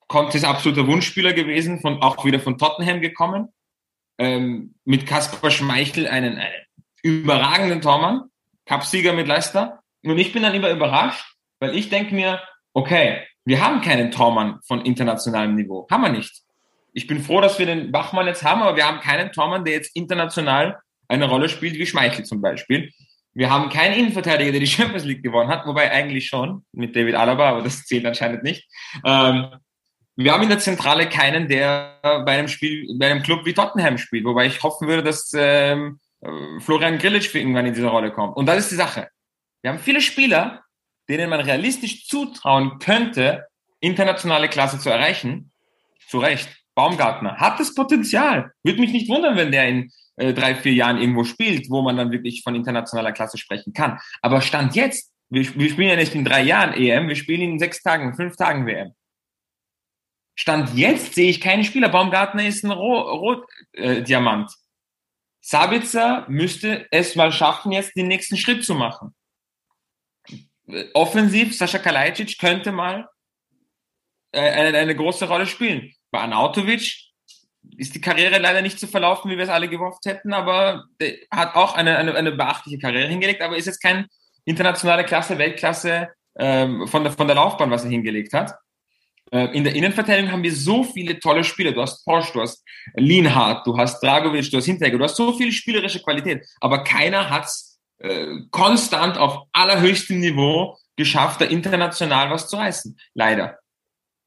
Conte 0.08 0.38
ist 0.38 0.44
absoluter 0.44 0.88
Wunschspieler 0.88 1.32
gewesen, 1.32 1.80
von, 1.80 2.02
auch 2.02 2.26
wieder 2.26 2.42
von 2.42 2.58
Tottenham 2.58 3.00
gekommen. 3.00 3.48
Ähm, 4.18 4.76
mit 4.84 5.08
Kaspar 5.08 5.50
Schmeichel 5.52 6.06
einen, 6.06 6.38
einen 6.38 6.66
überragenden 7.02 7.82
Tormann, 7.82 8.24
Cupsieger 8.66 9.14
mit 9.14 9.28
Leicester. 9.28 9.80
Und 10.04 10.18
ich 10.18 10.34
bin 10.34 10.44
dann 10.44 10.54
immer 10.54 10.70
überrascht, 10.70 11.38
weil 11.60 11.76
ich 11.76 11.90
denke 11.90 12.14
mir, 12.14 12.42
okay, 12.74 13.26
wir 13.46 13.66
haben 13.66 13.82
keinen 13.82 14.12
Tormann 14.12 14.60
von 14.68 14.82
internationalem 14.82 15.56
Niveau. 15.56 15.88
Haben 15.90 16.04
wir 16.04 16.10
nicht 16.10 16.44
ich 16.94 17.08
bin 17.08 17.22
froh, 17.22 17.42
dass 17.42 17.60
wir 17.60 17.66
den 17.66 17.92
Bachmann 17.92 18.28
jetzt 18.28 18.44
haben, 18.44 18.62
aber 18.62 18.76
wir 18.76 18.88
haben 18.88 19.00
keinen 19.00 19.32
Tormann, 19.32 19.64
der 19.64 19.74
jetzt 19.74 19.96
international 19.96 20.80
eine 21.08 21.28
Rolle 21.28 21.50
spielt, 21.50 21.76
wie 21.76 21.86
Schmeichel 21.86 22.26
zum 22.26 22.42
Beispiel. 22.42 22.92
Wir 23.34 23.50
haben 23.50 23.70
keinen 23.70 23.98
Innenverteidiger, 23.98 24.52
der 24.52 24.60
die 24.60 24.68
Champions 24.68 25.06
League 25.06 25.24
gewonnen 25.24 25.50
hat, 25.50 25.66
wobei 25.66 25.92
eigentlich 25.92 26.28
schon 26.28 26.66
mit 26.74 26.96
David 26.96 27.16
Alaba, 27.16 27.50
aber 27.50 27.62
das 27.62 27.86
zählt 27.86 28.06
anscheinend 28.06 28.44
nicht. 28.44 28.68
Ähm, 29.06 29.48
wir 30.18 30.34
haben 30.34 30.44
in 30.44 30.50
der 30.50 30.60
Zentrale 30.60 31.08
keinen, 31.08 31.48
der 31.48 32.00
bei 32.02 32.38
einem 32.38 32.50
Spiel, 32.50 32.88
bei 33.00 33.10
einem 33.10 33.24
Club 33.24 33.46
wie 33.46 33.54
Tottenham 33.54 33.98
spielt, 33.98 34.26
wobei 34.26 34.46
ich 34.46 34.62
hoffen 34.62 34.88
würde, 34.88 35.04
dass 35.04 35.32
ähm, 35.34 36.00
Florian 36.60 36.98
Grillitsch 36.98 37.34
irgendwann 37.34 37.66
in 37.66 37.74
diese 37.74 37.88
Rolle 37.88 38.12
kommt. 38.12 38.36
Und 38.36 38.46
das 38.46 38.60
ist 38.60 38.72
die 38.72 38.76
Sache. 38.76 39.08
Wir 39.62 39.72
haben 39.72 39.80
viele 39.80 40.02
Spieler, 40.02 40.64
denen 41.08 41.30
man 41.30 41.40
realistisch 41.40 42.08
zutrauen 42.08 42.80
könnte, 42.80 43.48
internationale 43.80 44.50
Klasse 44.50 44.80
zu 44.80 44.90
erreichen. 44.90 45.52
Zu 46.08 46.20
Recht. 46.20 46.50
Baumgartner 46.82 47.38
hat 47.38 47.60
das 47.60 47.76
Potenzial. 47.76 48.52
Würde 48.64 48.82
mich 48.82 48.92
nicht 48.92 49.08
wundern, 49.08 49.38
wenn 49.38 49.52
der 49.52 49.68
in 49.68 49.92
äh, 50.16 50.34
drei, 50.34 50.56
vier 50.56 50.74
Jahren 50.74 50.98
irgendwo 50.98 51.24
spielt, 51.24 51.70
wo 51.70 51.84
man 51.84 51.96
dann 51.96 52.12
wirklich 52.12 52.42
von 52.42 52.56
internationaler 52.56 53.12
Klasse 53.12 53.38
sprechen 53.38 53.72
kann. 53.72 54.00
Aber 54.24 54.42
Stand 54.42 54.76
jetzt, 54.76 55.14
wir, 55.30 55.44
wir 55.44 55.70
spielen 55.70 55.90
ja 55.90 55.96
nicht 55.96 56.16
in 56.16 56.26
drei 56.26 56.42
Jahren 56.42 56.74
EM, 56.74 57.08
wir 57.08 57.16
spielen 57.16 57.42
in 57.42 57.60
sechs 57.60 57.84
Tagen, 57.84 58.16
fünf 58.16 58.36
Tagen 58.36 58.66
WM. 58.66 58.96
Stand 60.34 60.74
jetzt 60.76 61.14
sehe 61.14 61.30
ich 61.30 61.40
keinen 61.40 61.64
Spieler. 61.64 61.90
Baumgartner 61.90 62.48
ist 62.48 62.64
ein 62.64 62.72
Rot-Diamant. 62.72 64.50
Äh, 64.50 64.56
Sabitzer 65.40 66.26
müsste 66.30 66.88
es 66.90 67.16
mal 67.16 67.32
schaffen, 67.32 67.74
jetzt 67.74 67.96
den 67.96 68.08
nächsten 68.08 68.38
Schritt 68.38 68.66
zu 68.66 68.74
machen. 68.74 69.14
Offensiv, 70.96 71.56
Sascha 71.56 71.78
Kalajdzic 71.78 72.40
könnte 72.40 72.72
mal 72.72 73.08
äh, 74.32 74.40
eine, 74.40 74.80
eine 74.80 74.96
große 74.96 75.28
Rolle 75.28 75.46
spielen. 75.46 75.94
Bei 76.12 76.20
Anautovic 76.20 77.12
ist 77.78 77.96
die 77.96 78.02
Karriere 78.02 78.38
leider 78.38 78.62
nicht 78.62 78.80
so 78.80 78.88
verlaufen, 78.88 79.32
wie 79.32 79.38
wir 79.38 79.44
es 79.44 79.50
alle 79.50 79.70
gehofft 79.70 80.06
hätten, 80.06 80.34
aber 80.34 80.86
hat 81.32 81.56
auch 81.56 81.76
eine, 81.76 81.98
eine, 81.98 82.14
eine 82.16 82.32
beachtliche 82.32 82.80
Karriere 82.80 83.08
hingelegt, 83.08 83.42
aber 83.42 83.58
ist 83.58 83.66
jetzt 83.66 83.82
kein 83.82 84.08
internationale 84.46 85.06
Klasse, 85.06 85.38
Weltklasse 85.38 86.10
ähm, 86.38 86.88
von, 86.88 87.04
der, 87.04 87.14
von 87.14 87.28
der 87.28 87.36
Laufbahn, 87.36 87.72
was 87.72 87.84
er 87.84 87.92
hingelegt 87.92 88.34
hat. 88.34 88.54
Äh, 89.32 89.56
in 89.56 89.64
der 89.64 89.76
Innenverteidigung 89.76 90.32
haben 90.32 90.44
wir 90.44 90.54
so 90.54 90.84
viele 90.84 91.20
tolle 91.20 91.44
Spieler. 91.44 91.72
Du 91.72 91.82
hast 91.82 92.04
Porsche, 92.04 92.34
du 92.34 92.42
hast 92.42 92.64
Lienhardt, 92.96 93.66
du 93.66 93.78
hast 93.78 94.02
Dragovic, 94.02 94.50
du 94.52 94.58
hast 94.58 94.66
Hinteregger, 94.66 94.98
du 94.98 95.04
hast 95.04 95.16
so 95.16 95.34
viel 95.34 95.52
spielerische 95.52 96.02
Qualität, 96.02 96.46
aber 96.60 96.84
keiner 96.84 97.30
hat's 97.30 97.80
äh, 98.00 98.26
konstant 98.50 99.18
auf 99.18 99.44
allerhöchstem 99.54 100.20
Niveau 100.20 100.78
geschafft, 100.96 101.42
da 101.42 101.46
international 101.46 102.30
was 102.30 102.50
zu 102.50 102.58
reißen. 102.58 102.98
Leider. 103.14 103.61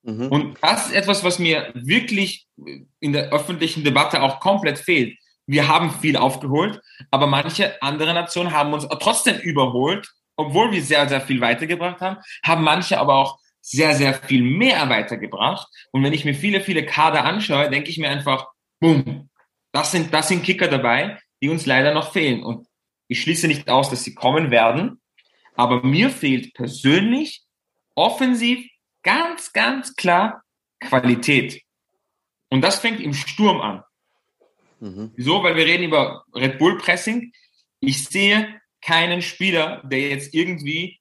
Mhm. 0.04 0.28
Und 0.28 0.58
das 0.60 0.86
ist 0.86 0.94
etwas, 0.94 1.24
was 1.24 1.38
mir 1.38 1.72
wirklich 1.74 2.46
in 2.56 3.12
der 3.12 3.32
öffentlichen 3.32 3.84
Debatte 3.84 4.22
auch 4.22 4.38
komplett 4.38 4.78
fehlt. 4.78 5.18
Wir 5.46 5.68
haben 5.68 5.90
viel 5.90 6.16
aufgeholt, 6.16 6.80
aber 7.10 7.26
manche 7.26 7.82
andere 7.82 8.14
Nationen 8.14 8.52
haben 8.52 8.72
uns 8.72 8.86
trotzdem 9.00 9.38
überholt, 9.38 10.08
obwohl 10.36 10.72
wir 10.72 10.82
sehr, 10.82 11.08
sehr 11.08 11.20
viel 11.20 11.40
weitergebracht 11.40 12.00
haben, 12.00 12.18
haben 12.44 12.64
manche 12.64 12.98
aber 12.98 13.14
auch 13.14 13.38
sehr, 13.60 13.94
sehr 13.94 14.14
viel 14.14 14.42
mehr 14.42 14.88
weitergebracht. 14.88 15.66
Und 15.90 16.02
wenn 16.02 16.12
ich 16.12 16.24
mir 16.24 16.34
viele, 16.34 16.60
viele 16.60 16.84
Kader 16.84 17.24
anschaue, 17.24 17.70
denke 17.70 17.88
ich 17.88 17.98
mir 17.98 18.10
einfach, 18.10 18.46
boom, 18.78 19.30
das 19.72 19.90
sind, 19.90 20.12
das 20.12 20.28
sind 20.28 20.42
Kicker 20.44 20.68
dabei, 20.68 21.18
die 21.42 21.48
uns 21.48 21.66
leider 21.66 21.94
noch 21.94 22.12
fehlen. 22.12 22.42
Und 22.42 22.66
ich 23.08 23.22
schließe 23.22 23.48
nicht 23.48 23.68
aus, 23.70 23.90
dass 23.90 24.04
sie 24.04 24.14
kommen 24.14 24.50
werden, 24.50 25.00
aber 25.56 25.82
mir 25.82 26.10
fehlt 26.10 26.52
persönlich 26.54 27.44
offensiv 27.94 28.66
ganz, 29.04 29.52
ganz 29.52 29.94
klar 29.94 30.42
Qualität. 30.80 31.62
Und 32.50 32.62
das 32.62 32.78
fängt 32.78 33.00
im 33.00 33.14
Sturm 33.14 33.60
an. 33.60 33.82
Mhm. 34.80 35.12
Wieso? 35.14 35.42
Weil 35.42 35.56
wir 35.56 35.66
reden 35.66 35.84
über 35.84 36.24
Red 36.34 36.58
Bull 36.58 36.78
Pressing. 36.78 37.32
Ich 37.80 38.04
sehe 38.04 38.60
keinen 38.82 39.22
Spieler, 39.22 39.82
der 39.84 40.00
jetzt 40.00 40.34
irgendwie 40.34 41.00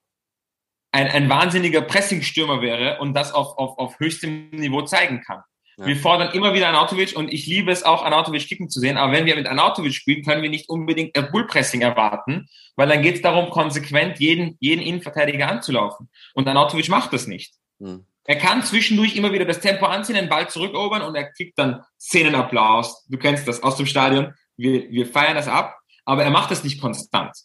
ein, 0.91 1.07
ein 1.07 1.29
wahnsinniger 1.29 1.81
Pressingstürmer 1.81 2.61
wäre 2.61 2.99
und 2.99 3.13
das 3.13 3.33
auf, 3.33 3.57
auf, 3.57 3.77
auf 3.77 3.99
höchstem 3.99 4.49
Niveau 4.51 4.83
zeigen 4.83 5.21
kann. 5.21 5.41
Ja. 5.77 5.87
Wir 5.87 5.95
fordern 5.95 6.33
immer 6.33 6.53
wieder 6.53 6.69
Anatovic 6.69 7.15
und 7.15 7.33
ich 7.33 7.47
liebe 7.47 7.71
es 7.71 7.83
auch, 7.83 8.03
Anatovic 8.03 8.47
kicken 8.47 8.69
zu 8.69 8.79
sehen. 8.79 8.95
Aber 8.95 9.11
wenn 9.11 9.25
wir 9.25 9.35
mit 9.35 9.47
Anatovic 9.47 9.93
spielen, 9.93 10.23
können 10.23 10.43
wir 10.43 10.49
nicht 10.51 10.69
unbedingt 10.69 11.17
Red 11.17 11.31
Bull 11.31 11.47
Pressing 11.47 11.81
erwarten, 11.81 12.47
weil 12.75 12.87
dann 12.87 13.01
geht 13.01 13.15
es 13.15 13.21
darum, 13.21 13.49
konsequent 13.49 14.19
jeden, 14.19 14.55
jeden 14.59 14.81
Innenverteidiger 14.81 15.49
anzulaufen. 15.49 16.09
Und 16.35 16.47
Anatovic 16.47 16.89
macht 16.89 17.11
das 17.11 17.25
nicht. 17.25 17.55
Hm. 17.79 18.05
Er 18.25 18.37
kann 18.37 18.63
zwischendurch 18.63 19.15
immer 19.15 19.33
wieder 19.33 19.45
das 19.45 19.59
Tempo 19.59 19.85
anziehen, 19.85 20.15
den 20.15 20.29
Ball 20.29 20.49
zurückerobern 20.49 21.01
und 21.01 21.15
er 21.15 21.31
kriegt 21.31 21.57
dann 21.59 21.83
Szenenapplaus. 21.99 23.05
Du 23.09 23.17
kennst 23.17 23.47
das 23.47 23.61
aus 23.61 23.75
dem 23.75 23.85
Stadion. 23.85 24.33
Wir, 24.55 24.89
wir 24.89 25.07
feiern 25.07 25.35
das 25.35 25.47
ab, 25.47 25.77
aber 26.05 26.23
er 26.23 26.29
macht 26.29 26.51
das 26.51 26.63
nicht 26.63 26.79
konstant. 26.79 27.35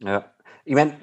Ja. 0.00 0.24
Ich 0.66 0.74
meine, 0.74 0.96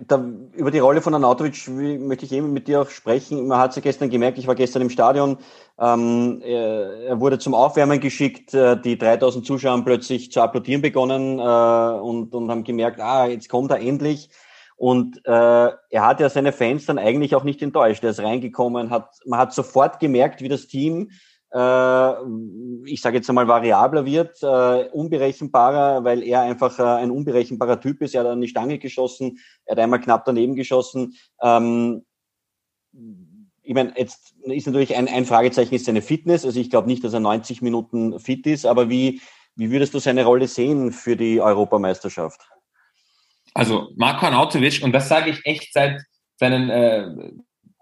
über 0.53 0.71
die 0.71 0.79
Rolle 0.79 1.03
von 1.03 1.13
Anatovic 1.13 1.67
möchte 1.67 2.25
ich 2.25 2.32
eben 2.32 2.51
mit 2.51 2.67
dir 2.67 2.82
auch 2.82 2.89
sprechen. 2.89 3.47
Man 3.47 3.59
hat 3.59 3.69
es 3.69 3.75
ja 3.75 3.84
gestern 3.84 4.09
gemerkt, 4.09 4.39
ich 4.39 4.47
war 4.47 4.55
gestern 4.55 4.82
im 4.82 4.89
Stadion. 4.89 5.38
Ähm, 5.77 6.41
er, 6.43 7.03
er, 7.03 7.19
wurde 7.19 7.38
zum 7.38 7.53
Aufwärmen 7.53 7.99
geschickt. 7.99 8.55
Äh, 8.55 8.82
die 8.82 8.97
3000 8.97 9.45
Zuschauer 9.45 9.73
haben 9.73 9.86
plötzlich 9.86 10.32
zu 10.32 10.41
applaudieren 10.41 10.82
begonnen 10.82 11.38
äh, 11.38 11.41
und, 11.41 12.34
und 12.34 12.49
haben 12.49 12.63
gemerkt, 12.63 12.99
ah, 12.99 13.27
jetzt 13.27 13.49
kommt 13.49 13.69
er 13.69 13.79
endlich. 13.79 14.32
Und 14.82 15.23
äh, 15.25 15.29
er 15.29 16.07
hat 16.07 16.19
ja 16.21 16.27
seine 16.27 16.51
Fans 16.51 16.88
dann 16.88 16.97
eigentlich 16.97 17.36
auch 17.36 17.43
nicht 17.43 17.61
enttäuscht. 17.61 18.03
Er 18.03 18.09
ist 18.09 18.19
reingekommen, 18.19 18.89
hat, 18.89 19.11
man 19.27 19.39
hat 19.39 19.53
sofort 19.53 19.99
gemerkt, 19.99 20.41
wie 20.41 20.49
das 20.49 20.65
Team, 20.65 21.11
äh, 21.53 22.13
ich 22.86 22.99
sage 22.99 23.17
jetzt 23.17 23.29
einmal, 23.29 23.47
variabler 23.47 24.07
wird, 24.07 24.41
äh, 24.41 24.89
unberechenbarer, 24.89 26.03
weil 26.03 26.23
er 26.23 26.41
einfach 26.41 26.79
äh, 26.79 26.82
ein 26.82 27.11
unberechenbarer 27.11 27.79
Typ 27.79 28.01
ist. 28.01 28.15
Er 28.15 28.21
hat 28.21 28.32
an 28.32 28.41
die 28.41 28.47
Stange 28.47 28.79
geschossen, 28.79 29.38
er 29.65 29.73
hat 29.73 29.84
einmal 29.84 30.01
knapp 30.01 30.25
daneben 30.25 30.55
geschossen. 30.55 31.13
Ähm, 31.43 32.03
ich 33.61 33.75
meine, 33.75 33.93
jetzt 33.95 34.34
ist 34.41 34.65
natürlich 34.65 34.95
ein, 34.95 35.07
ein 35.07 35.25
Fragezeichen 35.25 35.75
ist 35.75 35.86
seine 35.86 36.01
Fitness. 36.01 36.43
Also 36.43 36.59
ich 36.59 36.71
glaube 36.71 36.88
nicht, 36.88 37.03
dass 37.03 37.13
er 37.13 37.19
90 37.19 37.61
Minuten 37.61 38.19
fit 38.19 38.47
ist, 38.47 38.65
aber 38.65 38.89
wie, 38.89 39.21
wie 39.55 39.69
würdest 39.69 39.93
du 39.93 39.99
seine 39.99 40.25
Rolle 40.25 40.47
sehen 40.47 40.91
für 40.91 41.15
die 41.15 41.39
Europameisterschaft? 41.39 42.41
Also 43.53 43.91
Marko 43.95 44.25
Arnautovic, 44.25 44.81
und 44.83 44.93
das 44.93 45.09
sage 45.09 45.31
ich 45.31 45.45
echt 45.45 45.73
seit 45.73 46.01
seinen 46.37 46.69
äh, 46.69 47.07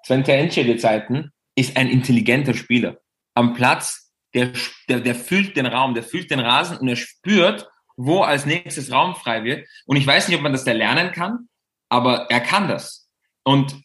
Svente 0.05 0.33
Enschede-Zeiten, 0.33 1.31
ist 1.55 1.77
ein 1.77 1.89
intelligenter 1.89 2.53
Spieler. 2.53 2.97
Am 3.35 3.53
Platz, 3.53 4.11
der, 4.33 4.51
der, 4.87 5.01
der 5.01 5.15
fühlt 5.15 5.57
den 5.57 5.65
Raum, 5.65 5.93
der 5.93 6.03
fühlt 6.03 6.31
den 6.31 6.39
Rasen 6.39 6.77
und 6.77 6.87
er 6.87 6.95
spürt, 6.95 7.67
wo 7.97 8.21
als 8.21 8.45
nächstes 8.45 8.91
Raum 8.91 9.15
frei 9.15 9.43
wird. 9.43 9.67
Und 9.85 9.97
ich 9.97 10.07
weiß 10.07 10.27
nicht, 10.27 10.37
ob 10.37 10.43
man 10.43 10.53
das 10.53 10.63
da 10.63 10.71
lernen 10.71 11.11
kann, 11.11 11.49
aber 11.89 12.27
er 12.29 12.39
kann 12.39 12.67
das. 12.67 13.09
Und 13.43 13.75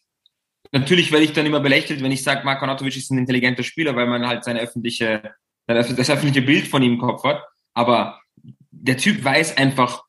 natürlich 0.71 1.11
werde 1.11 1.25
ich 1.25 1.33
dann 1.33 1.45
immer 1.45 1.59
belächelt, 1.59 2.01
wenn 2.01 2.11
ich 2.11 2.23
sage, 2.23 2.45
Marko 2.45 2.61
Arnautovic 2.61 2.95
ist 2.95 3.11
ein 3.11 3.17
intelligenter 3.17 3.63
Spieler, 3.63 3.95
weil 3.95 4.07
man 4.07 4.27
halt 4.27 4.43
seine 4.43 4.61
öffentliche, 4.61 5.33
das 5.67 6.09
öffentliche 6.09 6.41
Bild 6.41 6.67
von 6.67 6.81
ihm 6.81 6.93
im 6.93 6.99
Kopf 6.99 7.23
hat. 7.23 7.43
Aber 7.73 8.21
der 8.71 8.97
Typ 8.97 9.23
weiß 9.23 9.57
einfach, 9.57 10.04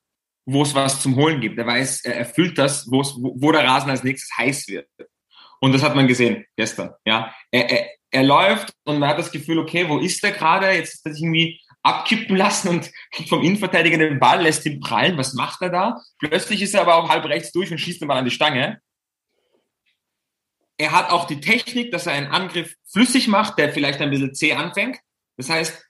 wo 0.47 0.63
es 0.63 0.73
was 0.73 1.01
zum 1.01 1.15
Holen 1.17 1.41
gibt. 1.41 1.59
Er 1.59 1.67
weiß, 1.67 2.05
er 2.05 2.15
erfüllt 2.15 2.57
das, 2.57 2.89
wo, 2.89 3.01
wo 3.01 3.51
der 3.51 3.65
Rasen 3.65 3.89
als 3.89 4.03
nächstes 4.03 4.35
heiß 4.37 4.69
wird. 4.69 4.87
Und 5.59 5.73
das 5.73 5.83
hat 5.83 5.95
man 5.95 6.07
gesehen 6.07 6.45
gestern. 6.55 6.93
Ja, 7.05 7.35
er, 7.51 7.69
er, 7.69 7.87
er 8.11 8.23
läuft 8.23 8.73
und 8.85 8.99
man 8.99 9.09
hat 9.09 9.19
das 9.19 9.31
Gefühl, 9.31 9.59
okay, 9.59 9.89
wo 9.89 9.99
ist 9.99 10.23
er 10.23 10.31
gerade? 10.31 10.71
Jetzt 10.71 10.95
ist 10.95 11.05
er 11.05 11.13
sich 11.13 11.21
irgendwie 11.21 11.59
abkippen 11.83 12.37
lassen 12.37 12.69
und 12.69 12.91
kriegt 13.11 13.29
vom 13.29 13.43
Innenverteidiger 13.43 13.97
den 13.97 14.19
Ball, 14.19 14.41
lässt 14.41 14.65
ihn 14.65 14.79
prallen. 14.79 15.17
Was 15.17 15.33
macht 15.33 15.61
er 15.61 15.69
da? 15.69 16.01
Plötzlich 16.19 16.61
ist 16.61 16.73
er 16.73 16.81
aber 16.81 16.95
auch 16.95 17.09
halb 17.09 17.25
rechts 17.25 17.51
durch 17.51 17.69
und 17.69 17.77
schießt 17.77 18.01
den 18.01 18.07
Ball 18.07 18.17
an 18.17 18.25
die 18.25 18.31
Stange. 18.31 18.79
Er 20.77 20.91
hat 20.93 21.09
auch 21.09 21.25
die 21.25 21.41
Technik, 21.41 21.91
dass 21.91 22.05
er 22.05 22.13
einen 22.13 22.27
Angriff 22.27 22.73
flüssig 22.89 23.27
macht, 23.27 23.57
der 23.57 23.73
vielleicht 23.73 23.99
ein 23.99 24.11
bisschen 24.11 24.33
zäh 24.33 24.53
anfängt. 24.53 24.97
Das 25.35 25.49
heißt, 25.49 25.85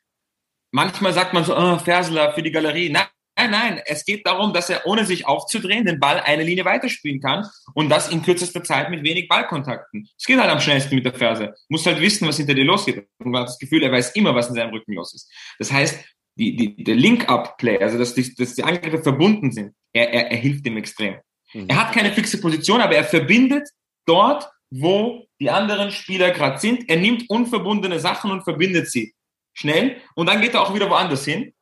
manchmal 0.72 1.14
sagt 1.14 1.34
man 1.34 1.44
so, 1.44 1.56
oh, 1.56 1.78
Fersler 1.78 2.34
für 2.34 2.42
die 2.42 2.52
Galerie. 2.52 2.90
Nein, 2.90 3.06
Nein, 3.38 3.52
nein, 3.52 3.82
es 3.86 4.04
geht 4.04 4.26
darum, 4.26 4.52
dass 4.52 4.70
er 4.72 4.88
ohne 4.88 5.06
sich 5.06 5.28
aufzudrehen 5.28 5.86
den 5.86 6.00
Ball 6.00 6.20
eine 6.20 6.44
Linie 6.44 6.66
weiterspielen 6.66 7.22
kann 7.22 7.48
und 7.76 7.88
das 7.90 8.10
in 8.10 8.24
kürzester 8.24 8.64
Zeit 8.64 8.90
mit 8.90 9.04
wenig 9.04 9.28
Ballkontakten. 9.28 10.10
Es 10.18 10.26
geht 10.26 10.40
halt 10.40 10.50
am 10.50 10.60
schnellsten 10.60 10.96
mit 10.96 11.06
der 11.06 11.14
Ferse. 11.14 11.54
Muss 11.70 11.86
halt 11.86 12.02
wissen, 12.02 12.28
was 12.28 12.38
hinter 12.38 12.56
dir 12.56 12.66
losgeht. 12.66 13.08
Und 13.20 13.32
man 13.32 13.42
hat 13.42 13.50
das 13.50 13.60
Gefühl, 13.60 13.84
er 13.84 13.92
weiß 13.92 14.16
immer, 14.16 14.34
was 14.34 14.50
in 14.50 14.56
seinem 14.56 14.72
Rücken 14.72 14.94
los 14.94 15.14
ist. 15.14 15.32
Das 15.60 15.72
heißt, 15.72 16.04
die, 16.36 16.56
die, 16.56 16.84
der 16.84 16.96
Link-Up-Play, 16.96 17.80
also 17.80 18.00
dass 18.00 18.16
die, 18.16 18.34
dass 18.34 18.56
die 18.56 18.64
Angriffe 18.64 19.04
verbunden 19.04 19.52
sind, 19.52 19.74
er, 19.94 20.12
er, 20.12 20.32
er 20.32 20.38
hilft 20.38 20.66
dem 20.66 20.78
extrem. 20.78 21.18
Mhm. 21.54 21.66
Er 21.68 21.76
hat 21.76 21.94
keine 21.94 22.12
fixe 22.12 22.42
Position, 22.42 22.82
aber 22.82 22.96
er 22.96 23.04
verbindet 23.04 23.70
dort, 24.08 24.50
wo 24.72 25.28
die 25.40 25.52
anderen 25.52 25.92
Spieler 25.92 26.32
gerade 26.32 26.58
sind. 26.58 26.90
Er 26.90 26.98
nimmt 26.98 27.30
unverbundene 27.30 28.00
Sachen 28.00 28.32
und 28.32 28.44
verbindet 28.44 28.90
sie 28.90 29.14
schnell 29.54 29.98
und 30.16 30.28
dann 30.28 30.42
geht 30.42 30.56
er 30.56 30.62
auch 30.62 30.74
wieder 30.74 30.90
woanders 30.90 31.24
hin 31.26 31.54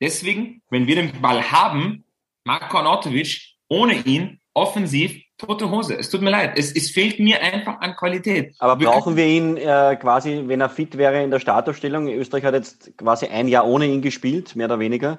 Deswegen, 0.00 0.62
wenn 0.70 0.86
wir 0.86 0.96
den 0.96 1.20
Ball 1.20 1.50
haben, 1.50 2.04
Marko 2.44 2.78
Arnautovic, 2.78 3.56
ohne 3.68 3.94
ihn 3.94 4.40
offensiv 4.54 5.22
tote 5.38 5.70
Hose. 5.70 5.96
Es 5.98 6.10
tut 6.10 6.22
mir 6.22 6.30
leid. 6.30 6.52
Es, 6.56 6.72
es 6.72 6.90
fehlt 6.90 7.18
mir 7.18 7.42
einfach 7.42 7.80
an 7.80 7.96
Qualität. 7.96 8.54
Aber 8.58 8.76
brauchen 8.76 9.16
wir 9.16 9.26
ihn 9.26 9.56
äh, 9.56 9.96
quasi, 10.00 10.42
wenn 10.46 10.60
er 10.60 10.68
fit 10.68 10.98
wäre 10.98 11.22
in 11.22 11.30
der 11.30 11.40
Startaufstellung? 11.40 12.08
Österreich 12.08 12.44
hat 12.44 12.54
jetzt 12.54 12.96
quasi 12.96 13.26
ein 13.26 13.48
Jahr 13.48 13.66
ohne 13.66 13.86
ihn 13.86 14.02
gespielt, 14.02 14.56
mehr 14.56 14.66
oder 14.66 14.78
weniger. 14.78 15.18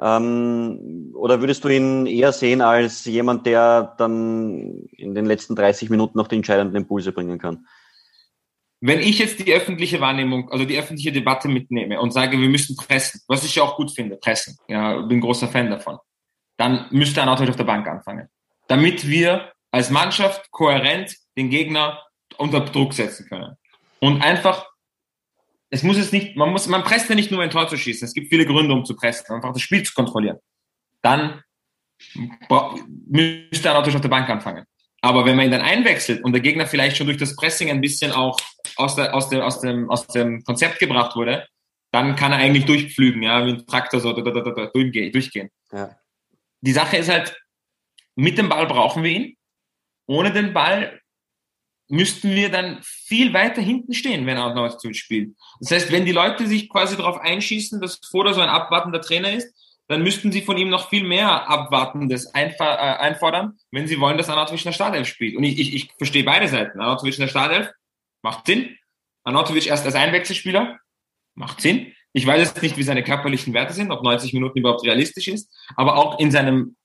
Ähm, 0.00 1.12
oder 1.14 1.40
würdest 1.40 1.64
du 1.64 1.68
ihn 1.68 2.06
eher 2.06 2.32
sehen 2.32 2.60
als 2.60 3.04
jemand, 3.04 3.46
der 3.46 3.94
dann 3.98 4.86
in 4.96 5.14
den 5.14 5.26
letzten 5.26 5.54
30 5.54 5.90
Minuten 5.90 6.18
noch 6.18 6.28
die 6.28 6.36
entscheidenden 6.36 6.76
Impulse 6.76 7.12
bringen 7.12 7.38
kann? 7.38 7.66
Wenn 8.84 8.98
ich 8.98 9.20
jetzt 9.20 9.38
die 9.38 9.52
öffentliche 9.52 10.00
Wahrnehmung, 10.00 10.50
also 10.50 10.64
die 10.64 10.76
öffentliche 10.76 11.12
Debatte 11.12 11.46
mitnehme 11.46 12.00
und 12.00 12.10
sage, 12.10 12.38
wir 12.38 12.48
müssen 12.48 12.74
pressen, 12.76 13.20
was 13.28 13.44
ich 13.44 13.54
ja 13.54 13.62
auch 13.62 13.76
gut 13.76 13.92
finde, 13.92 14.16
pressen, 14.16 14.58
ja, 14.66 15.00
bin 15.02 15.20
großer 15.20 15.46
Fan 15.46 15.70
davon, 15.70 15.98
dann 16.56 16.88
müsste 16.90 17.22
ein 17.22 17.28
Autor 17.28 17.48
auf 17.48 17.54
der 17.56 17.62
Bank 17.62 17.86
anfangen. 17.86 18.28
Damit 18.66 19.08
wir 19.08 19.52
als 19.70 19.90
Mannschaft 19.90 20.50
kohärent 20.50 21.14
den 21.36 21.48
Gegner 21.48 22.02
unter 22.38 22.60
Druck 22.60 22.92
setzen 22.92 23.28
können. 23.28 23.56
Und 24.00 24.20
einfach, 24.20 24.66
es 25.70 25.84
muss 25.84 25.96
es 25.96 26.10
nicht, 26.10 26.36
man 26.36 26.50
muss, 26.50 26.66
man 26.66 26.82
presst 26.82 27.08
ja 27.08 27.14
nicht 27.14 27.30
nur 27.30 27.40
ein 27.40 27.50
Tor 27.50 27.68
zu 27.68 27.76
schießen. 27.76 28.04
Es 28.04 28.14
gibt 28.14 28.30
viele 28.30 28.46
Gründe, 28.46 28.74
um 28.74 28.84
zu 28.84 28.96
pressen, 28.96 29.32
einfach 29.32 29.52
das 29.52 29.62
Spiel 29.62 29.84
zu 29.84 29.94
kontrollieren. 29.94 30.38
Dann 31.02 31.40
müsste 33.06 33.70
ein 33.70 33.76
Autor 33.76 33.94
auf 33.94 34.00
der 34.00 34.08
Bank 34.08 34.28
anfangen. 34.28 34.64
Aber 35.02 35.24
wenn 35.24 35.36
man 35.36 35.46
ihn 35.46 35.50
dann 35.50 35.60
einwechselt 35.60 36.24
und 36.24 36.32
der 36.32 36.40
Gegner 36.40 36.66
vielleicht 36.66 36.96
schon 36.96 37.08
durch 37.08 37.18
das 37.18 37.34
Pressing 37.34 37.70
ein 37.70 37.80
bisschen 37.80 38.12
auch 38.12 38.38
aus, 38.76 38.94
der, 38.94 39.14
aus, 39.14 39.28
der, 39.28 39.44
aus, 39.44 39.60
dem, 39.60 39.90
aus 39.90 40.06
dem 40.06 40.44
Konzept 40.44 40.78
gebracht 40.78 41.16
wurde, 41.16 41.46
dann 41.90 42.16
kann 42.16 42.32
er 42.32 42.38
eigentlich 42.38 42.64
durchpflügen, 42.64 43.22
ja, 43.22 43.44
wie 43.44 43.50
ein 43.50 43.66
Traktor 43.66 44.00
so 44.00 44.12
durchgehen. 44.12 45.50
Ja. 45.72 45.96
Die 46.60 46.72
Sache 46.72 46.96
ist 46.96 47.10
halt, 47.10 47.36
mit 48.14 48.38
dem 48.38 48.48
Ball 48.48 48.66
brauchen 48.66 49.02
wir 49.02 49.10
ihn. 49.10 49.36
Ohne 50.06 50.32
den 50.32 50.54
Ball 50.54 51.00
müssten 51.88 52.34
wir 52.34 52.48
dann 52.48 52.78
viel 52.82 53.34
weiter 53.34 53.60
hinten 53.60 53.92
stehen, 53.92 54.24
wenn 54.26 54.36
er 54.36 54.54
noch 54.54 54.78
zu 54.78 54.94
spielt. 54.94 55.36
Das 55.60 55.72
heißt, 55.72 55.92
wenn 55.92 56.06
die 56.06 56.12
Leute 56.12 56.46
sich 56.46 56.70
quasi 56.70 56.96
darauf 56.96 57.18
einschießen, 57.18 57.80
dass 57.80 58.00
Foda 58.10 58.32
so 58.32 58.40
ein 58.40 58.48
abwartender 58.48 59.00
Trainer 59.00 59.32
ist, 59.32 59.52
dann 59.92 60.02
müssten 60.02 60.32
sie 60.32 60.42
von 60.42 60.56
ihm 60.56 60.68
noch 60.68 60.88
viel 60.88 61.04
mehr 61.04 61.48
Abwartendes 61.48 62.26
äh, 62.34 62.50
einfordern, 62.60 63.58
wenn 63.70 63.86
sie 63.86 64.00
wollen, 64.00 64.18
dass 64.18 64.28
Anatovic 64.28 64.60
in 64.60 64.68
der 64.68 64.72
Startelf 64.72 65.06
spielt. 65.06 65.36
Und 65.36 65.44
ich, 65.44 65.58
ich, 65.58 65.74
ich 65.74 65.90
verstehe 65.96 66.24
beide 66.24 66.48
Seiten. 66.48 66.80
Anatovic 66.80 67.14
in 67.14 67.22
der 67.22 67.28
Startelf 67.28 67.70
macht 68.22 68.46
Sinn. 68.46 68.76
Anatovic 69.24 69.66
erst 69.66 69.86
als 69.86 69.94
Einwechselspieler 69.94 70.78
macht 71.34 71.60
Sinn. 71.60 71.92
Ich 72.12 72.26
weiß 72.26 72.40
jetzt 72.40 72.62
nicht, 72.62 72.76
wie 72.76 72.82
seine 72.82 73.02
körperlichen 73.02 73.54
Werte 73.54 73.72
sind, 73.72 73.90
ob 73.90 74.02
90 74.02 74.32
Minuten 74.34 74.58
überhaupt 74.58 74.84
realistisch 74.84 75.28
ist, 75.28 75.50
aber 75.76 75.96
auch 75.96 76.18
in 76.18 76.30
seinem, 76.30 76.76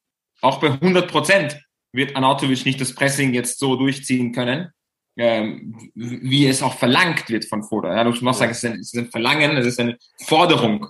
auch 0.41 0.60
bei 0.60 0.72
100 0.72 1.10
Prozent 1.10 1.60
wird 1.91 2.16
Anatovic 2.16 2.66
nicht 2.66 2.80
das 2.80 2.93
Pressing 2.93 3.34
jetzt 3.34 3.60
so 3.60 3.76
durchziehen 3.76 4.32
können, 4.32 4.70
ähm, 5.18 5.91
wie 5.95 6.47
es 6.47 6.62
auch 6.62 6.78
verlangt 6.78 7.30
wird 7.30 7.45
von 7.45 7.64
Foda. 7.64 7.95
Ja, 7.95 8.03
du 8.03 8.12
musst 8.12 8.24
auch 8.24 8.34
sagen, 8.34 8.51
es 8.51 8.64
ist, 8.64 8.66
ein, 8.66 8.80
es 8.80 8.93
ist 8.93 8.99
ein 8.99 9.12
Verlangen, 9.12 9.58
es 9.58 9.66
ist 9.66 9.80
eine 9.80 9.97
Forderung. 10.26 10.88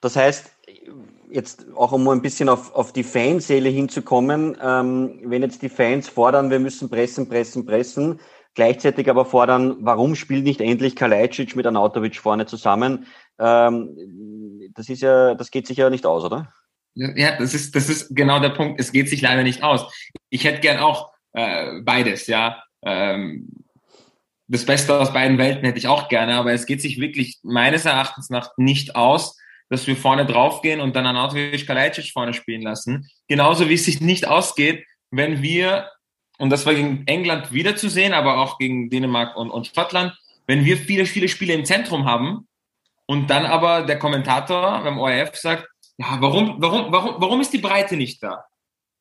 Das 0.00 0.16
heißt, 0.16 0.57
jetzt 1.30 1.66
auch 1.74 1.92
um 1.92 2.08
ein 2.08 2.22
bisschen 2.22 2.48
auf, 2.48 2.74
auf 2.74 2.92
die 2.92 3.04
Fanseele 3.04 3.68
hinzukommen, 3.68 4.56
ähm, 4.62 5.20
wenn 5.24 5.42
jetzt 5.42 5.62
die 5.62 5.68
Fans 5.68 6.08
fordern, 6.08 6.50
wir 6.50 6.58
müssen 6.58 6.88
pressen, 6.88 7.28
pressen, 7.28 7.66
pressen, 7.66 8.20
gleichzeitig 8.54 9.08
aber 9.08 9.24
fordern, 9.24 9.76
warum 9.80 10.14
spielt 10.14 10.44
nicht 10.44 10.60
endlich 10.60 10.96
Kalajdzic 10.96 11.56
mit 11.56 11.66
Anautovic 11.66 12.16
vorne 12.16 12.46
zusammen? 12.46 13.06
Ähm, 13.38 14.70
das 14.74 14.88
ist 14.88 15.02
ja, 15.02 15.34
das 15.34 15.50
geht 15.50 15.66
sich 15.66 15.78
ja 15.78 15.90
nicht 15.90 16.06
aus, 16.06 16.24
oder? 16.24 16.52
Ja, 16.94 17.36
das 17.38 17.54
ist, 17.54 17.76
das 17.76 17.88
ist 17.88 18.14
genau 18.14 18.40
der 18.40 18.50
Punkt. 18.50 18.80
Es 18.80 18.90
geht 18.90 19.08
sich 19.08 19.22
leider 19.22 19.44
nicht 19.44 19.62
aus. 19.62 19.92
Ich 20.30 20.44
hätte 20.44 20.60
gern 20.60 20.78
auch 20.78 21.12
äh, 21.32 21.80
beides, 21.82 22.26
ja. 22.26 22.62
Ähm, 22.82 23.48
das 24.48 24.64
Beste 24.64 24.98
aus 24.98 25.12
beiden 25.12 25.38
Welten 25.38 25.64
hätte 25.64 25.78
ich 25.78 25.86
auch 25.86 26.08
gerne, 26.08 26.34
aber 26.36 26.52
es 26.52 26.66
geht 26.66 26.80
sich 26.80 26.98
wirklich 26.98 27.38
meines 27.42 27.84
Erachtens 27.84 28.30
nach 28.30 28.50
nicht 28.56 28.96
aus, 28.96 29.36
dass 29.68 29.86
wir 29.86 29.96
vorne 29.96 30.26
draufgehen 30.26 30.80
und 30.80 30.96
dann 30.96 31.06
Anatovic 31.06 31.66
Kalajdzic 31.66 32.12
vorne 32.12 32.34
spielen 32.34 32.62
lassen. 32.62 33.08
Genauso 33.28 33.68
wie 33.68 33.74
es 33.74 33.84
sich 33.84 34.00
nicht 34.00 34.26
ausgeht, 34.26 34.84
wenn 35.10 35.42
wir, 35.42 35.90
und 36.38 36.50
das 36.50 36.66
war 36.66 36.74
gegen 36.74 37.06
England 37.06 37.52
wiederzusehen, 37.52 38.12
aber 38.12 38.38
auch 38.38 38.58
gegen 38.58 38.90
Dänemark 38.90 39.36
und, 39.36 39.50
und 39.50 39.66
Schottland, 39.66 40.14
wenn 40.46 40.64
wir 40.64 40.76
viele, 40.76 41.06
viele 41.06 41.28
Spiele 41.28 41.54
im 41.54 41.64
Zentrum 41.64 42.06
haben 42.06 42.48
und 43.06 43.28
dann 43.28 43.46
aber 43.46 43.82
der 43.82 43.98
Kommentator 43.98 44.82
beim 44.82 44.98
ORF 44.98 45.36
sagt, 45.36 45.68
ja, 45.98 46.16
warum, 46.20 46.56
warum, 46.58 46.92
warum, 46.92 47.14
warum 47.18 47.40
ist 47.40 47.52
die 47.52 47.58
Breite 47.58 47.96
nicht 47.96 48.22
da? 48.22 48.44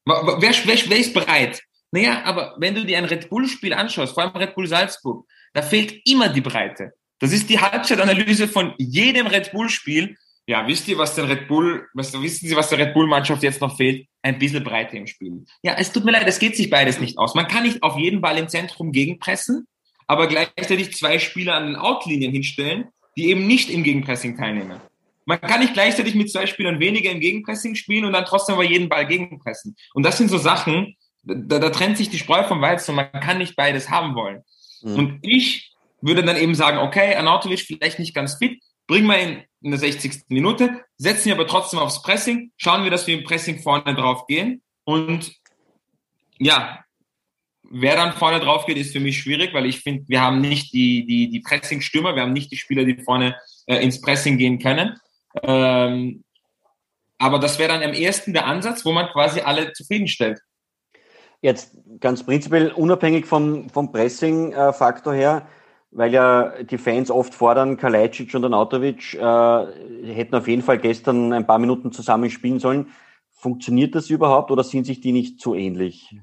Wer, 0.06 0.38
wer, 0.40 0.54
wer 0.66 0.98
ist 0.98 1.14
breit? 1.14 1.62
Naja, 1.92 2.24
aber 2.26 2.56
wenn 2.58 2.76
du 2.76 2.86
dir 2.86 2.98
ein 2.98 3.06
Red 3.06 3.30
Bull-Spiel 3.30 3.74
anschaust, 3.74 4.14
vor 4.14 4.24
allem 4.24 4.36
Red 4.36 4.56
Bull 4.56 4.68
Salzburg, 4.68 5.26
da 5.54 5.62
fehlt 5.62 6.02
immer 6.06 6.30
die 6.30 6.42
Breite. 6.42 6.94
Das 7.20 7.32
ist 7.32 7.50
die 7.50 7.60
Halbzeitanalyse 7.60 8.48
von 8.48 8.74
jedem 8.78 9.28
Red 9.28 9.52
Bull-Spiel 9.52 10.18
ja, 10.48 10.66
wisst 10.66 10.88
ihr, 10.88 10.98
was 10.98 11.14
der 11.14 11.28
Red 11.28 11.50
Bull, 11.50 11.88
was, 11.94 12.14
wissen 12.14 12.48
Sie, 12.48 12.56
was 12.56 12.70
der 12.70 12.80
Red 12.80 12.94
Bull-Mannschaft 12.94 13.44
jetzt 13.44 13.60
noch 13.60 13.76
fehlt? 13.76 14.08
Ein 14.22 14.40
bisschen 14.40 14.64
Breite 14.64 14.96
im 14.96 15.06
Spiel. 15.06 15.46
Ja, 15.62 15.76
es 15.78 15.92
tut 15.92 16.06
mir 16.06 16.12
leid, 16.12 16.26
es 16.26 16.40
geht 16.40 16.56
sich 16.56 16.70
beides 16.70 17.02
nicht 17.02 17.18
aus. 17.18 17.36
Man 17.36 17.48
kann 17.48 17.64
nicht 17.64 17.84
auf 17.84 17.98
jeden 17.98 18.22
Ball 18.22 18.38
im 18.38 18.48
Zentrum 18.48 18.94
gegenpressen, 18.94 19.68
aber 20.08 20.28
gleichzeitig 20.28 20.96
zwei 20.96 21.20
Spieler 21.20 21.56
an 21.56 21.68
den 21.68 21.76
Outlinien 21.76 22.32
hinstellen, 22.32 22.86
die 23.18 23.30
eben 23.30 23.46
nicht 23.46 23.70
im 23.70 23.84
Gegenpressing 23.84 24.38
teilnehmen. 24.38 24.80
Man 25.26 25.42
kann 25.42 25.60
nicht 25.60 25.74
gleichzeitig 25.74 26.16
mit 26.16 26.32
zwei 26.32 26.46
Spielern 26.46 26.80
weniger 26.80 27.12
im 27.12 27.20
Gegenpressing 27.20 27.76
spielen 27.76 28.06
und 28.06 28.14
dann 28.14 28.24
trotzdem 28.24 28.56
aber 28.56 28.64
jeden 28.64 28.88
Ball 28.88 29.06
gegenpressen. 29.06 29.76
Und 29.94 30.04
das 30.04 30.18
sind 30.18 30.30
so 30.30 30.38
Sachen, 30.38 30.96
da, 31.24 31.60
da 31.60 31.70
trennt 31.72 31.98
sich 31.98 32.10
die 32.10 32.18
Spreu 32.18 32.44
vom 32.44 32.62
Weizen 32.62 32.92
und 32.92 32.96
man 32.96 33.12
kann 33.12 33.38
nicht 33.40 33.58
beides 33.58 33.90
haben 33.90 34.16
wollen. 34.16 34.44
Mhm. 34.82 34.96
Und 34.96 35.20
ich 35.24 35.74
würde 36.00 36.24
dann 36.24 36.38
eben 36.38 36.56
sagen, 36.56 36.78
okay, 36.78 37.16
Anatovic 37.16 37.60
vielleicht 37.60 38.00
nicht 38.00 38.16
ganz 38.16 38.36
fit, 38.36 38.62
bringen 38.88 39.08
wir 39.08 39.22
ihn 39.22 39.44
in 39.62 39.72
der 39.72 39.80
60. 39.80 40.26
Minute, 40.30 40.84
setzen 40.98 41.30
ihn 41.30 41.34
aber 41.34 41.48
trotzdem 41.48 41.80
aufs 41.80 42.02
Pressing, 42.02 42.52
schauen 42.58 42.84
wir, 42.84 42.92
dass 42.92 43.08
wir 43.08 43.18
im 43.18 43.24
Pressing 43.24 43.60
vorne 43.60 43.96
drauf 43.96 44.26
gehen 44.28 44.62
und 44.86 45.34
ja, 46.40 46.84
wer 47.64 47.96
dann 47.96 48.14
vorne 48.14 48.40
drauf 48.40 48.66
geht, 48.66 48.78
ist 48.78 48.94
für 48.94 49.00
mich 49.00 49.20
schwierig, 49.20 49.54
weil 49.54 49.66
ich 49.66 49.80
finde, 49.82 50.06
wir 50.08 50.22
haben 50.22 50.42
nicht 50.42 50.74
die, 50.74 51.06
die, 51.06 51.30
die 51.30 51.40
Pressing-Stürmer, 51.40 52.16
wir 52.16 52.22
haben 52.22 52.34
nicht 52.34 52.52
die 52.52 52.58
Spieler, 52.58 52.86
die 52.86 53.02
vorne 53.04 53.36
äh, 53.66 53.78
ins 53.84 54.02
Pressing 54.02 54.38
gehen 54.38 54.60
können. 54.60 54.98
Ähm, 55.44 56.24
aber 57.18 57.40
das 57.40 57.60
wäre 57.60 57.74
dann 57.74 57.84
am 57.84 57.94
ersten 57.94 58.34
der 58.34 58.46
Ansatz, 58.46 58.86
wo 58.86 58.92
man 58.92 59.10
quasi 59.10 59.42
alle 59.42 59.74
zufriedenstellt. 59.74 60.40
Jetzt 61.42 61.78
ganz 62.00 62.26
prinzipiell 62.26 62.72
unabhängig 62.72 63.26
vom, 63.26 63.70
vom 63.70 63.92
Pressing-Faktor 63.92 65.14
her, 65.14 65.48
weil 65.92 66.14
ja 66.14 66.64
die 66.64 66.78
Fans 66.78 67.10
oft 67.10 67.34
fordern, 67.34 67.78
Kalajdzic 67.78 68.34
und 68.36 68.46
Anatovic 68.46 69.14
äh, 69.14 69.66
hätten 70.14 70.36
auf 70.36 70.48
jeden 70.48 70.62
Fall 70.62 70.78
gestern 70.78 71.34
ein 71.34 71.48
paar 71.48 71.60
Minuten 71.60 71.92
zusammen 71.92 72.30
spielen 72.30 72.60
sollen. 72.60 72.88
Funktioniert 73.32 73.96
das 73.96 74.10
überhaupt 74.10 74.52
oder 74.52 74.64
sind 74.64 74.86
sich 74.86 75.00
die 75.00 75.12
nicht 75.12 75.40
zu 75.40 75.54
ähnlich? 75.56 76.16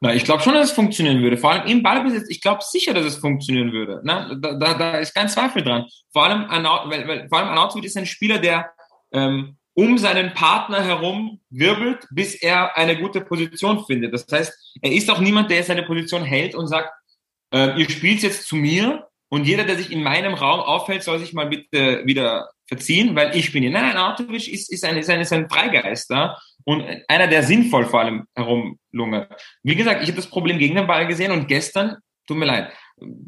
Na, 0.00 0.14
ich 0.14 0.24
glaube 0.24 0.42
schon, 0.42 0.54
dass 0.54 0.70
es 0.70 0.74
funktionieren 0.74 1.22
würde. 1.22 1.38
Vor 1.38 1.52
allem 1.52 1.66
im 1.66 1.82
Ballbesitz, 1.82 2.28
ich 2.28 2.42
glaube 2.42 2.62
sicher, 2.62 2.92
dass 2.92 3.06
es 3.06 3.16
funktionieren 3.16 3.72
würde. 3.72 4.00
Na, 4.04 4.34
da, 4.34 4.54
da, 4.54 4.74
da 4.74 4.98
ist 4.98 5.14
kein 5.14 5.28
Zweifel 5.28 5.62
dran. 5.62 5.86
Vor 6.12 6.24
allem, 6.24 6.46
weil, 6.90 7.08
weil, 7.08 7.28
vor 7.28 7.38
allem 7.38 7.48
Arnautovic 7.48 7.84
ist 7.84 7.96
ein 7.96 8.04
Spieler, 8.04 8.38
der 8.38 8.70
ähm, 9.12 9.56
um 9.72 9.98
seinen 9.98 10.32
Partner 10.34 10.82
herum 10.82 11.40
wirbelt, 11.50 12.06
bis 12.10 12.34
er 12.34 12.76
eine 12.76 12.98
gute 12.98 13.20
Position 13.20 13.84
findet. 13.84 14.12
Das 14.12 14.26
heißt, 14.30 14.78
er 14.82 14.92
ist 14.92 15.10
auch 15.10 15.20
niemand, 15.20 15.50
der 15.50 15.62
seine 15.62 15.82
Position 15.82 16.22
hält 16.22 16.54
und 16.54 16.66
sagt, 16.66 16.90
äh, 17.52 17.78
ihr 17.78 17.88
spielt 17.90 18.22
jetzt 18.22 18.46
zu 18.46 18.56
mir 18.56 19.08
und 19.28 19.46
jeder, 19.46 19.64
der 19.64 19.76
sich 19.76 19.90
in 19.90 20.02
meinem 20.02 20.34
Raum 20.34 20.60
aufhält, 20.60 21.02
soll 21.02 21.18
sich 21.18 21.32
mal 21.32 21.46
bitte 21.46 22.02
wieder 22.06 22.48
verziehen, 22.66 23.14
weil 23.14 23.36
ich 23.36 23.52
bin 23.52 23.62
hier. 23.62 23.72
Nein, 23.72 23.96
Arnautovic 23.96 24.48
ist, 24.48 24.72
ist, 24.72 24.84
ein, 24.84 24.96
ist, 24.96 25.10
ein, 25.10 25.20
ist 25.20 25.32
ein 25.32 25.48
Freigeister 25.48 26.38
und 26.64 26.84
einer, 27.08 27.26
der 27.26 27.42
sinnvoll 27.42 27.86
vor 27.86 28.00
allem 28.00 28.26
herumlungert. 28.34 29.40
Wie 29.62 29.76
gesagt, 29.76 30.02
ich 30.02 30.08
habe 30.08 30.16
das 30.16 30.30
Problem 30.30 30.58
gegen 30.58 30.74
den 30.74 30.86
Ball 30.86 31.06
gesehen 31.06 31.32
und 31.32 31.48
gestern, 31.48 31.96
tut 32.26 32.36
mir 32.36 32.46
leid, 32.46 32.72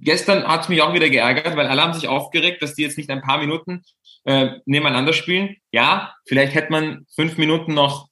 gestern 0.00 0.44
hat 0.44 0.62
es 0.62 0.68
mich 0.68 0.82
auch 0.82 0.94
wieder 0.94 1.08
geärgert, 1.08 1.56
weil 1.56 1.66
alle 1.66 1.82
haben 1.82 1.94
sich 1.94 2.08
aufgeregt, 2.08 2.62
dass 2.62 2.74
die 2.74 2.82
jetzt 2.82 2.98
nicht 2.98 3.10
ein 3.10 3.22
paar 3.22 3.38
Minuten 3.38 3.82
äh, 4.24 4.58
nebeneinander 4.66 5.12
spielen. 5.12 5.56
Ja, 5.72 6.14
vielleicht 6.26 6.54
hätte 6.54 6.72
man 6.72 7.06
fünf 7.14 7.38
Minuten 7.38 7.74
noch 7.74 8.08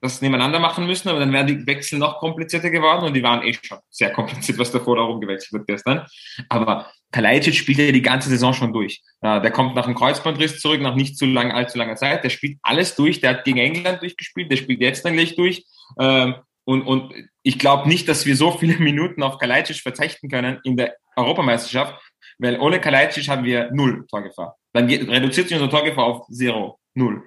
das 0.00 0.20
nebeneinander 0.20 0.58
machen 0.58 0.86
müssen, 0.86 1.08
aber 1.08 1.18
dann 1.18 1.32
wären 1.32 1.46
die 1.46 1.66
Wechsel 1.66 1.98
noch 1.98 2.18
komplizierter 2.18 2.70
geworden 2.70 3.04
und 3.04 3.14
die 3.14 3.22
waren 3.22 3.42
eh 3.42 3.54
schon 3.54 3.78
sehr 3.90 4.10
kompliziert, 4.12 4.58
was 4.58 4.70
davor 4.70 4.96
darum 4.96 5.20
gewechselt 5.20 5.52
wird 5.52 5.66
gestern. 5.66 6.06
Aber 6.48 6.90
Kalajdzic 7.10 7.54
spielt 7.54 7.78
ja 7.78 7.90
die 7.90 8.02
ganze 8.02 8.28
Saison 8.28 8.52
schon 8.52 8.72
durch. 8.72 9.02
Äh, 9.22 9.40
der 9.40 9.50
kommt 9.50 9.74
nach 9.74 9.86
einem 9.86 9.94
Kreuzbandriss 9.94 10.60
zurück, 10.60 10.80
nach 10.80 10.94
nicht 10.94 11.16
zu 11.16 11.26
lang, 11.26 11.52
allzu 11.52 11.78
langer 11.78 11.96
Zeit. 11.96 12.22
Der 12.22 12.30
spielt 12.30 12.58
alles 12.62 12.96
durch. 12.96 13.20
Der 13.20 13.30
hat 13.30 13.44
gegen 13.44 13.58
England 13.58 14.02
durchgespielt. 14.02 14.50
Der 14.50 14.56
spielt 14.56 14.80
jetzt 14.80 15.04
gleich 15.04 15.34
durch. 15.34 15.64
Ähm, 15.98 16.34
und, 16.64 16.82
und 16.82 17.14
ich 17.42 17.58
glaube 17.58 17.88
nicht, 17.88 18.08
dass 18.08 18.26
wir 18.26 18.36
so 18.36 18.52
viele 18.52 18.76
Minuten 18.78 19.22
auf 19.22 19.38
Kalajdzic 19.38 19.78
verzichten 19.78 20.28
können 20.28 20.60
in 20.64 20.76
der 20.76 20.96
Europameisterschaft, 21.16 21.94
weil 22.38 22.60
ohne 22.60 22.80
Kalajdzic 22.80 23.28
haben 23.28 23.44
wir 23.44 23.70
null 23.72 24.06
Torgefahr. 24.08 24.56
Dann 24.74 24.86
reduziert 24.86 25.48
sich 25.48 25.56
unser 25.56 25.70
Torgefahr 25.70 26.04
auf 26.04 26.26
zero, 26.28 26.78
null. 26.94 27.26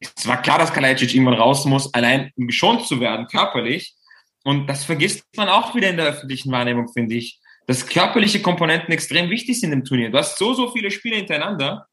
Es 0.00 0.26
war 0.26 0.40
klar, 0.40 0.58
dass 0.58 0.72
Kalajdzic 0.72 1.14
irgendwann 1.14 1.34
raus 1.34 1.64
muss, 1.64 1.92
allein 1.92 2.32
um 2.36 2.46
geschont 2.46 2.86
zu 2.86 3.00
werden, 3.00 3.26
körperlich. 3.26 3.94
Und 4.44 4.66
das 4.66 4.84
vergisst 4.84 5.24
man 5.36 5.48
auch 5.48 5.74
wieder 5.74 5.90
in 5.90 5.96
der 5.96 6.06
öffentlichen 6.06 6.50
Wahrnehmung, 6.50 6.88
finde 6.88 7.16
ich 7.16 7.40
dass 7.70 7.86
körperliche 7.86 8.42
Komponenten 8.42 8.92
extrem 8.92 9.30
wichtig 9.30 9.60
sind 9.60 9.72
im 9.72 9.84
Turnier. 9.84 10.10
Du 10.10 10.18
hast 10.18 10.38
so, 10.38 10.54
so 10.54 10.72
viele 10.72 10.90
Spiele 10.90 11.14
hintereinander. 11.14 11.86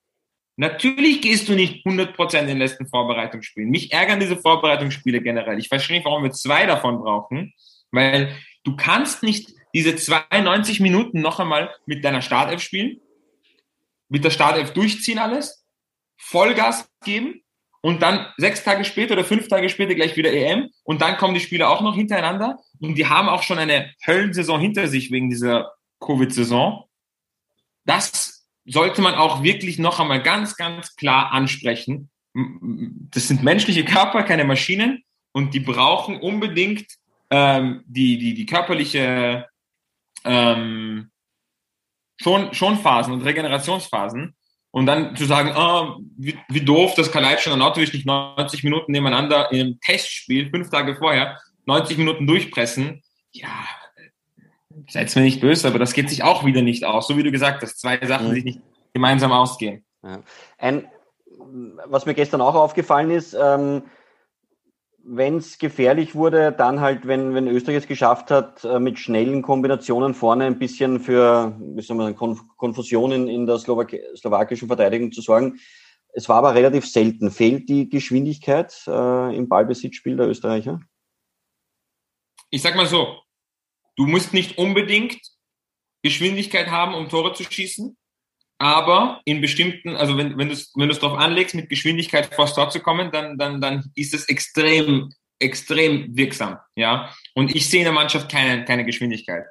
Natürlich 0.55 1.21
gehst 1.21 1.47
du 1.47 1.53
nicht 1.53 1.85
100% 1.85 2.39
in 2.39 2.47
den 2.47 2.57
letzten 2.57 2.87
Vorbereitungsspielen. 2.87 3.69
Mich 3.69 3.91
ärgern 3.91 4.19
diese 4.19 4.37
Vorbereitungsspiele 4.37 5.21
generell. 5.21 5.59
Ich 5.59 5.67
verstehe 5.67 5.97
nicht, 5.97 6.05
warum 6.05 6.23
wir 6.23 6.31
zwei 6.31 6.65
davon 6.65 6.97
brauchen, 6.97 7.53
weil 7.91 8.35
du 8.63 8.75
kannst 8.75 9.21
nicht 9.21 9.53
diese 9.75 9.95
92 9.95 10.79
Minuten 10.79 11.21
noch 11.21 11.39
einmal 11.39 11.69
mit 11.85 12.03
deiner 12.03 12.23
Startelf 12.23 12.63
spielen, 12.63 12.99
mit 14.09 14.23
der 14.23 14.31
Startelf 14.31 14.71
durchziehen 14.71 15.19
alles, 15.19 15.63
Vollgas 16.17 16.89
geben 17.05 17.43
und 17.81 18.01
dann 18.01 18.27
sechs 18.37 18.63
Tage 18.63 18.83
später 18.83 19.13
oder 19.13 19.23
fünf 19.23 19.47
Tage 19.47 19.69
später 19.69 19.95
gleich 19.95 20.15
wieder 20.17 20.31
EM 20.31 20.69
und 20.83 21.01
dann 21.01 21.17
kommen 21.17 21.33
die 21.33 21.39
Spiele 21.39 21.69
auch 21.69 21.81
noch 21.81 21.95
hintereinander 21.95 22.57
und 22.79 22.95
die 22.95 23.07
haben 23.07 23.29
auch 23.29 23.43
schon 23.43 23.59
eine 23.59 23.93
Höllensaison 24.05 24.59
hinter 24.59 24.87
sich 24.87 25.11
wegen 25.11 25.29
dieser 25.29 25.71
Covid-Saison. 25.99 26.85
Das 27.85 28.47
sollte 28.65 29.01
man 29.01 29.15
auch 29.15 29.43
wirklich 29.43 29.79
noch 29.79 29.99
einmal 29.99 30.21
ganz, 30.21 30.55
ganz 30.55 30.95
klar 30.95 31.31
ansprechen. 31.31 32.09
Das 32.33 33.27
sind 33.27 33.43
menschliche 33.43 33.85
Körper, 33.85 34.23
keine 34.23 34.43
Maschinen 34.43 35.03
und 35.31 35.53
die 35.53 35.59
brauchen 35.59 36.19
unbedingt 36.19 36.85
ähm, 37.29 37.83
die, 37.87 38.17
die, 38.17 38.33
die 38.33 38.45
körperliche 38.45 39.47
ähm, 40.23 41.11
schon, 42.17 42.53
schon 42.53 42.77
Phasen 42.77 43.13
und 43.13 43.21
Regenerationsphasen. 43.21 44.35
Und 44.77 44.85
dann 44.85 45.15
zu 45.15 45.25
sagen, 45.25 45.53
ah, 45.55 45.97
wie, 46.17 46.37
wie 46.49 46.61
doof, 46.61 46.93
dass 46.93 47.11
Kalajdzic 47.11 47.51
und 47.51 47.59
Anatovic 47.59 47.91
nicht 47.95 48.05
90 48.05 48.63
Minuten 48.63 48.91
nebeneinander 48.91 49.51
in 49.51 49.59
einem 49.59 49.79
Testspiel, 49.79 50.51
fünf 50.51 50.69
Tage 50.69 50.95
vorher, 50.95 51.39
90 51.65 51.97
Minuten 51.97 52.27
durchpressen. 52.27 53.01
Ja, 53.31 53.65
seid 54.87 55.15
mir 55.15 55.23
nicht 55.23 55.41
böse, 55.41 55.67
aber 55.67 55.79
das 55.79 55.93
geht 55.93 56.11
sich 56.11 56.23
auch 56.23 56.45
wieder 56.45 56.61
nicht 56.61 56.85
aus. 56.85 57.07
So 57.07 57.17
wie 57.17 57.23
du 57.23 57.31
gesagt 57.31 57.63
hast, 57.63 57.79
zwei 57.79 57.97
Sachen, 58.05 58.27
die 58.27 58.35
sich 58.35 58.43
nicht 58.43 58.59
gemeinsam 58.93 59.31
ausgehen. 59.31 59.83
Ja. 60.03 60.19
Ein, 60.59 60.87
was 61.87 62.05
mir 62.05 62.13
gestern 62.13 62.41
auch 62.41 62.53
aufgefallen 62.53 63.09
ist, 63.09 63.33
ähm, 63.33 63.81
wenn 65.09 65.37
es 65.37 65.57
gefährlich 65.57 66.15
wurde, 66.15 66.51
dann 66.51 66.81
halt, 66.81 67.07
wenn, 67.07 67.33
wenn 67.33 67.47
Österreich 67.47 67.77
es 67.77 67.87
geschafft 67.87 68.29
hat, 68.29 68.63
äh, 68.65 68.79
mit 68.79 68.99
schnellen 68.99 69.41
Kombinationen 69.41 70.13
vorne 70.13 70.45
ein 70.45 70.59
bisschen 70.59 70.99
für 70.99 71.55
wie 71.59 71.81
soll 71.81 71.95
man 71.95 72.15
Konfusion 72.15 73.13
in, 73.13 73.27
in 73.27 73.45
der 73.45 73.57
Slowak 73.57 73.95
slowakischen 74.15 74.67
Verteidigung 74.67 75.11
zu 75.11 75.21
sorgen. 75.21 75.59
Es 76.13 76.27
war 76.27 76.37
aber 76.37 76.55
relativ 76.55 76.85
selten. 76.85 77.31
Fehlt 77.31 77.69
die 77.69 77.87
Geschwindigkeit 77.87 78.73
äh, 78.87 79.35
im 79.35 79.47
Ballbesitzspiel 79.47 80.17
der 80.17 80.27
Österreicher? 80.27 80.81
Ich 82.49 82.61
sag 82.61 82.75
mal 82.75 82.87
so, 82.87 83.21
du 83.95 84.05
musst 84.05 84.33
nicht 84.33 84.57
unbedingt 84.57 85.19
Geschwindigkeit 86.03 86.67
haben, 86.67 86.95
um 86.95 87.07
Tore 87.09 87.33
zu 87.33 87.43
schießen. 87.43 87.96
Aber 88.59 89.21
in 89.25 89.39
bestimmten, 89.41 89.95
also 89.95 90.17
wenn, 90.17 90.37
wenn 90.37 90.47
du 90.47 90.53
es 90.53 90.71
wenn 90.75 90.89
drauf 90.89 91.17
anlegst, 91.17 91.53
mit 91.53 91.69
Geschwindigkeit 91.69 92.33
vor 92.33 92.47
Tor 92.47 92.69
zu 92.69 92.79
kommen, 92.79 93.11
dann, 93.11 93.37
dann, 93.37 93.61
dann 93.61 93.91
ist 93.95 94.13
es 94.13 94.27
extrem, 94.29 95.13
extrem 95.39 96.15
wirksam. 96.15 96.57
Ja. 96.75 97.13
Und 97.35 97.55
ich 97.55 97.69
sehe 97.69 97.81
in 97.81 97.85
der 97.85 97.93
Mannschaft 97.93 98.31
keine, 98.31 98.65
keine 98.65 98.83
Geschwindigkeit. 98.85 99.45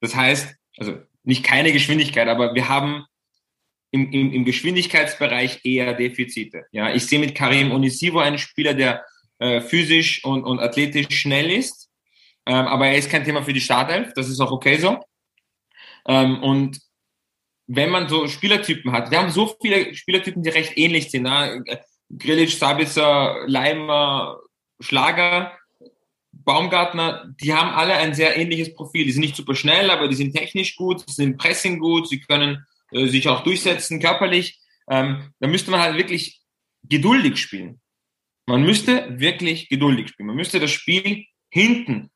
Das 0.00 0.16
heißt, 0.16 0.54
also 0.78 0.98
nicht 1.22 1.44
keine 1.44 1.72
Geschwindigkeit, 1.72 2.26
aber 2.26 2.54
wir 2.54 2.68
haben 2.68 3.04
im, 3.92 4.10
im, 4.12 4.32
im 4.32 4.44
Geschwindigkeitsbereich 4.44 5.60
eher 5.64 5.94
Defizite. 5.94 6.64
Ja, 6.72 6.92
ich 6.92 7.06
sehe 7.06 7.18
mit 7.18 7.34
Karim 7.34 7.72
Onisivo 7.72 8.18
einen 8.18 8.38
Spieler, 8.38 8.74
der 8.74 9.04
äh, 9.38 9.60
physisch 9.60 10.24
und, 10.24 10.44
und 10.44 10.60
athletisch 10.60 11.20
schnell 11.20 11.50
ist, 11.50 11.88
ähm, 12.46 12.66
aber 12.66 12.86
er 12.86 12.96
ist 12.96 13.10
kein 13.10 13.24
Thema 13.24 13.42
für 13.42 13.52
die 13.52 13.60
Startelf. 13.60 14.12
Das 14.14 14.28
ist 14.28 14.40
auch 14.40 14.50
okay 14.50 14.76
so. 14.78 14.98
Ähm, 16.06 16.42
und 16.42 16.80
wenn 17.72 17.90
man 17.90 18.08
so 18.08 18.26
Spielertypen 18.26 18.90
hat, 18.90 19.12
wir 19.12 19.18
haben 19.18 19.30
so 19.30 19.54
viele 19.62 19.94
Spielertypen, 19.94 20.42
die 20.42 20.48
recht 20.48 20.76
ähnlich 20.76 21.08
sind. 21.08 21.22
Ne? 21.22 21.64
Grilic, 22.18 22.50
Sabitzer, 22.50 23.44
Leimer, 23.46 24.40
Schlager, 24.80 25.56
Baumgartner, 26.32 27.32
die 27.40 27.54
haben 27.54 27.70
alle 27.70 27.94
ein 27.94 28.12
sehr 28.12 28.36
ähnliches 28.36 28.74
Profil. 28.74 29.04
Die 29.04 29.12
sind 29.12 29.20
nicht 29.20 29.36
super 29.36 29.54
schnell, 29.54 29.90
aber 29.90 30.08
die 30.08 30.16
sind 30.16 30.34
technisch 30.34 30.74
gut, 30.74 31.04
sie 31.06 31.14
sind 31.14 31.38
Pressing 31.38 31.78
gut, 31.78 32.08
sie 32.08 32.20
können 32.20 32.66
äh, 32.90 33.06
sich 33.06 33.28
auch 33.28 33.44
durchsetzen 33.44 34.00
körperlich. 34.00 34.58
Ähm, 34.90 35.32
da 35.38 35.46
müsste 35.46 35.70
man 35.70 35.80
halt 35.80 35.96
wirklich 35.96 36.40
geduldig 36.82 37.36
spielen. 37.36 37.80
Man 38.46 38.62
müsste 38.62 39.20
wirklich 39.20 39.68
geduldig 39.68 40.08
spielen. 40.08 40.26
Man 40.26 40.36
müsste 40.36 40.58
das 40.58 40.72
Spiel 40.72 41.24
hinten 41.50 42.10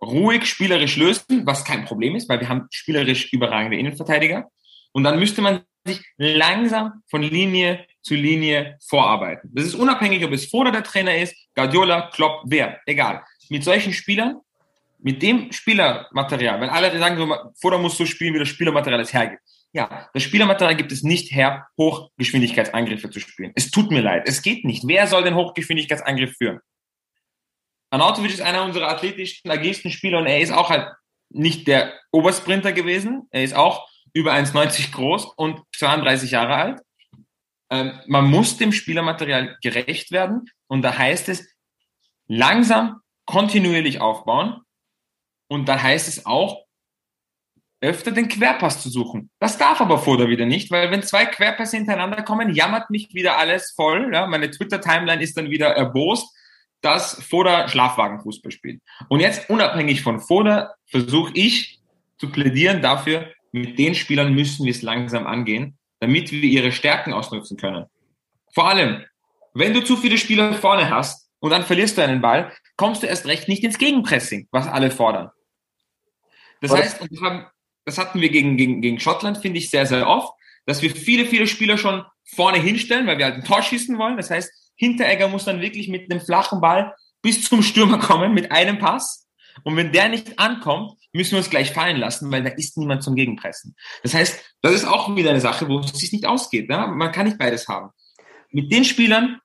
ruhig 0.00 0.46
spielerisch 0.46 0.96
lösen, 0.96 1.44
was 1.44 1.64
kein 1.64 1.86
Problem 1.86 2.14
ist, 2.14 2.28
weil 2.28 2.38
wir 2.38 2.48
haben 2.48 2.68
spielerisch 2.70 3.32
überragende 3.32 3.78
Innenverteidiger. 3.78 4.48
Und 4.92 5.04
dann 5.04 5.18
müsste 5.18 5.42
man 5.42 5.62
sich 5.84 6.00
langsam 6.16 7.02
von 7.08 7.22
Linie 7.22 7.86
zu 8.02 8.14
Linie 8.14 8.78
vorarbeiten. 8.86 9.50
Das 9.52 9.64
ist 9.64 9.74
unabhängig, 9.74 10.24
ob 10.24 10.32
es 10.32 10.52
oder 10.52 10.72
der 10.72 10.82
Trainer 10.82 11.16
ist, 11.16 11.34
Guardiola, 11.54 12.10
Klopp, 12.12 12.42
wer, 12.46 12.80
egal. 12.86 13.22
Mit 13.48 13.64
solchen 13.64 13.92
Spielern, 13.92 14.40
mit 14.98 15.22
dem 15.22 15.50
Spielermaterial, 15.52 16.60
weil 16.60 16.70
alle 16.70 16.98
sagen, 16.98 17.16
so, 17.16 17.34
Foda 17.60 17.78
muss 17.78 17.96
so 17.96 18.06
spielen, 18.06 18.34
wie 18.34 18.38
das 18.38 18.48
Spielermaterial 18.48 19.00
es 19.00 19.12
hergibt. 19.12 19.42
Ja, 19.72 20.08
das 20.12 20.22
Spielermaterial 20.24 20.76
gibt 20.76 20.92
es 20.92 21.02
nicht 21.02 21.32
her, 21.32 21.68
Hochgeschwindigkeitsangriffe 21.78 23.08
zu 23.10 23.20
spielen. 23.20 23.52
Es 23.54 23.70
tut 23.70 23.90
mir 23.90 24.00
leid, 24.00 24.24
es 24.26 24.42
geht 24.42 24.64
nicht. 24.64 24.82
Wer 24.86 25.06
soll 25.06 25.22
den 25.22 25.36
Hochgeschwindigkeitsangriff 25.36 26.34
führen? 26.36 26.60
Arnautovic 27.90 28.32
ist 28.32 28.40
einer 28.40 28.64
unserer 28.64 28.88
athletischsten, 28.88 29.50
agilsten 29.50 29.90
Spieler 29.90 30.18
und 30.18 30.26
er 30.26 30.40
ist 30.40 30.52
auch 30.52 30.70
halt 30.70 30.88
nicht 31.28 31.66
der 31.66 31.92
Obersprinter 32.10 32.72
gewesen. 32.72 33.28
Er 33.30 33.44
ist 33.44 33.54
auch 33.54 33.88
über 34.12 34.32
1,90 34.32 34.92
groß 34.92 35.24
und 35.36 35.62
32 35.76 36.32
Jahre 36.32 36.54
alt. 36.56 36.80
Ähm, 37.70 37.98
man 38.06 38.28
muss 38.30 38.56
dem 38.56 38.72
Spielermaterial 38.72 39.56
gerecht 39.62 40.10
werden 40.10 40.50
und 40.66 40.82
da 40.82 40.96
heißt 40.96 41.28
es 41.28 41.54
langsam, 42.26 43.00
kontinuierlich 43.26 44.00
aufbauen 44.00 44.62
und 45.48 45.68
da 45.68 45.80
heißt 45.80 46.08
es 46.08 46.26
auch, 46.26 46.64
öfter 47.80 48.10
den 48.10 48.28
Querpass 48.28 48.82
zu 48.82 48.90
suchen. 48.90 49.30
Das 49.38 49.56
darf 49.56 49.80
aber 49.80 49.98
Foda 49.98 50.28
wieder 50.28 50.44
nicht, 50.44 50.70
weil 50.70 50.90
wenn 50.90 51.02
zwei 51.02 51.24
Querpässe 51.24 51.78
hintereinander 51.78 52.22
kommen, 52.22 52.54
jammert 52.54 52.90
mich 52.90 53.14
wieder 53.14 53.38
alles 53.38 53.72
voll. 53.74 54.12
Ja? 54.12 54.26
Meine 54.26 54.50
Twitter-Timeline 54.50 55.22
ist 55.22 55.36
dann 55.36 55.50
wieder 55.50 55.68
erbost, 55.68 56.36
dass 56.82 57.22
Foda 57.22 57.68
Schlafwagenfußball 57.68 58.52
spielt. 58.52 58.82
Und 59.08 59.20
jetzt 59.20 59.48
unabhängig 59.48 60.02
von 60.02 60.20
Foda 60.20 60.74
versuche 60.86 61.32
ich 61.34 61.80
zu 62.18 62.30
plädieren 62.30 62.82
dafür, 62.82 63.32
mit 63.52 63.78
den 63.78 63.94
Spielern 63.94 64.34
müssen 64.34 64.64
wir 64.64 64.72
es 64.72 64.82
langsam 64.82 65.26
angehen, 65.26 65.78
damit 66.00 66.32
wir 66.32 66.42
ihre 66.42 66.72
Stärken 66.72 67.12
ausnutzen 67.12 67.56
können. 67.56 67.86
Vor 68.54 68.68
allem, 68.68 69.04
wenn 69.54 69.74
du 69.74 69.82
zu 69.82 69.96
viele 69.96 70.18
Spieler 70.18 70.54
vorne 70.54 70.90
hast 70.90 71.28
und 71.40 71.50
dann 71.50 71.64
verlierst 71.64 71.98
du 71.98 72.02
einen 72.02 72.20
Ball, 72.20 72.52
kommst 72.76 73.02
du 73.02 73.06
erst 73.06 73.26
recht 73.26 73.48
nicht 73.48 73.64
ins 73.64 73.78
Gegenpressing, 73.78 74.48
was 74.50 74.66
alle 74.66 74.90
fordern. 74.90 75.30
Das 76.60 76.72
heißt, 76.72 77.00
und 77.00 77.12
das, 77.12 77.20
haben, 77.20 77.46
das 77.84 77.98
hatten 77.98 78.20
wir 78.20 78.28
gegen, 78.28 78.56
gegen, 78.56 78.80
gegen 78.80 79.00
Schottland, 79.00 79.38
finde 79.38 79.58
ich, 79.58 79.70
sehr, 79.70 79.86
sehr 79.86 80.06
oft, 80.06 80.32
dass 80.66 80.82
wir 80.82 80.90
viele, 80.90 81.24
viele 81.26 81.46
Spieler 81.46 81.78
schon 81.78 82.04
vorne 82.24 82.58
hinstellen, 82.58 83.06
weil 83.06 83.18
wir 83.18 83.24
halt 83.24 83.36
ein 83.36 83.44
Tor 83.44 83.62
schießen 83.62 83.98
wollen. 83.98 84.16
Das 84.16 84.30
heißt, 84.30 84.72
Hinteregger 84.76 85.28
muss 85.28 85.44
dann 85.44 85.60
wirklich 85.60 85.88
mit 85.88 86.10
einem 86.10 86.20
flachen 86.20 86.60
Ball 86.60 86.94
bis 87.22 87.44
zum 87.44 87.62
Stürmer 87.62 87.98
kommen 87.98 88.32
mit 88.32 88.52
einem 88.52 88.78
Pass. 88.78 89.26
Und 89.64 89.76
wenn 89.76 89.92
der 89.92 90.08
nicht 90.08 90.38
ankommt, 90.38 90.94
müssen 91.12 91.32
wir 91.32 91.38
uns 91.38 91.50
gleich 91.50 91.72
fallen 91.72 91.96
lassen, 91.96 92.30
weil 92.30 92.42
da 92.42 92.50
ist 92.50 92.76
niemand 92.76 93.02
zum 93.02 93.14
Gegenpressen. 93.14 93.74
Das 94.02 94.14
heißt, 94.14 94.56
das 94.62 94.74
ist 94.74 94.84
auch 94.84 95.14
wieder 95.16 95.30
eine 95.30 95.40
Sache, 95.40 95.68
wo 95.68 95.80
es 95.80 95.92
sich 95.92 96.12
nicht 96.12 96.26
ausgeht. 96.26 96.68
Ne? 96.68 96.86
Man 96.94 97.12
kann 97.12 97.26
nicht 97.26 97.38
beides 97.38 97.68
haben. 97.68 97.90
Mit 98.50 98.72
den 98.72 98.84
Spielern 98.84 99.40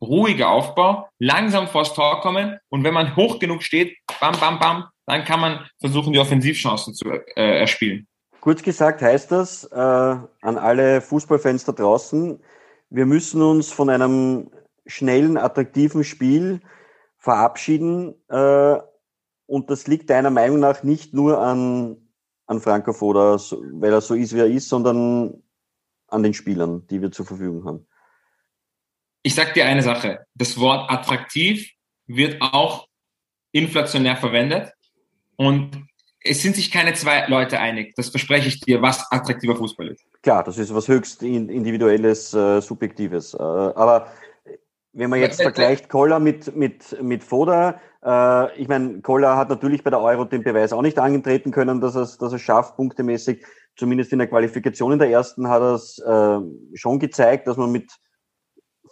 ruhiger 0.00 0.48
Aufbau, 0.48 1.08
langsam 1.18 1.68
vors 1.68 1.94
Tor 1.94 2.20
kommen 2.20 2.58
und 2.68 2.84
wenn 2.84 2.94
man 2.94 3.16
hoch 3.16 3.38
genug 3.38 3.62
steht, 3.62 3.96
bam, 4.20 4.38
bam, 4.38 4.58
bam, 4.58 4.84
dann 5.06 5.24
kann 5.24 5.40
man 5.40 5.68
versuchen, 5.80 6.12
die 6.12 6.18
Offensivchancen 6.18 6.94
zu 6.94 7.10
äh, 7.10 7.58
erspielen. 7.58 8.06
Kurz 8.40 8.62
gesagt 8.62 9.02
heißt 9.02 9.32
das 9.32 9.64
äh, 9.64 9.76
an 9.76 10.30
alle 10.42 11.00
Fußballfans 11.00 11.64
da 11.64 11.72
draußen, 11.72 12.40
wir 12.90 13.06
müssen 13.06 13.42
uns 13.42 13.72
von 13.72 13.90
einem 13.90 14.50
schnellen, 14.86 15.36
attraktiven 15.36 16.04
Spiel 16.04 16.60
verabschieden 17.18 18.14
äh, 18.28 18.78
und 19.48 19.70
das 19.70 19.86
liegt 19.86 20.10
deiner 20.10 20.30
Meinung 20.30 20.60
nach 20.60 20.82
nicht 20.82 21.14
nur 21.14 21.40
an, 21.40 21.96
an 22.46 22.60
Franco 22.60 22.92
Foda, 22.92 23.38
weil 23.72 23.92
er 23.92 24.02
so 24.02 24.14
ist, 24.14 24.34
wie 24.34 24.40
er 24.40 24.46
ist, 24.46 24.68
sondern 24.68 25.42
an 26.06 26.22
den 26.22 26.34
Spielern, 26.34 26.86
die 26.88 27.00
wir 27.00 27.10
zur 27.10 27.24
Verfügung 27.24 27.64
haben. 27.64 27.86
Ich 29.22 29.34
sag 29.34 29.54
dir 29.54 29.64
eine 29.64 29.82
Sache. 29.82 30.26
Das 30.34 30.58
Wort 30.58 30.90
attraktiv 30.90 31.70
wird 32.06 32.40
auch 32.42 32.88
inflationär 33.52 34.16
verwendet. 34.16 34.70
Und 35.36 35.82
es 36.22 36.42
sind 36.42 36.54
sich 36.54 36.70
keine 36.70 36.92
zwei 36.92 37.26
Leute 37.26 37.58
einig. 37.58 37.94
Das 37.96 38.10
verspreche 38.10 38.48
ich 38.48 38.60
dir, 38.60 38.82
was 38.82 39.10
attraktiver 39.10 39.56
Fußball 39.56 39.88
ist. 39.88 40.04
Klar, 40.22 40.44
das 40.44 40.58
ist 40.58 40.74
was 40.74 40.88
höchst 40.88 41.22
individuelles, 41.22 42.34
äh, 42.34 42.60
subjektives. 42.60 43.32
Äh, 43.32 43.38
aber 43.38 44.12
wenn 44.98 45.10
man 45.10 45.20
jetzt 45.20 45.40
vergleicht 45.40 45.88
Koller 45.88 46.18
mit, 46.18 46.56
mit, 46.56 47.00
mit 47.00 47.22
Foda, 47.22 47.80
äh, 48.04 48.60
ich 48.60 48.66
meine, 48.66 49.00
Koller 49.00 49.36
hat 49.36 49.48
natürlich 49.48 49.84
bei 49.84 49.90
der 49.90 50.00
Euro 50.00 50.24
den 50.24 50.42
Beweis 50.42 50.72
auch 50.72 50.82
nicht 50.82 50.98
angetreten 50.98 51.52
können, 51.52 51.80
dass 51.80 51.94
er 51.94 52.02
es 52.02 52.18
dass 52.18 52.32
er 52.32 52.40
schafft, 52.40 52.76
punktemäßig. 52.76 53.46
Zumindest 53.76 54.12
in 54.12 54.18
der 54.18 54.26
Qualifikation 54.26 54.90
in 54.90 54.98
der 54.98 55.08
ersten 55.08 55.48
hat 55.48 55.62
er 55.62 55.74
es 55.74 56.00
äh, 56.00 56.40
schon 56.74 56.98
gezeigt, 56.98 57.46
dass 57.46 57.56
man 57.56 57.70
mit 57.70 57.92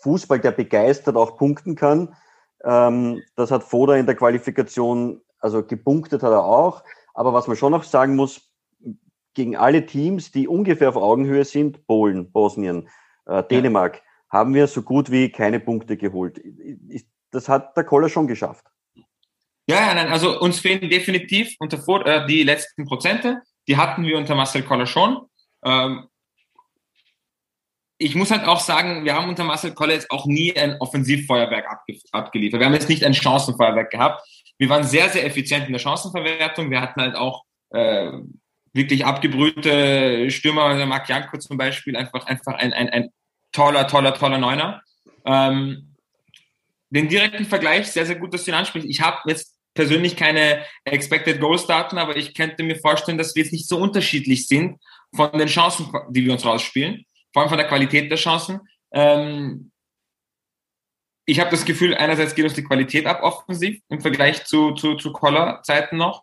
Fußball, 0.01 0.39
der 0.39 0.53
begeistert, 0.53 1.17
auch 1.17 1.37
punkten 1.37 1.75
kann. 1.75 2.15
Ähm, 2.63 3.21
das 3.35 3.51
hat 3.51 3.65
Foda 3.65 3.97
in 3.97 4.07
der 4.07 4.15
Qualifikation 4.15 5.23
also 5.41 5.65
gepunktet 5.65 6.23
hat 6.23 6.31
er 6.31 6.45
auch. 6.45 6.85
Aber 7.15 7.33
was 7.33 7.49
man 7.49 7.57
schon 7.57 7.73
noch 7.73 7.83
sagen 7.83 8.15
muss, 8.15 8.53
gegen 9.35 9.57
alle 9.57 9.85
Teams, 9.87 10.31
die 10.31 10.47
ungefähr 10.47 10.89
auf 10.89 10.97
Augenhöhe 10.97 11.45
sind, 11.45 11.85
Polen, 11.89 12.31
Bosnien, 12.31 12.89
äh, 13.27 13.43
Dänemark. 13.43 14.03
Haben 14.29 14.55
wir 14.55 14.67
so 14.67 14.83
gut 14.83 15.11
wie 15.11 15.31
keine 15.31 15.61
Punkte 15.61 15.97
geholt. 15.97 16.41
Das 17.31 17.49
hat 17.49 17.77
der 17.77 17.85
Koller 17.85 18.09
schon 18.09 18.27
geschafft. 18.27 18.65
Ja, 19.69 19.95
nein, 19.95 20.09
also 20.09 20.41
uns 20.41 20.61
fehlen 20.61 20.89
definitiv 20.89 21.57
unter 21.59 21.79
vor, 21.79 22.07
äh, 22.07 22.27
die 22.27 22.45
letzten 22.45 22.85
Prozente. 22.85 23.43
Die 23.67 23.77
hatten 23.77 24.05
wir 24.05 24.17
unter 24.17 24.37
Marcel 24.37 24.63
Koller 24.63 24.87
schon. 24.87 25.27
Ähm, 25.65 26.07
ich 27.99 28.15
muss 28.15 28.31
halt 28.31 28.47
auch 28.47 28.61
sagen, 28.61 29.05
wir 29.05 29.15
haben 29.15 29.29
unter 29.29 29.43
Marcel 29.43 29.73
Koller 29.73 29.95
jetzt 29.95 30.11
auch 30.11 30.27
nie 30.27 30.57
ein 30.57 30.77
Offensivfeuerwerk 30.81 31.67
abge 31.69 31.99
abgeliefert. 32.13 32.61
Wir 32.61 32.67
haben 32.67 32.75
jetzt 32.75 32.89
nicht 32.89 33.03
ein 33.03 33.15
Chancenfeuerwerk 33.15 33.91
gehabt 33.91 34.23
wir 34.59 34.69
waren 34.69 34.85
sehr, 34.85 35.09
sehr 35.09 35.27
effizient 35.27 35.67
in 35.67 35.73
der 35.73 35.79
Chancenverwertung. 35.79 36.71
Wir 36.71 36.81
hatten 36.81 37.01
halt 37.01 37.15
auch 37.15 37.45
äh, 37.71 38.13
wirklich 38.73 39.05
abgebrühte 39.05 40.31
Stürmer, 40.31 40.63
also 40.65 40.87
Marc 40.87 41.09
Janko 41.09 41.39
zum 41.39 41.57
Beispiel, 41.57 41.97
einfach, 41.97 42.27
einfach 42.27 42.55
ein, 42.55 42.73
ein, 42.73 42.89
ein 42.89 43.11
toller, 43.57 43.89
toller, 43.89 44.15
toller 44.15 44.39
Neuner. 44.39 44.83
Ähm, 45.25 45.97
den 46.91 47.09
direkten 47.09 47.47
Vergleich, 47.47 47.91
sehr, 47.91 48.07
sehr 48.07 48.17
gut, 48.17 48.33
dass 48.33 48.45
du 48.45 48.51
ihn 48.51 48.57
ansprichst. 48.57 48.89
Ich 48.89 49.01
habe 49.01 49.19
jetzt 49.27 49.57
persönlich 49.75 50.17
keine 50.17 50.65
Expected 50.85 51.41
Goals 51.41 51.67
Daten, 51.67 51.99
aber 51.99 52.17
ich 52.17 52.35
könnte 52.35 52.63
mir 52.63 52.77
vorstellen, 52.77 53.19
dass 53.19 53.35
wir 53.35 53.43
jetzt 53.43 53.53
nicht 53.53 53.69
so 53.69 53.79
unterschiedlich 53.79 54.47
sind 54.47 54.79
von 55.15 55.33
den 55.33 55.49
Chancen, 55.49 55.91
die 56.11 56.25
wir 56.25 56.33
uns 56.33 56.45
rausspielen, 56.45 57.05
vor 57.33 57.43
allem 57.43 57.49
von 57.49 57.59
der 57.59 57.67
Qualität 57.67 58.11
der 58.11 58.19
Chancen. 58.19 58.61
Ähm, 58.93 59.73
ich 61.25 61.41
habe 61.41 61.51
das 61.51 61.65
Gefühl, 61.65 61.95
einerseits 61.95 62.35
geht 62.35 62.45
uns 62.45 62.55
die 62.55 62.65
Qualität 62.65 63.07
ab 63.07 63.23
offensiv 63.23 63.81
im 63.89 64.01
Vergleich 64.01 64.45
zu, 64.45 64.73
zu, 64.73 64.95
zu 64.95 65.13
Koller-Zeiten 65.13 65.97
noch. 65.97 66.23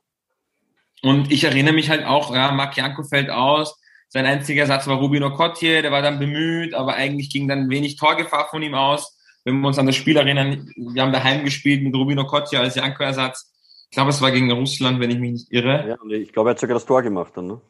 Und 1.02 1.32
ich 1.32 1.44
erinnere 1.44 1.74
mich 1.74 1.90
halt 1.90 2.06
auch, 2.06 2.34
ja, 2.34 2.52
Marc 2.52 2.78
Janko 2.78 3.04
fällt 3.04 3.30
aus. 3.30 3.78
Sein 4.14 4.28
einziger 4.28 4.68
Satz 4.68 4.86
war 4.86 4.98
Rubino 4.98 5.34
Cottier, 5.34 5.82
der 5.82 5.92
war 5.92 6.04
dann 6.04 6.20
bemüht, 6.20 6.76
aber 6.76 6.94
eigentlich 6.94 7.32
ging 7.32 7.48
dann 7.48 7.72
wenig 7.72 7.96
Torgefahr 7.96 8.48
von 8.48 8.62
ihm 8.62 8.76
aus. 8.76 9.18
Wenn 9.44 9.60
wir 9.60 9.68
uns 9.68 9.80
an 9.80 9.88
das 9.88 9.96
Spiel 9.96 10.18
erinnern, 10.18 10.70
wir 10.76 11.02
haben 11.02 11.12
daheim 11.12 11.44
gespielt 11.44 11.82
mit 11.82 11.96
Rubino 11.96 12.24
Cottier 12.24 12.60
als 12.60 12.76
Janko-Ersatz. 12.76 13.52
Ich 13.90 13.96
glaube, 13.96 14.12
es 14.12 14.22
war 14.22 14.32
gegen 14.32 14.52
Russland, 14.52 15.00
wenn 15.00 15.10
ich 15.10 15.18
mich 15.18 15.32
nicht 15.32 15.52
irre. 15.52 15.90
Ja, 15.90 16.16
ich 16.16 16.32
glaube, 16.32 16.50
er 16.50 16.52
hat 16.52 16.60
sogar 16.60 16.76
das 16.76 16.86
Tor 16.86 17.02
gemacht 17.02 17.34
dann, 17.36 17.48
ne? 17.48 17.62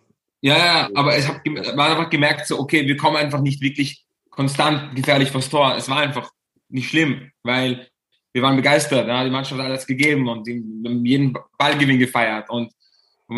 Ja, 0.42 0.58
ja, 0.58 0.90
aber 0.94 1.18
ich 1.18 1.26
habe 1.26 1.40
man 1.48 1.92
einfach 1.92 2.10
gemerkt, 2.10 2.46
so, 2.46 2.60
okay, 2.60 2.86
wir 2.86 2.98
kommen 2.98 3.16
einfach 3.16 3.40
nicht 3.40 3.62
wirklich 3.62 4.04
konstant 4.30 4.94
gefährlich 4.98 5.32
vors 5.32 5.50
Tor. 5.50 5.78
Es 5.78 5.88
war 5.88 6.00
einfach 6.00 6.30
nicht 6.68 6.90
schlimm, 6.90 7.32
weil 7.44 7.88
wir 8.34 8.42
waren 8.42 8.58
begeistert. 8.58 9.08
Ja, 9.08 9.24
die 9.24 9.30
Mannschaft 9.30 9.62
hat 9.62 9.70
alles 9.70 9.88
gegeben 9.88 10.28
und 10.28 10.46
jeden 10.46 11.38
Ballgewinn 11.58 12.00
gefeiert 12.00 12.50
und, 12.50 12.74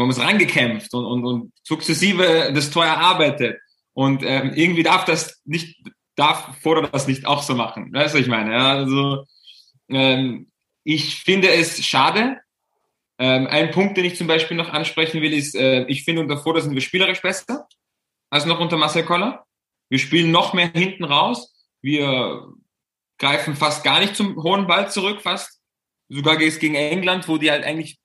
und 0.02 0.16
wir 0.16 0.24
haben 0.24 0.30
rangekämpft 0.30 0.94
und, 0.94 1.06
und, 1.06 1.26
und 1.26 1.54
sukzessive 1.64 2.52
das 2.54 2.72
Tor 2.72 2.86
erarbeitet. 2.86 3.60
Und 3.94 4.24
ähm, 4.24 4.52
irgendwie 4.56 4.84
darf 4.84 5.06
das 5.06 5.42
nicht, 5.46 5.78
darf 6.16 6.58
fordert 6.62 6.94
das 6.94 7.08
nicht 7.08 7.26
auch 7.26 7.42
so 7.42 7.56
machen. 7.56 7.94
Weißt 7.94 8.14
du, 8.14 8.20
was 8.20 8.26
ich 8.26 8.32
meine? 8.32 8.52
Ja, 8.52 8.74
also 8.74 9.26
ähm, 9.90 10.52
ich 10.84 11.16
finde 11.24 11.50
es 11.50 11.86
schade. 11.86 12.40
Ähm, 13.18 13.48
ein 13.48 13.72
Punkt, 13.72 13.96
den 13.98 14.06
ich 14.06 14.18
zum 14.18 14.28
Beispiel 14.28 14.58
noch 14.58 14.70
ansprechen 14.70 15.22
will, 15.22 15.34
ist, 15.34 15.56
äh, 15.56 15.86
ich 15.86 16.04
finde 16.04 16.22
unter 16.22 16.38
Foda 16.38 16.60
sind 16.60 16.74
wir 16.74 16.82
spielerisch 16.82 17.22
besser 17.22 17.68
als 18.30 18.46
noch 18.46 18.60
unter 18.60 18.78
Marcel 18.78 19.04
Koller. 19.04 19.46
Wir 19.90 20.00
spielen 20.00 20.32
noch 20.32 20.54
mehr 20.54 20.68
hinten 20.68 21.06
raus. 21.06 21.54
Wir 21.82 22.48
greifen 23.18 23.56
fast 23.56 23.84
gar 23.84 24.00
nicht 24.02 24.16
zum 24.16 24.36
hohen 24.44 24.68
Ball 24.68 24.92
zurück, 24.92 25.22
fast. 25.22 25.62
Sogar 26.10 26.36
gegen 26.38 26.76
England, 26.76 27.28
wo 27.28 27.38
die 27.38 27.50
halt 27.50 27.64
eigentlich 27.64 27.98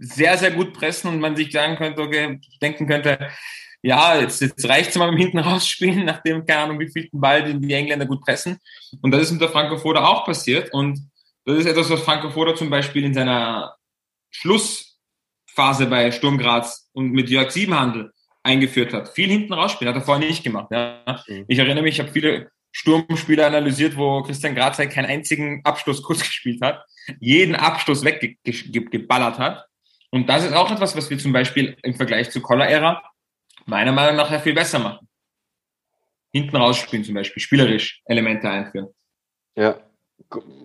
sehr, 0.00 0.38
sehr 0.38 0.50
gut 0.50 0.72
pressen 0.72 1.10
und 1.10 1.20
man 1.20 1.36
sich 1.36 1.52
sagen 1.52 1.76
könnte, 1.76 2.02
okay, 2.02 2.40
denken 2.60 2.86
könnte, 2.86 3.30
ja, 3.82 4.18
jetzt, 4.18 4.40
jetzt 4.40 4.68
reicht 4.68 4.90
es 4.90 4.96
mal 4.96 5.10
mit 5.10 5.20
hinten 5.20 5.38
rausspielen, 5.38 6.04
nachdem, 6.06 6.44
keine 6.44 6.60
Ahnung, 6.60 6.80
wie 6.80 6.90
viel 6.90 7.08
Ball 7.12 7.44
die, 7.44 7.58
die 7.60 7.74
Engländer 7.74 8.06
gut 8.06 8.22
pressen. 8.22 8.58
Und 9.00 9.10
das 9.12 9.22
ist 9.22 9.30
unter 9.30 9.48
Franco 9.48 9.76
Foda 9.76 10.04
auch 10.04 10.24
passiert. 10.24 10.72
Und 10.72 11.00
das 11.44 11.58
ist 11.58 11.66
etwas, 11.66 11.90
was 11.90 12.00
Franco 12.00 12.30
Foda 12.30 12.54
zum 12.54 12.70
Beispiel 12.70 13.04
in 13.04 13.14
seiner 13.14 13.76
Schlussphase 14.30 15.86
bei 15.86 16.10
Sturm 16.12 16.38
Graz 16.38 16.88
und 16.92 17.12
mit 17.12 17.30
Jörg 17.30 17.50
Siebenhandel 17.50 18.12
eingeführt 18.42 18.92
hat. 18.92 19.10
Viel 19.10 19.28
hinten 19.28 19.52
rausspielen, 19.52 19.94
hat 19.94 20.00
er 20.00 20.04
vorher 20.04 20.26
nicht 20.26 20.42
gemacht. 20.42 20.68
Ja. 20.70 21.02
Mhm. 21.26 21.44
Ich 21.48 21.58
erinnere 21.58 21.82
mich, 21.82 21.94
ich 21.94 22.00
habe 22.00 22.12
viele 22.12 22.50
Sturmspieler 22.72 23.46
analysiert, 23.46 23.96
wo 23.96 24.22
Christian 24.22 24.54
Grazer 24.54 24.86
keinen 24.86 25.06
einzigen 25.06 25.62
Abschluss 25.64 26.02
kurz 26.02 26.20
gespielt 26.20 26.60
hat, 26.62 26.84
jeden 27.18 27.54
Abschluss 27.54 28.04
weggeballert 28.04 29.38
hat. 29.38 29.66
Und 30.10 30.28
das 30.28 30.44
ist 30.44 30.52
auch 30.52 30.70
etwas, 30.70 30.96
was 30.96 31.08
wir 31.08 31.18
zum 31.18 31.32
Beispiel 31.32 31.76
im 31.82 31.94
Vergleich 31.94 32.30
zur 32.30 32.42
Koller-Ära 32.42 33.02
meiner 33.66 33.92
Meinung 33.92 34.16
nach 34.16 34.40
viel 34.40 34.54
besser 34.54 34.78
machen. 34.78 35.08
Hinten 36.32 36.56
rausspielen 36.56 37.04
zum 37.04 37.14
Beispiel, 37.14 37.42
spielerisch 37.42 38.02
Elemente 38.04 38.48
einführen. 38.48 38.88
Ja, 39.56 39.80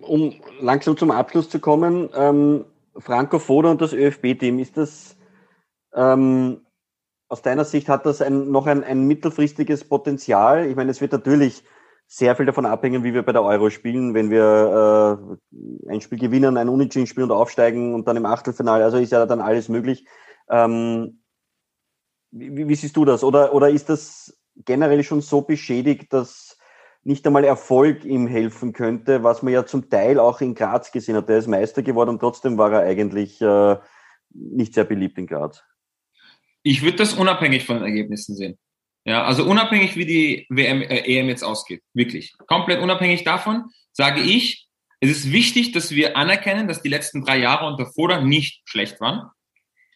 um 0.02 0.40
langsam 0.60 0.96
zum 0.96 1.10
Abschluss 1.10 1.48
zu 1.48 1.60
kommen, 1.60 2.08
ähm, 2.14 2.64
Franco 2.98 3.38
Foda 3.38 3.70
und 3.70 3.80
das 3.80 3.92
ÖFB-Team, 3.92 4.58
ist 4.58 4.76
das 4.76 5.16
ähm, 5.94 6.66
aus 7.28 7.42
deiner 7.42 7.64
Sicht 7.64 7.88
hat 7.88 8.06
das 8.06 8.22
ein, 8.22 8.50
noch 8.50 8.66
ein, 8.66 8.84
ein 8.84 9.06
mittelfristiges 9.06 9.88
Potenzial? 9.88 10.66
Ich 10.66 10.76
meine, 10.76 10.90
es 10.90 11.00
wird 11.00 11.12
natürlich 11.12 11.64
sehr 12.06 12.36
viel 12.36 12.46
davon 12.46 12.66
abhängen, 12.66 13.04
wie 13.04 13.14
wir 13.14 13.22
bei 13.22 13.32
der 13.32 13.42
Euro 13.42 13.68
spielen, 13.70 14.14
wenn 14.14 14.30
wir 14.30 15.38
äh, 15.88 15.92
ein 15.92 16.00
Spiel 16.00 16.18
gewinnen, 16.18 16.56
ein 16.56 16.68
Unentschieden 16.68 17.06
spielen 17.06 17.30
und 17.30 17.36
aufsteigen 17.36 17.94
und 17.94 18.06
dann 18.06 18.16
im 18.16 18.26
Achtelfinale, 18.26 18.84
also 18.84 18.98
ist 18.98 19.12
ja 19.12 19.26
dann 19.26 19.40
alles 19.40 19.68
möglich. 19.68 20.06
Ähm, 20.48 21.22
wie, 22.30 22.68
wie 22.68 22.74
siehst 22.74 22.96
du 22.96 23.04
das? 23.04 23.24
Oder, 23.24 23.52
oder 23.54 23.70
ist 23.70 23.88
das 23.88 24.38
generell 24.64 25.02
schon 25.02 25.20
so 25.20 25.42
beschädigt, 25.42 26.12
dass 26.12 26.56
nicht 27.02 27.26
einmal 27.26 27.44
Erfolg 27.44 28.04
ihm 28.04 28.26
helfen 28.26 28.72
könnte, 28.72 29.22
was 29.22 29.42
man 29.42 29.52
ja 29.52 29.64
zum 29.64 29.88
Teil 29.88 30.18
auch 30.18 30.40
in 30.40 30.54
Graz 30.54 30.90
gesehen 30.90 31.16
hat. 31.16 31.28
Der 31.28 31.38
ist 31.38 31.46
Meister 31.46 31.82
geworden 31.82 32.10
und 32.10 32.18
trotzdem 32.20 32.58
war 32.58 32.72
er 32.72 32.80
eigentlich 32.80 33.40
äh, 33.40 33.76
nicht 34.30 34.74
sehr 34.74 34.84
beliebt 34.84 35.18
in 35.18 35.26
Graz. 35.26 35.62
Ich 36.62 36.82
würde 36.82 36.96
das 36.96 37.14
unabhängig 37.14 37.64
von 37.64 37.76
den 37.76 37.84
Ergebnissen 37.84 38.34
sehen. 38.34 38.58
Ja, 39.06 39.22
also 39.24 39.44
unabhängig, 39.44 39.96
wie 39.96 40.04
die 40.04 40.46
WM, 40.50 40.82
äh, 40.82 40.98
EM 41.06 41.28
jetzt 41.28 41.44
ausgeht, 41.44 41.80
wirklich. 41.94 42.32
Komplett 42.48 42.80
unabhängig 42.80 43.22
davon 43.22 43.66
sage 43.92 44.20
ich, 44.20 44.66
es 45.00 45.10
ist 45.10 45.32
wichtig, 45.32 45.72
dass 45.72 45.92
wir 45.92 46.16
anerkennen, 46.16 46.66
dass 46.66 46.82
die 46.82 46.88
letzten 46.88 47.24
drei 47.24 47.38
Jahre 47.38 47.66
unter 47.66 47.86
Foda 47.86 48.20
nicht 48.20 48.62
schlecht 48.68 49.00
waren. 49.00 49.30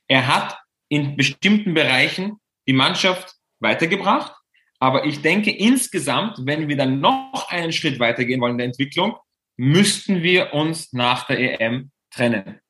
Er 0.07 0.29
hat 0.29 0.59
in 0.89 1.17
bestimmten 1.17 1.75
Bereichen 1.75 2.37
die 2.69 2.73
Mannschaft 2.73 3.35
weitergebracht. 3.59 4.33
Aber 4.79 5.05
ich 5.05 5.21
denke 5.21 5.51
insgesamt, 5.51 6.39
wenn 6.47 6.69
wir 6.69 6.77
dann 6.77 7.01
noch 7.01 7.49
einen 7.51 7.73
Schritt 7.73 7.99
weitergehen 8.01 8.41
wollen 8.41 8.53
in 8.53 8.59
der 8.59 8.67
Entwicklung, 8.67 9.17
müssten 9.57 10.23
wir 10.23 10.55
uns 10.55 10.93
nach 10.93 11.27
der 11.27 11.61
EM 11.61 11.91
trennen. 12.11 12.61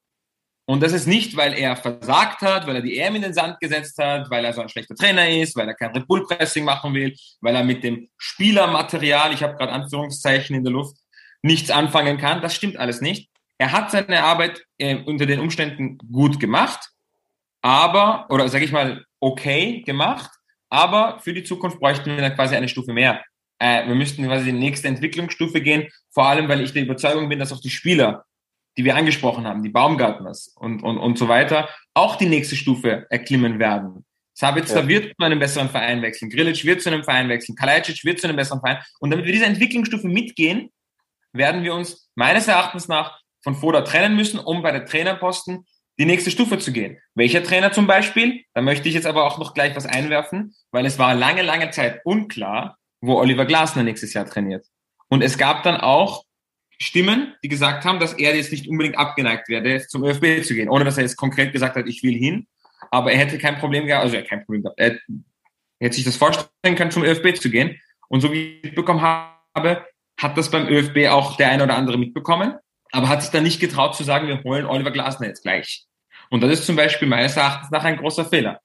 Und 0.70 0.84
das 0.84 0.92
ist 0.92 1.08
nicht, 1.08 1.36
weil 1.36 1.54
er 1.54 1.74
versagt 1.74 2.42
hat, 2.42 2.68
weil 2.68 2.76
er 2.76 2.82
die 2.82 2.96
EM 2.96 3.16
in 3.16 3.22
den 3.22 3.34
Sand 3.34 3.58
gesetzt 3.58 3.98
hat, 3.98 4.30
weil 4.30 4.44
er 4.44 4.52
so 4.52 4.60
ein 4.60 4.68
schlechter 4.68 4.94
Trainer 4.94 5.28
ist, 5.28 5.56
weil 5.56 5.66
er 5.66 5.74
kein 5.74 5.90
Red 5.90 6.06
Bull 6.06 6.24
Pressing 6.24 6.64
machen 6.64 6.94
will, 6.94 7.12
weil 7.40 7.56
er 7.56 7.64
mit 7.64 7.82
dem 7.82 8.08
Spielermaterial, 8.16 9.34
ich 9.34 9.42
habe 9.42 9.56
gerade 9.56 9.72
Anführungszeichen 9.72 10.54
in 10.54 10.62
der 10.62 10.72
Luft, 10.72 10.96
nichts 11.42 11.72
anfangen 11.72 12.18
kann. 12.18 12.40
Das 12.40 12.54
stimmt 12.54 12.76
alles 12.76 13.00
nicht. 13.00 13.30
Er 13.58 13.72
hat 13.72 13.90
seine 13.90 14.22
Arbeit 14.22 14.62
äh, 14.78 14.94
unter 14.94 15.26
den 15.26 15.40
Umständen 15.40 15.98
gut 16.12 16.38
gemacht, 16.38 16.90
aber, 17.62 18.26
oder 18.28 18.48
sage 18.48 18.64
ich 18.64 18.70
mal, 18.70 19.04
okay 19.18 19.82
gemacht, 19.82 20.30
aber 20.68 21.18
für 21.18 21.34
die 21.34 21.42
Zukunft 21.42 21.80
bräuchten 21.80 22.14
wir 22.14 22.22
dann 22.22 22.36
quasi 22.36 22.54
eine 22.54 22.68
Stufe 22.68 22.92
mehr. 22.92 23.24
Äh, 23.58 23.88
wir 23.88 23.96
müssten 23.96 24.24
quasi 24.24 24.44
die 24.44 24.52
nächste 24.52 24.86
Entwicklungsstufe 24.86 25.62
gehen, 25.62 25.88
vor 26.10 26.28
allem, 26.28 26.48
weil 26.48 26.60
ich 26.60 26.72
der 26.72 26.84
Überzeugung 26.84 27.28
bin, 27.28 27.40
dass 27.40 27.52
auch 27.52 27.60
die 27.60 27.70
Spieler 27.70 28.24
die 28.80 28.86
wir 28.86 28.96
angesprochen 28.96 29.46
haben, 29.46 29.62
die 29.62 29.68
Baumgartners 29.68 30.54
und, 30.56 30.82
und, 30.82 30.96
und 30.96 31.18
so 31.18 31.28
weiter, 31.28 31.68
auch 31.92 32.16
die 32.16 32.24
nächste 32.24 32.56
Stufe 32.56 33.06
erklimmen 33.10 33.58
werden. 33.58 34.06
Sabitzer 34.32 34.80
ja. 34.80 34.88
wird 34.88 35.08
zu 35.08 35.22
einem 35.22 35.38
besseren 35.38 35.68
Verein 35.68 36.00
wechseln, 36.00 36.30
Grilic 36.30 36.64
wird 36.64 36.80
zu 36.80 36.88
einem 36.88 37.04
Verein 37.04 37.28
wechseln, 37.28 37.56
Kalajdzic 37.56 38.02
wird 38.06 38.22
zu 38.22 38.26
einem 38.26 38.38
besseren 38.38 38.60
Verein. 38.60 38.78
Und 38.98 39.10
damit 39.10 39.26
wir 39.26 39.34
diese 39.34 39.44
Entwicklungsstufe 39.44 40.08
mitgehen, 40.08 40.70
werden 41.34 41.62
wir 41.62 41.74
uns 41.74 42.10
meines 42.14 42.48
Erachtens 42.48 42.88
nach 42.88 43.20
von 43.42 43.54
Foda 43.54 43.82
trennen 43.82 44.16
müssen, 44.16 44.40
um 44.40 44.62
bei 44.62 44.72
der 44.72 44.86
Trainerposten 44.86 45.66
die 45.98 46.06
nächste 46.06 46.30
Stufe 46.30 46.58
zu 46.58 46.72
gehen. 46.72 46.96
Welcher 47.14 47.42
Trainer 47.42 47.70
zum 47.72 47.86
Beispiel? 47.86 48.44
Da 48.54 48.62
möchte 48.62 48.88
ich 48.88 48.94
jetzt 48.94 49.06
aber 49.06 49.24
auch 49.24 49.36
noch 49.36 49.52
gleich 49.52 49.76
was 49.76 49.84
einwerfen, 49.84 50.54
weil 50.70 50.86
es 50.86 50.98
war 50.98 51.14
lange, 51.14 51.42
lange 51.42 51.70
Zeit 51.70 52.00
unklar, 52.04 52.78
wo 53.02 53.18
Oliver 53.18 53.44
Glasner 53.44 53.82
nächstes 53.82 54.14
Jahr 54.14 54.24
trainiert. 54.24 54.64
Und 55.10 55.20
es 55.20 55.36
gab 55.36 55.64
dann 55.64 55.76
auch 55.76 56.24
Stimmen, 56.82 57.34
die 57.42 57.48
gesagt 57.48 57.84
haben, 57.84 58.00
dass 58.00 58.14
er 58.14 58.34
jetzt 58.34 58.52
nicht 58.52 58.68
unbedingt 58.68 58.98
abgeneigt 58.98 59.48
wäre, 59.48 59.86
zum 59.86 60.04
ÖFB 60.04 60.42
zu 60.44 60.54
gehen, 60.54 60.68
ohne 60.68 60.84
dass 60.84 60.96
er 60.96 61.02
jetzt 61.02 61.16
konkret 61.16 61.52
gesagt 61.52 61.76
hat, 61.76 61.86
ich 61.86 62.02
will 62.02 62.14
hin. 62.14 62.46
Aber 62.90 63.12
er 63.12 63.18
hätte 63.18 63.38
kein 63.38 63.58
Problem 63.58 63.86
gehabt, 63.86 64.04
also 64.04 64.16
er 64.16 64.22
kein 64.22 64.44
Problem 64.44 64.62
gehabt. 64.62 64.80
Er 64.80 64.98
hätte 65.78 65.94
sich 65.94 66.04
das 66.04 66.16
vorstellen 66.16 66.76
können, 66.76 66.90
zum 66.90 67.04
ÖFB 67.04 67.36
zu 67.36 67.50
gehen. 67.50 67.78
Und 68.08 68.22
so 68.22 68.32
wie 68.32 68.56
ich 68.56 68.64
mitbekommen 68.64 69.02
habe, 69.02 69.84
hat 70.18 70.36
das 70.36 70.50
beim 70.50 70.68
ÖFB 70.68 71.08
auch 71.10 71.36
der 71.36 71.50
eine 71.50 71.64
oder 71.64 71.76
andere 71.76 71.98
mitbekommen, 71.98 72.54
aber 72.92 73.08
hat 73.08 73.22
sich 73.22 73.30
dann 73.30 73.44
nicht 73.44 73.60
getraut 73.60 73.94
zu 73.94 74.02
sagen, 74.02 74.28
wir 74.28 74.42
holen 74.42 74.66
Oliver 74.66 74.90
Glasner 74.90 75.28
jetzt 75.28 75.42
gleich. 75.42 75.86
Und 76.30 76.42
das 76.42 76.50
ist 76.52 76.66
zum 76.66 76.76
Beispiel 76.76 77.08
meines 77.08 77.36
Erachtens 77.36 77.70
nach 77.70 77.84
ein 77.84 77.96
großer 77.96 78.24
Fehler. 78.24 78.60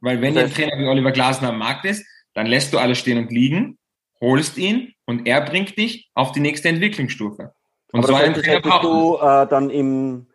Weil 0.00 0.20
wenn 0.20 0.36
ein 0.36 0.52
Trainer 0.52 0.78
wie 0.78 0.86
Oliver 0.86 1.12
Glasner 1.12 1.50
am 1.50 1.58
Markt 1.58 1.84
ist, 1.84 2.04
dann 2.34 2.46
lässt 2.46 2.72
du 2.72 2.78
alles 2.78 2.98
stehen 2.98 3.18
und 3.18 3.30
liegen, 3.30 3.78
holst 4.22 4.56
ihn 4.56 4.94
und 5.04 5.26
er 5.26 5.42
bringt 5.42 5.76
dich 5.76 6.10
auf 6.14 6.32
die 6.32 6.40
nächste 6.40 6.68
Entwicklungsstufe. 6.68 7.52
Und 7.92 7.98
Aber 7.98 8.06
so 8.06 8.12
das 8.14 8.22
heißt, 8.22 8.46
hättest 8.46 8.82
du 8.82 9.16
äh, 9.16 9.46
dann 9.48 9.68
im, 9.68 10.26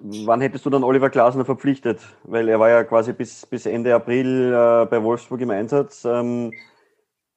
wann 0.00 0.40
hättest 0.40 0.66
du 0.66 0.70
dann 0.70 0.82
Oliver 0.82 1.10
Glasner 1.10 1.44
verpflichtet? 1.44 2.00
Weil 2.24 2.48
er 2.48 2.58
war 2.58 2.70
ja 2.70 2.82
quasi 2.82 3.12
bis, 3.12 3.46
bis 3.46 3.66
Ende 3.66 3.94
April 3.94 4.52
äh, 4.52 4.86
bei 4.86 5.02
Wolfsburg 5.02 5.40
im 5.42 5.50
Einsatz. 5.50 6.04
Ähm, 6.04 6.52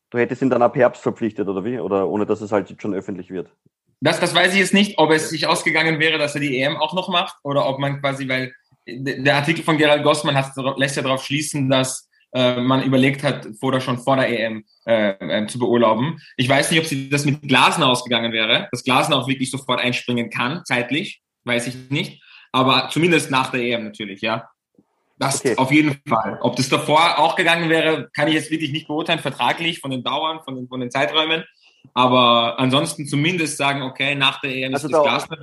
du 0.09 0.17
hättest 0.17 0.41
ihn 0.41 0.49
dann 0.49 0.63
ab 0.63 0.75
Herbst 0.75 1.03
verpflichtet, 1.03 1.47
oder 1.47 1.63
wie? 1.63 1.79
Oder 1.79 2.07
ohne 2.07 2.25
dass 2.25 2.41
es 2.41 2.51
halt 2.51 2.73
schon 2.81 2.95
öffentlich 2.95 3.29
wird? 3.29 3.51
Das, 3.99 4.19
das 4.19 4.33
weiß 4.33 4.53
ich 4.53 4.59
jetzt 4.59 4.73
nicht, 4.73 4.97
ob 4.97 5.11
es 5.11 5.29
sich 5.29 5.45
ausgegangen 5.45 5.99
wäre, 5.99 6.17
dass 6.17 6.33
er 6.33 6.41
die 6.41 6.59
EM 6.59 6.77
auch 6.77 6.93
noch 6.93 7.09
macht, 7.09 7.35
oder 7.43 7.67
ob 7.67 7.77
man 7.77 8.01
quasi, 8.01 8.27
weil 8.27 8.51
der 8.87 9.35
Artikel 9.35 9.63
von 9.63 9.77
Gerald 9.77 10.03
Gossmann 10.03 10.35
hat, 10.35 10.53
lässt 10.77 10.95
ja 10.95 11.03
darauf 11.03 11.23
schließen, 11.23 11.69
dass 11.69 12.09
äh, 12.33 12.61
man 12.61 12.83
überlegt 12.83 13.23
hat, 13.23 13.47
vor 13.59 13.71
der, 13.71 13.81
schon 13.81 13.97
vor 13.97 14.15
der 14.15 14.29
EM 14.29 14.63
äh, 14.85 15.11
äh, 15.11 15.47
zu 15.47 15.59
beurlauben. 15.59 16.19
Ich 16.37 16.47
weiß 16.47 16.71
nicht, 16.71 16.79
ob 16.79 16.85
sie 16.85 17.09
das 17.09 17.25
mit 17.25 17.41
Glasner 17.43 17.87
ausgegangen 17.87 18.31
wäre, 18.31 18.67
dass 18.71 18.83
Glasner 18.83 19.17
auch 19.17 19.27
wirklich 19.27 19.51
sofort 19.51 19.79
einspringen 19.79 20.29
kann, 20.29 20.63
zeitlich, 20.65 21.21
weiß 21.43 21.67
ich 21.67 21.89
nicht. 21.89 22.21
Aber 22.51 22.89
zumindest 22.91 23.31
nach 23.31 23.51
der 23.51 23.61
EM 23.61 23.85
natürlich, 23.85 24.21
ja. 24.21 24.49
Das 25.17 25.39
okay. 25.39 25.55
auf 25.57 25.71
jeden 25.71 26.01
Fall. 26.07 26.39
Ob 26.41 26.55
das 26.55 26.67
davor 26.67 27.19
auch 27.19 27.35
gegangen 27.35 27.69
wäre, 27.69 28.09
kann 28.13 28.27
ich 28.27 28.33
jetzt 28.33 28.49
wirklich 28.49 28.71
nicht 28.71 28.87
beurteilen, 28.87 29.19
vertraglich, 29.19 29.79
von 29.79 29.91
den 29.91 30.03
Dauern, 30.03 30.39
von 30.43 30.55
den, 30.55 30.67
von 30.67 30.79
den 30.79 30.89
Zeiträumen. 30.89 31.43
Aber 31.93 32.59
ansonsten 32.59 33.05
zumindest 33.05 33.57
sagen, 33.57 33.83
okay, 33.83 34.15
nach 34.15 34.41
der 34.41 34.55
EM 34.55 34.73
also 34.73 34.87
ist 34.87 34.93
das 34.93 35.03
Glasner. 35.03 35.37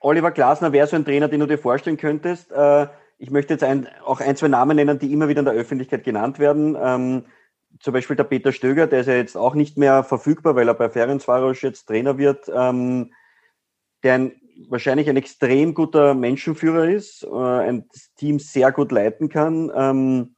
Oliver 0.00 0.30
Glasner 0.30 0.72
wäre 0.72 0.86
so 0.86 0.96
ein 0.96 1.04
Trainer, 1.04 1.28
den 1.28 1.40
du 1.40 1.46
dir 1.46 1.58
vorstellen 1.58 1.96
könntest. 1.96 2.50
Äh, 2.50 2.86
ich 3.20 3.30
möchte 3.30 3.52
jetzt 3.52 3.62
ein, 3.62 3.86
auch 4.04 4.20
ein, 4.20 4.34
zwei 4.34 4.48
Namen 4.48 4.76
nennen, 4.76 4.98
die 4.98 5.12
immer 5.12 5.28
wieder 5.28 5.40
in 5.40 5.44
der 5.44 5.54
Öffentlichkeit 5.54 6.04
genannt 6.04 6.38
werden. 6.38 6.76
Ähm, 6.80 7.26
zum 7.78 7.92
Beispiel 7.92 8.16
der 8.16 8.24
Peter 8.24 8.50
Stöger, 8.50 8.86
der 8.86 9.00
ist 9.00 9.06
ja 9.06 9.14
jetzt 9.14 9.36
auch 9.36 9.54
nicht 9.54 9.76
mehr 9.76 10.02
verfügbar, 10.02 10.56
weil 10.56 10.66
er 10.66 10.74
bei 10.74 10.88
Ferencvaros 10.88 11.60
jetzt 11.60 11.84
Trainer 11.84 12.16
wird, 12.16 12.50
ähm, 12.52 13.12
der 14.02 14.14
ein, 14.14 14.32
wahrscheinlich 14.68 15.08
ein 15.10 15.18
extrem 15.18 15.74
guter 15.74 16.14
Menschenführer 16.14 16.88
ist, 16.88 17.22
äh, 17.22 17.28
ein 17.36 17.88
Team 18.16 18.38
sehr 18.38 18.72
gut 18.72 18.90
leiten 18.90 19.28
kann. 19.28 19.70
Ähm, 19.74 20.36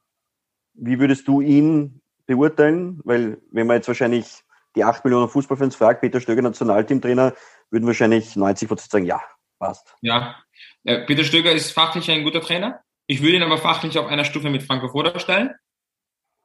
wie 0.73 0.99
würdest 0.99 1.27
du 1.29 1.39
ihn 1.39 2.01
beurteilen? 2.25 2.99
Weil 3.05 3.41
wenn 3.51 3.65
man 3.65 3.77
jetzt 3.77 3.87
wahrscheinlich 3.87 4.43
die 4.75 4.83
acht 4.83 5.05
Millionen 5.05 5.29
Fußballfans 5.29 5.77
fragt, 5.77 6.01
Peter 6.01 6.19
Stöger 6.19 6.41
Nationalteamtrainer, 6.41 7.33
würden 7.69 7.87
wahrscheinlich 7.87 8.35
90 8.35 8.67
Prozent 8.67 8.91
sagen, 8.91 9.05
ja, 9.05 9.21
passt. 9.57 9.95
Ja, 10.01 10.42
Peter 10.83 11.23
Stöger 11.23 11.51
ist 11.51 11.71
fachlich 11.71 12.09
ein 12.11 12.23
guter 12.23 12.41
Trainer. 12.41 12.81
Ich 13.07 13.21
würde 13.21 13.37
ihn 13.37 13.43
aber 13.43 13.57
fachlich 13.57 13.97
auf 13.97 14.07
einer 14.07 14.25
Stufe 14.25 14.49
mit 14.49 14.63
Franco 14.63 14.89
Foda 14.89 15.19
stellen. 15.19 15.51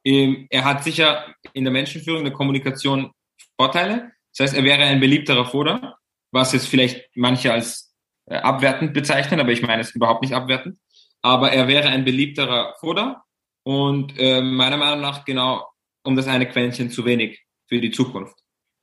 Ähm, 0.05 0.47
er 0.49 0.65
hat 0.65 0.83
sicher 0.83 1.33
in 1.53 1.63
der 1.63 1.73
Menschenführung, 1.73 2.23
der 2.23 2.33
Kommunikation 2.33 3.11
Vorteile. 3.57 4.11
Das 4.35 4.45
heißt, 4.45 4.57
er 4.57 4.63
wäre 4.63 4.83
ein 4.83 4.99
beliebterer 4.99 5.45
Foda, 5.45 5.97
was 6.31 6.53
jetzt 6.53 6.67
vielleicht 6.67 7.09
manche 7.15 7.51
als 7.51 7.93
äh, 8.25 8.35
abwertend 8.35 8.93
bezeichnen, 8.93 9.39
aber 9.39 9.51
ich 9.51 9.61
meine 9.61 9.81
es 9.81 9.95
überhaupt 9.95 10.21
nicht 10.21 10.33
abwertend. 10.33 10.77
Aber 11.21 11.51
er 11.51 11.67
wäre 11.67 11.89
ein 11.89 12.05
beliebterer 12.05 12.75
Foda 12.79 13.23
und 13.63 14.17
äh, 14.17 14.41
meiner 14.41 14.77
Meinung 14.77 15.01
nach 15.01 15.25
genau 15.25 15.67
um 16.03 16.15
das 16.15 16.27
eine 16.27 16.47
Quäntchen 16.47 16.89
zu 16.89 17.03
wenig 17.05 17.43
für 17.67 17.81
die 17.81 17.91
Zukunft. 17.91 18.35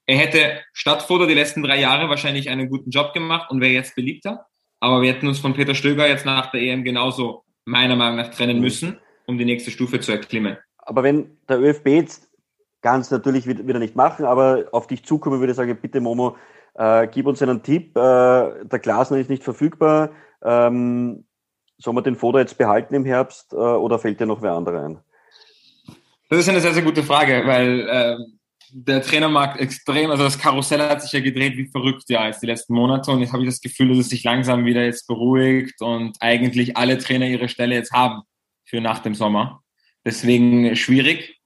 Er 0.07 0.19
hätte 0.19 0.63
statt 0.73 1.03
Foda 1.03 1.27
die 1.27 1.35
letzten 1.35 1.63
drei 1.63 1.81
Jahre 1.81 2.09
wahrscheinlich 2.09 2.51
einen 2.51 2.69
guten 2.69 2.91
Job 2.91 3.13
gemacht 3.13 3.51
und 3.51 3.61
wäre 3.61 3.73
jetzt 3.73 3.97
beliebter. 3.97 4.47
Aber 4.81 5.03
wir 5.03 5.13
hätten 5.13 5.27
uns 5.27 5.39
von 5.39 5.55
Peter 5.55 5.75
Stöger 5.75 6.07
jetzt 6.09 6.27
nach 6.27 6.51
der 6.51 6.61
EM 6.61 6.85
genauso 6.85 7.45
meiner 7.65 7.97
Meinung 7.97 8.17
nach 8.17 8.31
trennen 8.31 8.61
müssen, 8.61 8.99
um 9.27 9.39
die 9.39 9.45
nächste 9.45 9.71
Stufe 9.71 10.01
zu 10.01 10.13
erklimmen. 10.13 10.57
Aber 10.79 11.03
wenn 11.03 11.39
der 11.49 11.61
ÖFB 11.61 11.89
jetzt 11.89 12.31
ganz 12.83 13.11
natürlich 13.11 13.47
wieder 13.47 13.79
nicht 13.79 13.97
machen, 13.97 14.25
aber 14.25 14.67
auf 14.73 14.87
dich 14.87 15.05
zukommen 15.05 15.41
würde 15.41 15.53
ich 15.53 15.57
sagen, 15.57 15.77
bitte 15.81 16.01
Momo, 16.01 16.37
äh, 16.75 17.09
gib 17.09 17.27
uns 17.27 17.43
einen 17.43 17.63
Tipp. 17.63 17.97
Äh, 17.97 18.65
der 18.65 18.79
Glasner 18.81 19.19
ist 19.19 19.31
nicht 19.31 19.43
verfügbar. 19.43 20.11
Ähm, 20.43 21.25
soll 21.79 21.95
man 21.95 22.05
den 22.05 22.17
Foto 22.17 22.39
jetzt 22.39 22.59
behalten 22.59 22.95
im 22.95 23.05
Herbst 23.05 23.53
äh, 23.53 23.57
oder 23.57 23.99
fällt 23.99 24.21
dir 24.21 24.27
noch 24.27 24.43
wer 24.43 24.53
andere 24.53 24.85
ein? 24.85 24.99
Das 26.29 26.41
ist 26.41 26.49
eine 26.49 26.61
sehr, 26.61 26.75
sehr 26.75 26.83
gute 26.83 27.03
Frage, 27.03 27.43
weil 27.47 27.89
äh, 27.89 28.17
der 28.73 29.03
Trainermarkt 29.03 29.61
extrem, 29.61 30.11
also 30.11 30.25
das 30.25 30.39
Karussell 30.39 30.81
hat 30.81 31.03
sich 31.03 31.13
ja 31.13 31.21
gedreht 31.21 31.57
wie 31.57 31.67
verrückt 31.67 32.05
ja 32.09 32.27
jetzt 32.27 32.43
die 32.43 32.47
letzten 32.47 32.75
Monate 32.75 33.11
und 33.11 33.21
jetzt 33.21 33.33
habe 33.33 33.43
ich 33.43 33.49
das 33.49 33.61
Gefühl, 33.61 33.89
dass 33.89 33.99
es 33.99 34.09
sich 34.09 34.25
langsam 34.25 34.65
wieder 34.65 34.85
jetzt 34.85 35.07
beruhigt 35.07 35.81
und 35.83 36.17
eigentlich 36.21 36.77
alle 36.77 36.99
Trainer 36.99 37.27
ihre 37.27 37.49
Stelle 37.49 37.75
jetzt 37.75 37.93
haben 37.93 38.23
für 38.65 38.81
nach 38.81 39.01
dem 39.01 39.15
Sommer. 39.15 39.63
Deswegen 40.05 40.77
schwierig. 40.77 41.41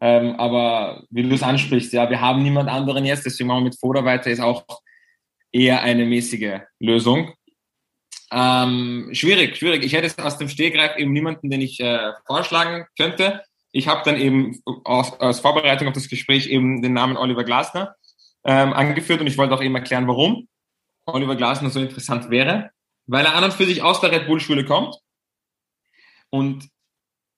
Ähm, 0.00 0.36
aber 0.36 1.04
wie 1.10 1.22
du 1.22 1.34
es 1.34 1.42
ansprichst, 1.42 1.92
ja, 1.92 2.08
wir 2.10 2.20
haben 2.20 2.42
niemand 2.42 2.68
anderen 2.68 3.04
jetzt, 3.04 3.24
deswegen 3.24 3.48
machen 3.48 3.60
wir 3.60 3.70
mit 3.70 3.80
Foda 3.80 4.04
weiter, 4.04 4.30
ist 4.30 4.40
auch 4.40 4.64
eher 5.52 5.82
eine 5.82 6.04
mäßige 6.04 6.60
Lösung. 6.78 7.32
Ähm, 8.32 9.10
schwierig, 9.12 9.56
schwierig. 9.56 9.84
Ich 9.84 9.92
hätte 9.92 10.24
aus 10.24 10.38
dem 10.38 10.48
Stehgreif 10.48 10.96
eben 10.96 11.12
niemanden, 11.12 11.48
den 11.48 11.60
ich 11.60 11.80
äh, 11.80 12.12
vorschlagen 12.26 12.86
könnte. 12.98 13.42
Ich 13.76 13.88
habe 13.88 14.02
dann 14.04 14.16
eben 14.16 14.60
aus, 14.84 15.12
aus 15.20 15.40
Vorbereitung 15.40 15.88
auf 15.88 15.94
das 15.94 16.08
Gespräch 16.08 16.46
eben 16.48 16.82
den 16.82 16.94
Namen 16.94 17.16
Oliver 17.16 17.44
Glasner 17.44 17.94
ähm, 18.44 18.72
angeführt 18.72 19.20
und 19.20 19.26
ich 19.26 19.36
wollte 19.36 19.54
auch 19.54 19.62
eben 19.62 19.74
erklären, 19.74 20.08
warum 20.08 20.48
Oliver 21.04 21.36
Glasner 21.36 21.70
so 21.70 21.80
interessant 21.80 22.30
wäre, 22.30 22.70
weil 23.06 23.26
er 23.26 23.34
an 23.34 23.44
und 23.44 23.52
für 23.52 23.66
sich 23.66 23.82
aus 23.82 24.00
der 24.00 24.12
Red 24.12 24.26
Bull-Schule 24.26 24.64
kommt 24.64 24.96
und 26.30 26.68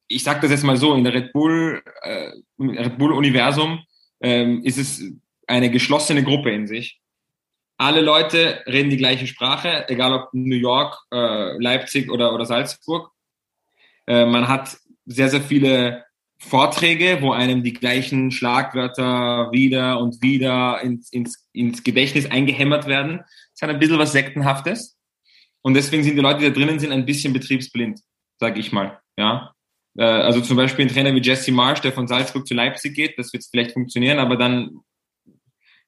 ich 0.07 0.22
sage 0.22 0.41
das 0.41 0.51
jetzt 0.51 0.64
mal 0.64 0.76
so, 0.76 0.95
in 0.95 1.05
der 1.05 1.12
Red 1.12 1.32
Bull, 1.32 1.82
äh, 2.03 2.30
Red 2.59 2.99
Bull-Universum 2.99 3.80
ähm, 4.20 4.62
ist 4.62 4.78
es 4.78 5.03
eine 5.47 5.70
geschlossene 5.70 6.22
Gruppe 6.22 6.51
in 6.51 6.66
sich 6.66 7.01
alle 7.80 8.01
Leute 8.01 8.64
reden 8.66 8.91
die 8.91 8.97
gleiche 8.97 9.28
Sprache, 9.28 9.89
egal 9.89 10.12
ob 10.12 10.34
New 10.34 10.57
York, 10.57 10.99
äh, 11.12 11.57
Leipzig 11.62 12.11
oder, 12.11 12.34
oder 12.34 12.45
Salzburg. 12.45 13.12
Äh, 14.09 14.26
man 14.26 14.49
hat 14.49 14.76
sehr, 15.07 15.28
sehr 15.28 15.41
viele 15.41 16.05
Vorträge, 16.39 17.18
wo 17.20 17.32
einem 17.32 17.62
die 17.62 17.72
gleichen 17.72 18.30
Schlagwörter 18.30 19.51
wieder 19.51 19.99
und 19.99 20.22
wieder 20.22 20.80
ins, 20.82 21.12
ins, 21.12 21.49
ins 21.53 21.82
Gedächtnis 21.82 22.30
eingehämmert 22.30 22.86
werden. 22.86 23.20
Es 23.55 23.62
hat 23.62 23.70
ein 23.70 23.78
bisschen 23.78 23.99
was 23.99 24.12
Sektenhaftes. 24.12 24.97
Und 25.62 25.74
deswegen 25.74 26.05
sind 26.05 26.14
die 26.14 26.22
Leute, 26.22 26.39
die 26.39 26.47
da 26.47 26.53
drinnen 26.53 26.78
sind, 26.78 26.93
ein 26.93 27.05
bisschen 27.05 27.32
betriebsblind, 27.32 28.01
sage 28.39 28.61
ich 28.61 28.72
mal. 28.72 29.01
Ja, 29.16 29.53
äh, 29.99 30.05
also 30.05 30.41
zum 30.41 30.57
Beispiel 30.57 30.86
ein 30.86 30.93
Trainer 30.93 31.14
wie 31.14 31.20
Jesse 31.20 31.51
Marsch, 31.51 31.80
der 31.80 31.93
von 31.93 32.07
Salzburg 32.07 32.47
zu 32.47 32.55
Leipzig 32.55 32.95
geht, 32.95 33.18
das 33.18 33.32
wird 33.32 33.45
vielleicht 33.51 33.72
funktionieren, 33.72 34.20
aber 34.20 34.36
dann 34.36 34.78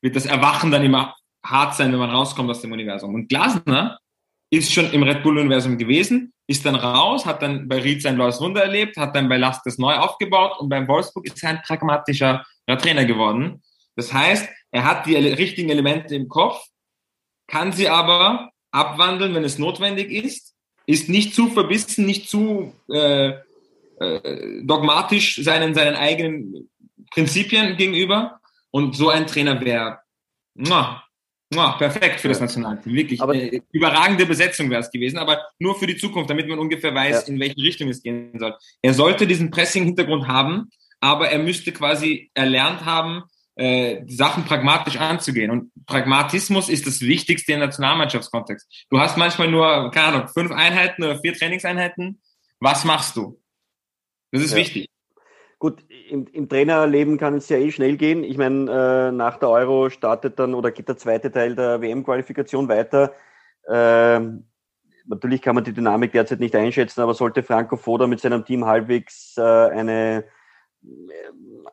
wird 0.03 0.17
das 0.17 0.27
Erwachen 0.27 0.71
dann 0.71 0.85
immer 0.85 1.15
hart 1.45 1.77
sein, 1.77 1.93
wenn 1.93 1.99
man 1.99 2.11
rauskommt 2.11 2.51
aus 2.51 2.61
dem 2.61 2.73
Universum. 2.73 3.15
Und 3.15 3.29
Glasner 3.29 3.99
ist 4.51 4.73
schon 4.73 4.93
im 4.93 5.03
Red 5.03 5.23
Bull-Universum 5.23 5.79
gewesen, 5.79 6.33
ist 6.47 6.67
dann 6.67 6.75
raus, 6.75 7.25
hat 7.25 7.43
dann 7.43 7.69
bei 7.69 7.81
Ried 7.81 8.03
sein 8.03 8.17
neues 8.17 8.41
Wunder 8.41 8.63
erlebt, 8.63 8.97
hat 8.97 9.15
dann 9.15 9.29
bei 9.29 9.37
Last 9.37 9.65
das 9.65 9.79
neu 9.79 9.95
aufgebaut 9.95 10.59
und 10.59 10.69
beim 10.69 10.89
Wolfsburg 10.89 11.27
ist 11.27 11.43
er 11.43 11.51
ein 11.51 11.63
pragmatischer 11.63 12.45
Trainer 12.67 13.05
geworden. 13.05 13.63
Das 13.97 14.13
heißt, 14.13 14.49
er 14.73 14.85
hat 14.85 15.07
die 15.07 15.15
richtigen 15.15 15.71
Elemente 15.71 16.15
im 16.15 16.29
Kopf, 16.29 16.61
kann 17.47 17.73
sie 17.73 17.89
aber 17.89 18.51
abwandeln, 18.71 19.35
wenn 19.35 19.45
es 19.45 19.59
notwendig 19.59 20.11
ist, 20.11 20.55
ist 20.87 21.09
nicht 21.09 21.35
zu 21.35 21.49
verbissen, 21.49 22.07
nicht 22.07 22.29
zu 22.29 22.75
äh, 22.89 23.35
äh, 24.01 24.63
dogmatisch 24.65 25.37
seinen, 25.43 25.75
seinen 25.75 25.95
eigenen 25.95 26.71
Prinzipien 27.11 27.77
gegenüber. 27.77 28.41
Und 28.71 28.97
so 28.97 29.09
ein 29.09 29.27
Trainer 29.27 29.61
wäre 29.61 29.99
Oh, 31.57 31.73
perfekt 31.79 32.21
für 32.21 32.29
das 32.29 32.41
Nationalteam, 32.41 32.95
wirklich. 32.95 33.21
Aber, 33.21 33.35
äh, 33.35 33.61
überragende 33.73 34.25
Besetzung 34.25 34.71
wäre 34.71 34.83
es 34.83 34.91
gewesen, 34.91 35.19
aber 35.19 35.43
nur 35.59 35.77
für 35.77 35.87
die 35.89 35.97
Zukunft, 35.97 36.31
damit 36.31 36.49
man 36.49 36.61
ungefähr 36.61 36.95
weiß, 36.95 37.27
ja. 37.27 37.35
in 37.35 37.41
welche 37.41 37.57
Richtung 37.57 37.89
es 37.89 38.03
gehen 38.03 38.39
soll. 38.39 38.55
Er 38.83 38.95
sollte 38.95 39.27
diesen 39.27 39.51
Pressing-Hintergrund 39.51 40.29
haben, 40.29 40.71
aber 41.01 41.31
er 41.31 41.41
müsste 41.41 41.73
quasi 41.73 42.31
erlernt 42.35 42.85
haben, 42.85 43.25
äh, 43.57 44.05
Sachen 44.07 44.45
pragmatisch 44.45 44.97
anzugehen. 44.97 45.51
Und 45.51 45.73
Pragmatismus 45.87 46.69
ist 46.69 46.87
das 46.87 47.01
Wichtigste 47.01 47.53
im 47.53 47.61
Nationalmannschaftskontext. 47.61 48.87
Du 48.89 49.01
hast 49.01 49.17
manchmal 49.17 49.51
nur, 49.51 49.91
keine 49.91 50.07
Ahnung, 50.07 50.29
fünf 50.29 50.53
Einheiten 50.53 51.03
oder 51.03 51.19
vier 51.19 51.35
Trainingseinheiten. 51.35 52.21
Was 52.61 52.85
machst 52.85 53.17
du? 53.17 53.41
Das 54.31 54.43
ist 54.43 54.53
ja. 54.53 54.59
wichtig. 54.59 54.89
Gut, 55.59 55.85
im, 56.11 56.27
im 56.33 56.49
Trainerleben 56.49 57.19
kann 57.19 57.37
es 57.37 57.49
ja 57.49 57.57
eh 57.57 57.71
schnell 57.71 57.97
gehen. 57.97 58.25
Ich 58.25 58.37
meine, 58.37 58.71
äh, 58.71 59.13
nach 59.13 59.39
der 59.39 59.49
Euro 59.49 59.91
startet 59.91 60.39
dann 60.39 60.55
oder 60.55 60.71
geht 60.71 60.89
der 60.89 60.97
zweite 60.97 61.31
Teil 61.31 61.55
der 61.55 61.81
WM-Qualifikation 61.81 62.69
weiter. 62.69 63.13
Äh, 63.67 64.21
natürlich 65.07 65.43
kann 65.43 65.55
man 65.55 65.65
die 65.65 65.73
Dynamik 65.73 66.13
derzeit 66.13 66.41
nicht 66.41 66.55
einschätzen, 66.57 67.01
aber 67.01 67.15
sollte 67.15 67.43
Franco 67.43 67.77
Foda 67.77 68.07
mit 68.07 68.21
seinem 68.21 68.45
Team 68.45 68.67
halbwegs 68.67 69.35
äh, 69.39 69.43
eine 69.43 70.25
äh, 70.83 70.87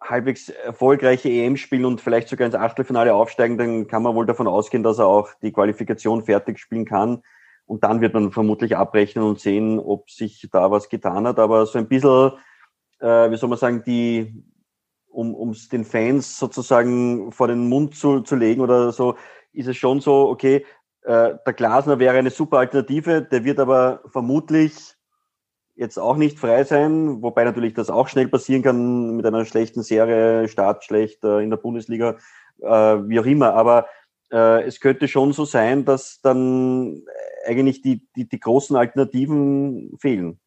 halbwegs 0.01 0.49
erfolgreiche 0.49 1.29
EM 1.29 1.57
spielen 1.57 1.85
und 1.85 2.01
vielleicht 2.01 2.27
sogar 2.27 2.45
ins 2.45 2.55
Achtelfinale 2.55 3.13
aufsteigen, 3.13 3.57
dann 3.57 3.87
kann 3.87 4.03
man 4.03 4.15
wohl 4.15 4.25
davon 4.25 4.47
ausgehen, 4.47 4.83
dass 4.83 4.99
er 4.99 5.07
auch 5.07 5.29
die 5.41 5.51
Qualifikation 5.51 6.23
fertig 6.23 6.59
spielen 6.59 6.85
kann. 6.85 7.23
Und 7.65 7.83
dann 7.83 7.99
wird 7.99 8.13
man 8.13 8.31
vermutlich 8.31 8.77
abrechnen 8.77 9.25
und 9.25 9.39
sehen, 9.39 9.79
ob 9.79 10.09
sich 10.09 10.47
da 10.51 10.71
was 10.71 10.87
getan 10.87 11.27
hat. 11.27 11.37
Aber 11.37 11.65
so 11.65 11.77
ein 11.77 11.89
bisschen 11.89 12.31
äh, 12.99 13.31
wie 13.31 13.37
soll 13.37 13.49
man 13.49 13.57
sagen, 13.57 13.83
die, 13.85 14.43
um 15.07 15.49
es 15.49 15.69
den 15.69 15.83
Fans 15.85 16.37
sozusagen 16.37 17.31
vor 17.31 17.47
den 17.47 17.67
Mund 17.69 17.95
zu, 17.95 18.21
zu 18.21 18.35
legen 18.35 18.61
oder 18.61 18.91
so, 18.91 19.15
ist 19.53 19.67
es 19.67 19.77
schon 19.77 19.99
so, 19.99 20.29
okay, 20.29 20.65
äh, 21.03 21.35
der 21.45 21.53
Glasner 21.53 21.99
wäre 21.99 22.17
eine 22.17 22.29
super 22.29 22.59
Alternative, 22.59 23.21
der 23.21 23.43
wird 23.43 23.59
aber 23.59 24.01
vermutlich 24.07 24.95
jetzt 25.75 25.97
auch 25.97 26.17
nicht 26.17 26.39
frei 26.39 26.63
sein, 26.63 27.21
wobei 27.21 27.43
natürlich 27.43 27.73
das 27.73 27.89
auch 27.89 28.07
schnell 28.07 28.27
passieren 28.27 28.63
kann 28.63 29.15
mit 29.15 29.25
einer 29.25 29.45
schlechten 29.45 29.83
Serie, 29.83 30.47
Start 30.47 30.83
schlecht 30.83 31.23
äh, 31.23 31.39
in 31.39 31.49
der 31.49 31.57
Bundesliga, 31.57 32.17
äh, 32.59 32.67
wie 32.67 33.19
auch 33.19 33.25
immer. 33.25 33.53
Aber 33.53 33.87
äh, 34.31 34.63
es 34.63 34.79
könnte 34.79 35.07
schon 35.07 35.33
so 35.33 35.45
sein, 35.45 35.85
dass 35.85 36.19
dann 36.21 37.03
eigentlich 37.45 37.81
die, 37.81 38.05
die, 38.15 38.27
die 38.27 38.39
großen 38.39 38.75
Alternativen 38.75 39.95
fehlen. 39.99 40.39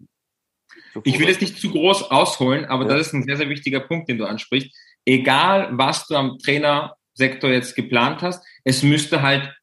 Ich 1.05 1.18
will 1.18 1.28
jetzt 1.28 1.41
nicht 1.41 1.59
zu 1.59 1.70
groß 1.70 2.11
ausholen, 2.11 2.64
aber 2.64 2.84
ja. 2.84 2.97
das 2.97 3.09
ist 3.09 3.12
ein 3.14 3.22
sehr, 3.24 3.36
sehr 3.36 3.49
wichtiger 3.49 3.80
Punkt, 3.80 4.09
den 4.09 4.18
du 4.18 4.24
ansprichst. 4.24 4.74
Egal, 5.05 5.68
was 5.72 6.07
du 6.07 6.14
am 6.16 6.38
Trainersektor 6.38 7.51
jetzt 7.51 7.74
geplant 7.74 8.22
hast, 8.22 8.45
es 8.64 8.82
müsste 8.82 9.22
halt 9.22 9.55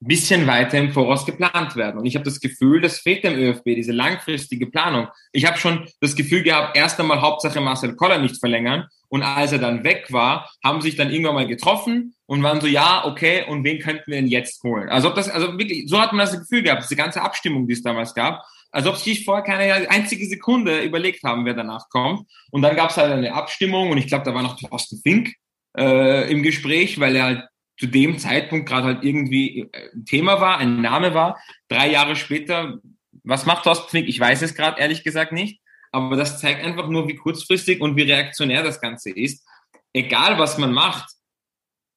bisschen 0.00 0.46
weiter 0.46 0.78
im 0.78 0.92
Voraus 0.92 1.26
geplant 1.26 1.76
werden. 1.76 1.98
Und 1.98 2.06
ich 2.06 2.14
habe 2.14 2.24
das 2.24 2.40
Gefühl, 2.40 2.80
das 2.80 3.00
fehlt 3.00 3.22
dem 3.22 3.34
ÖFB, 3.34 3.64
diese 3.76 3.92
langfristige 3.92 4.66
Planung. 4.66 5.08
Ich 5.32 5.44
habe 5.44 5.58
schon 5.58 5.86
das 6.00 6.16
Gefühl 6.16 6.42
gehabt, 6.42 6.76
erst 6.76 6.98
einmal 6.98 7.20
Hauptsache 7.20 7.60
Marcel 7.60 7.94
Koller 7.96 8.18
nicht 8.18 8.38
verlängern. 8.38 8.86
Und 9.08 9.22
als 9.22 9.52
er 9.52 9.58
dann 9.58 9.84
weg 9.84 10.06
war, 10.10 10.50
haben 10.64 10.80
sich 10.80 10.96
dann 10.96 11.10
irgendwann 11.10 11.34
mal 11.34 11.46
getroffen 11.46 12.14
und 12.26 12.42
waren 12.42 12.60
so, 12.60 12.66
ja, 12.66 13.04
okay, 13.04 13.44
und 13.46 13.62
wen 13.64 13.80
könnten 13.80 14.04
wir 14.06 14.16
denn 14.16 14.28
jetzt 14.28 14.62
holen? 14.62 14.88
Also 14.88 15.08
ob 15.08 15.16
das, 15.16 15.28
also 15.28 15.58
wirklich, 15.58 15.88
so 15.88 16.00
hat 16.00 16.12
man 16.12 16.24
das 16.26 16.38
Gefühl 16.38 16.62
gehabt, 16.62 16.84
diese 16.84 16.96
ganze 16.96 17.20
Abstimmung, 17.20 17.66
die 17.66 17.74
es 17.74 17.82
damals 17.82 18.14
gab 18.14 18.42
als 18.72 18.86
ob 18.86 18.96
sich 18.96 19.24
vorher 19.24 19.44
keine 19.44 19.90
einzige 19.90 20.26
Sekunde 20.26 20.82
überlegt 20.82 21.22
haben, 21.24 21.44
wer 21.44 21.54
danach 21.54 21.88
kommt. 21.88 22.28
Und 22.50 22.62
dann 22.62 22.76
gab 22.76 22.90
es 22.90 22.96
halt 22.96 23.12
eine 23.12 23.34
Abstimmung 23.34 23.90
und 23.90 23.98
ich 23.98 24.06
glaube, 24.06 24.24
da 24.24 24.34
war 24.34 24.42
noch 24.42 24.58
Thorsten 24.58 25.00
Fink 25.02 25.34
äh, 25.76 26.30
im 26.30 26.42
Gespräch, 26.42 27.00
weil 27.00 27.16
er 27.16 27.24
halt 27.24 27.44
zu 27.78 27.86
dem 27.86 28.18
Zeitpunkt 28.18 28.68
gerade 28.68 28.86
halt 28.86 29.04
irgendwie 29.04 29.60
äh, 29.72 29.90
ein 29.94 30.04
Thema 30.04 30.40
war, 30.40 30.58
ein 30.58 30.80
Name 30.80 31.14
war. 31.14 31.40
Drei 31.68 31.90
Jahre 31.90 32.14
später, 32.14 32.78
was 33.24 33.46
macht 33.46 33.64
Thorsten 33.64 33.90
Fink? 33.90 34.08
Ich 34.08 34.20
weiß 34.20 34.42
es 34.42 34.54
gerade 34.54 34.80
ehrlich 34.80 35.02
gesagt 35.02 35.32
nicht. 35.32 35.60
Aber 35.92 36.16
das 36.16 36.40
zeigt 36.40 36.64
einfach 36.64 36.88
nur, 36.88 37.08
wie 37.08 37.16
kurzfristig 37.16 37.80
und 37.80 37.96
wie 37.96 38.02
reaktionär 38.02 38.62
das 38.62 38.80
Ganze 38.80 39.10
ist. 39.10 39.44
Egal, 39.92 40.38
was 40.38 40.56
man 40.56 40.72
macht, 40.72 41.10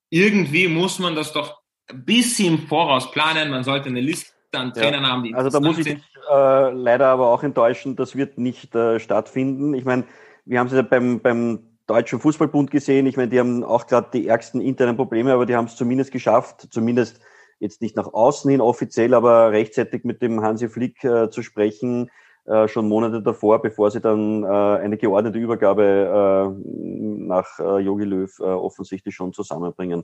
irgendwie 0.10 0.68
muss 0.68 0.98
man 0.98 1.16
das 1.16 1.32
doch 1.32 1.60
ein 1.88 2.04
bisschen 2.04 2.56
im 2.56 2.68
Voraus 2.68 3.12
planen. 3.12 3.52
Man 3.52 3.64
sollte 3.64 3.90
eine 3.90 4.02
Liste 4.02 4.34
an 4.52 4.74
Trainern 4.74 5.04
ja. 5.04 5.10
haben, 5.10 5.24
die 5.24 5.34
Also 5.34 5.50
da 5.50 5.60
muss 5.60 5.78
ich 5.78 5.98
äh, 6.30 6.72
leider 6.72 7.08
aber 7.08 7.28
auch 7.28 7.44
enttäuschen, 7.44 7.96
das 7.96 8.16
wird 8.16 8.38
nicht 8.38 8.76
äh, 8.76 9.00
stattfinden. 9.00 9.74
Ich 9.74 9.86
meine, 9.86 10.06
wir 10.46 10.60
haben 10.60 10.68
es 10.68 10.74
ja 10.74 10.82
beim, 10.82 11.20
beim 11.22 11.60
Deutschen 11.88 12.20
Fußballbund 12.20 12.72
gesehen. 12.72 13.08
Ich 13.08 13.18
meine, 13.18 13.30
die 13.30 13.40
haben 13.40 13.64
auch 13.64 13.88
gerade 13.88 14.10
die 14.14 14.28
ärgsten 14.28 14.62
internen 14.62 14.96
Probleme, 14.96 15.34
aber 15.34 15.46
die 15.46 15.56
haben 15.56 15.66
es 15.66 15.76
zumindest 15.76 16.12
geschafft, 16.12 16.68
zumindest 16.72 17.20
jetzt 17.60 17.82
nicht 17.82 17.96
nach 17.96 18.14
außen 18.14 18.50
hin 18.50 18.62
offiziell, 18.62 19.14
aber 19.14 19.52
rechtzeitig 19.52 20.04
mit 20.04 20.22
dem 20.22 20.42
Hansi 20.42 20.70
Flick 20.70 21.04
äh, 21.04 21.30
zu 21.30 21.42
sprechen, 21.42 22.10
äh, 22.46 22.68
schon 22.68 22.88
Monate 22.88 23.22
davor, 23.22 23.62
bevor 23.62 23.92
sie 23.92 24.02
dann 24.02 24.44
äh, 24.44 24.48
eine 24.48 24.98
geordnete 24.98 25.40
Übergabe 25.40 25.84
äh, 25.84 27.26
nach 27.26 27.60
äh, 27.60 27.80
Jogi 27.80 28.04
Löw 28.06 28.40
äh, 28.40 28.44
offensichtlich 28.44 29.16
schon 29.16 29.34
zusammenbringen. 29.34 30.04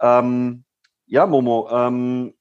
Ähm, 0.00 0.64
ja, 1.06 1.26
Momo, 1.26 1.68
ähm, 1.72 2.34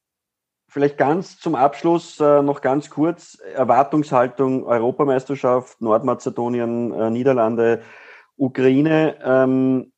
Vielleicht 0.70 0.98
ganz 0.98 1.40
zum 1.40 1.56
Abschluss 1.56 2.20
äh, 2.20 2.42
noch 2.42 2.60
ganz 2.60 2.90
kurz 2.90 3.40
Erwartungshaltung 3.56 4.66
Europameisterschaft, 4.66 5.82
Nordmazedonien, 5.82 6.92
äh, 6.92 7.10
Niederlande, 7.10 7.84
Ukraine. 8.36 9.18
Ähm, 9.24 9.94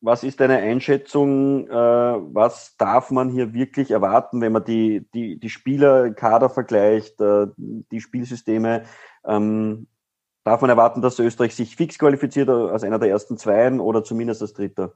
was 0.00 0.24
ist 0.24 0.40
deine 0.40 0.56
Einschätzung? 0.58 1.68
Äh, 1.68 1.72
was 1.72 2.76
darf 2.76 3.10
man 3.10 3.28
hier 3.30 3.52
wirklich 3.54 3.92
erwarten, 3.92 4.40
wenn 4.40 4.52
man 4.52 4.64
die, 4.64 5.06
die, 5.14 5.38
die 5.38 5.50
Spielerkader 5.50 6.50
vergleicht, 6.50 7.20
äh, 7.20 7.46
die 7.56 8.00
Spielsysteme? 8.00 8.84
Ähm, 9.24 9.86
darf 10.42 10.60
man 10.60 10.70
erwarten, 10.70 11.02
dass 11.02 11.20
Österreich 11.20 11.54
sich 11.54 11.76
fix 11.76 11.98
qualifiziert 11.98 12.48
als 12.48 12.82
einer 12.82 12.98
der 12.98 13.10
ersten 13.10 13.36
Zweien 13.36 13.78
oder 13.78 14.02
zumindest 14.02 14.42
als 14.42 14.54
Dritter? 14.54 14.94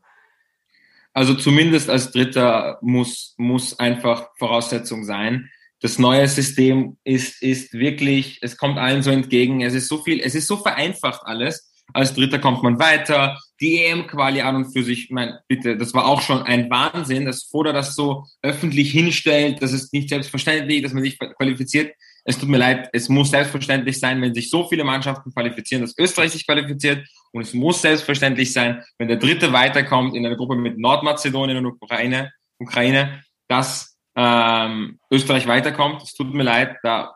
Also 1.14 1.34
zumindest 1.34 1.88
als 1.88 2.10
Dritter 2.10 2.78
muss, 2.82 3.34
muss 3.38 3.78
einfach 3.78 4.30
Voraussetzung 4.36 5.04
sein. 5.04 5.48
Das 5.80 5.98
neue 5.98 6.26
System 6.26 6.96
ist, 7.04 7.40
ist 7.40 7.72
wirklich, 7.72 8.38
es 8.42 8.56
kommt 8.56 8.78
allen 8.78 9.02
so 9.02 9.10
entgegen. 9.10 9.60
Es 9.62 9.74
ist 9.74 9.88
so 9.88 10.02
viel, 10.02 10.20
es 10.20 10.34
ist 10.34 10.48
so 10.48 10.56
vereinfacht 10.56 11.22
alles. 11.24 11.70
als 11.92 12.14
Dritter 12.14 12.40
kommt 12.40 12.62
man 12.64 12.80
weiter. 12.80 13.38
Die 13.60 13.84
EM-Quali 13.84 14.40
an 14.40 14.56
und 14.56 14.72
für 14.72 14.82
sich, 14.82 15.10
mein, 15.10 15.38
bitte, 15.46 15.76
das 15.76 15.94
war 15.94 16.06
auch 16.06 16.20
schon 16.20 16.42
ein 16.42 16.68
Wahnsinn, 16.68 17.26
dass 17.26 17.44
Foda 17.44 17.72
das 17.72 17.94
so 17.94 18.24
öffentlich 18.42 18.90
hinstellt, 18.90 19.62
das 19.62 19.72
ist 19.72 19.92
nicht 19.92 20.08
selbstverständlich, 20.08 20.82
dass 20.82 20.94
man 20.94 21.04
sich 21.04 21.18
qualifiziert. 21.18 21.94
Es 22.24 22.38
tut 22.38 22.48
mir 22.48 22.58
leid, 22.58 22.88
es 22.92 23.08
muss 23.08 23.30
selbstverständlich 23.30 24.00
sein, 24.00 24.20
wenn 24.22 24.34
sich 24.34 24.48
so 24.48 24.66
viele 24.66 24.84
Mannschaften 24.84 25.32
qualifizieren, 25.32 25.82
dass 25.82 25.96
Österreich 25.98 26.32
sich 26.32 26.46
qualifiziert. 26.46 27.06
Und 27.32 27.42
es 27.42 27.52
muss 27.52 27.82
selbstverständlich 27.82 28.52
sein, 28.52 28.82
wenn 28.98 29.08
der 29.08 29.18
Dritte 29.18 29.52
weiterkommt 29.52 30.14
in 30.14 30.24
einer 30.24 30.36
Gruppe 30.36 30.56
mit 30.56 30.78
Nordmazedonien 30.78 31.58
und 31.58 31.66
Ukraine, 31.66 32.32
Ukraine 32.58 33.22
dass 33.48 33.98
ähm, 34.16 34.98
Österreich 35.10 35.46
weiterkommt. 35.46 36.02
Es 36.02 36.14
tut 36.14 36.32
mir 36.32 36.44
leid, 36.44 36.76
da 36.82 37.14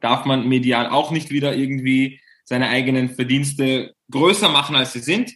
darf 0.00 0.24
man 0.24 0.48
medial 0.48 0.88
auch 0.88 1.10
nicht 1.10 1.30
wieder 1.30 1.54
irgendwie 1.54 2.20
seine 2.44 2.68
eigenen 2.68 3.10
Verdienste 3.10 3.94
größer 4.10 4.48
machen, 4.48 4.74
als 4.74 4.92
sie 4.92 5.00
sind. 5.00 5.34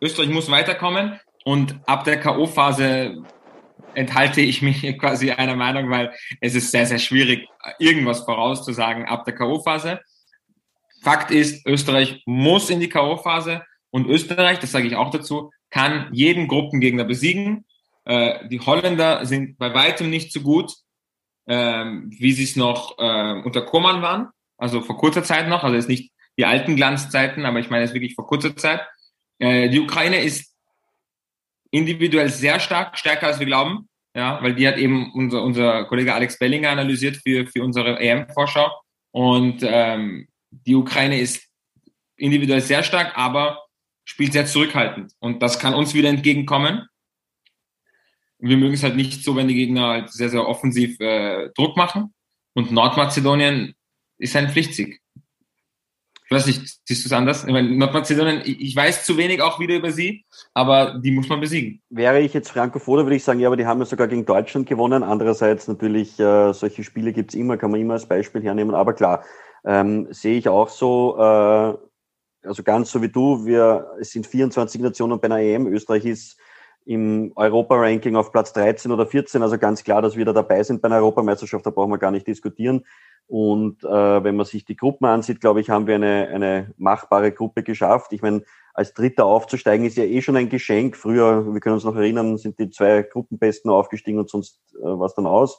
Österreich 0.00 0.28
muss 0.28 0.50
weiterkommen 0.50 1.18
und 1.44 1.76
ab 1.86 2.04
der 2.04 2.20
K.O.-Phase 2.20 3.24
enthalte 3.94 4.40
ich 4.40 4.62
mich 4.62 4.82
quasi 4.98 5.30
einer 5.30 5.56
Meinung, 5.56 5.90
weil 5.90 6.12
es 6.40 6.54
ist 6.54 6.70
sehr, 6.70 6.86
sehr 6.86 6.98
schwierig, 6.98 7.48
irgendwas 7.78 8.20
vorauszusagen 8.20 9.04
ab 9.04 9.24
der 9.24 9.34
K.O.-Phase. 9.34 10.00
Fakt 11.02 11.30
ist, 11.30 11.66
Österreich 11.66 12.22
muss 12.26 12.70
in 12.70 12.80
die 12.80 12.88
K.O.-Phase 12.88 13.62
und 13.90 14.06
Österreich, 14.06 14.58
das 14.58 14.72
sage 14.72 14.86
ich 14.86 14.96
auch 14.96 15.10
dazu, 15.10 15.50
kann 15.70 16.08
jeden 16.12 16.48
Gruppengegner 16.48 17.04
besiegen. 17.04 17.64
Äh, 18.04 18.48
die 18.48 18.60
Holländer 18.60 19.26
sind 19.26 19.58
bei 19.58 19.74
weitem 19.74 20.10
nicht 20.10 20.32
so 20.32 20.40
gut, 20.40 20.72
ähm, 21.46 22.10
wie 22.16 22.32
sie 22.32 22.44
es 22.44 22.56
noch 22.56 22.98
äh, 22.98 23.42
unter 23.42 23.62
Koman 23.62 24.02
waren, 24.02 24.28
also 24.56 24.80
vor 24.80 24.96
kurzer 24.96 25.24
Zeit 25.24 25.48
noch, 25.48 25.64
also 25.64 25.76
jetzt 25.76 25.88
nicht 25.88 26.12
die 26.38 26.46
alten 26.46 26.76
Glanzzeiten, 26.76 27.44
aber 27.44 27.58
ich 27.58 27.70
meine 27.70 27.84
es 27.84 27.94
wirklich 27.94 28.14
vor 28.14 28.26
kurzer 28.26 28.56
Zeit. 28.56 28.80
Äh, 29.38 29.68
die 29.68 29.80
Ukraine 29.80 30.22
ist 30.22 30.51
individuell 31.72 32.28
sehr 32.28 32.60
stark, 32.60 32.96
stärker 32.96 33.26
als 33.26 33.40
wir 33.40 33.46
glauben. 33.46 33.88
Ja, 34.14 34.42
weil 34.42 34.54
die 34.54 34.68
hat 34.68 34.76
eben 34.76 35.10
unser, 35.14 35.42
unser 35.42 35.84
Kollege 35.86 36.12
Alex 36.12 36.38
Bellinger 36.38 36.68
analysiert 36.68 37.16
für, 37.16 37.46
für 37.46 37.64
unsere 37.64 37.98
EM-Vorschau. 37.98 38.70
Und 39.10 39.60
ähm, 39.62 40.28
die 40.50 40.74
Ukraine 40.74 41.18
ist 41.18 41.48
individuell 42.16 42.60
sehr 42.60 42.82
stark, 42.82 43.16
aber 43.16 43.64
spielt 44.04 44.34
sehr 44.34 44.44
zurückhaltend. 44.44 45.12
Und 45.18 45.42
das 45.42 45.58
kann 45.58 45.72
uns 45.72 45.94
wieder 45.94 46.10
entgegenkommen. 46.10 46.86
Wir 48.38 48.58
mögen 48.58 48.74
es 48.74 48.82
halt 48.82 48.96
nicht 48.96 49.24
so, 49.24 49.34
wenn 49.34 49.48
die 49.48 49.54
Gegner 49.54 49.88
halt 49.88 50.12
sehr, 50.12 50.28
sehr 50.28 50.46
offensiv 50.46 51.00
äh, 51.00 51.48
Druck 51.56 51.76
machen. 51.78 52.12
Und 52.54 52.70
Nordmazedonien 52.70 53.74
ist 54.18 54.36
ein 54.36 54.50
Pflichtsieg. 54.50 55.00
Ich 56.32 56.38
weiß 56.38 56.46
nicht, 56.46 56.78
siehst 56.88 57.04
du 57.04 57.08
es 57.08 57.12
anders? 57.12 57.44
Ich 57.44 57.52
meine, 57.52 57.68
Nordmazedonien, 57.76 58.40
ich 58.46 58.74
weiß 58.74 59.04
zu 59.04 59.18
wenig 59.18 59.42
auch 59.42 59.60
wieder 59.60 59.74
über 59.74 59.90
sie, 59.90 60.24
aber 60.54 60.98
die 60.98 61.10
muss 61.10 61.28
man 61.28 61.40
besiegen. 61.40 61.82
Wäre 61.90 62.20
ich 62.20 62.32
jetzt 62.32 62.48
Frankophone, 62.48 63.04
würde 63.04 63.16
ich 63.16 63.22
sagen, 63.22 63.38
ja, 63.38 63.48
aber 63.48 63.58
die 63.58 63.66
haben 63.66 63.80
ja 63.80 63.84
sogar 63.84 64.08
gegen 64.08 64.24
Deutschland 64.24 64.66
gewonnen. 64.66 65.02
Andererseits 65.02 65.68
natürlich, 65.68 66.18
äh, 66.18 66.54
solche 66.54 66.84
Spiele 66.84 67.12
gibt's 67.12 67.34
immer, 67.34 67.58
kann 67.58 67.70
man 67.70 67.80
immer 67.80 67.92
als 67.92 68.06
Beispiel 68.06 68.42
hernehmen. 68.42 68.74
Aber 68.74 68.94
klar, 68.94 69.24
ähm, 69.66 70.06
sehe 70.08 70.38
ich 70.38 70.48
auch 70.48 70.70
so, 70.70 71.18
äh, 71.18 71.74
also 72.48 72.62
ganz 72.62 72.90
so 72.90 73.02
wie 73.02 73.10
du, 73.10 73.44
wir, 73.44 73.88
es 74.00 74.12
sind 74.12 74.26
24 74.26 74.80
Nationen 74.80 75.20
bei 75.20 75.26
einer 75.26 75.40
EM. 75.40 75.66
Österreich 75.66 76.06
ist 76.06 76.40
im 76.86 77.32
Europa-Ranking 77.36 78.16
auf 78.16 78.32
Platz 78.32 78.54
13 78.54 78.90
oder 78.90 79.06
14, 79.06 79.42
also 79.42 79.58
ganz 79.58 79.84
klar, 79.84 80.00
dass 80.00 80.16
wir 80.16 80.24
da 80.24 80.32
dabei 80.32 80.62
sind 80.62 80.80
bei 80.80 80.86
einer 80.86 80.96
Europameisterschaft, 80.96 81.66
da 81.66 81.70
brauchen 81.70 81.90
wir 81.90 81.98
gar 81.98 82.10
nicht 82.10 82.26
diskutieren. 82.26 82.86
Und 83.26 83.82
äh, 83.84 84.24
wenn 84.24 84.36
man 84.36 84.46
sich 84.46 84.64
die 84.64 84.76
Gruppen 84.76 85.06
ansieht, 85.06 85.40
glaube 85.40 85.60
ich, 85.60 85.70
haben 85.70 85.86
wir 85.86 85.94
eine, 85.94 86.28
eine 86.28 86.74
machbare 86.76 87.32
Gruppe 87.32 87.62
geschafft. 87.62 88.12
Ich 88.12 88.22
meine, 88.22 88.42
als 88.74 88.94
Dritter 88.94 89.24
aufzusteigen 89.24 89.86
ist 89.86 89.96
ja 89.96 90.04
eh 90.04 90.20
schon 90.22 90.36
ein 90.36 90.48
Geschenk. 90.48 90.96
Früher, 90.96 91.52
wir 91.52 91.60
können 91.60 91.74
uns 91.74 91.84
noch 91.84 91.96
erinnern, 91.96 92.36
sind 92.38 92.58
die 92.58 92.70
zwei 92.70 93.02
Gruppenbesten 93.02 93.70
aufgestiegen 93.70 94.18
und 94.18 94.28
sonst 94.28 94.60
äh, 94.74 94.84
war 94.84 95.06
es 95.06 95.14
dann 95.14 95.26
aus. 95.26 95.58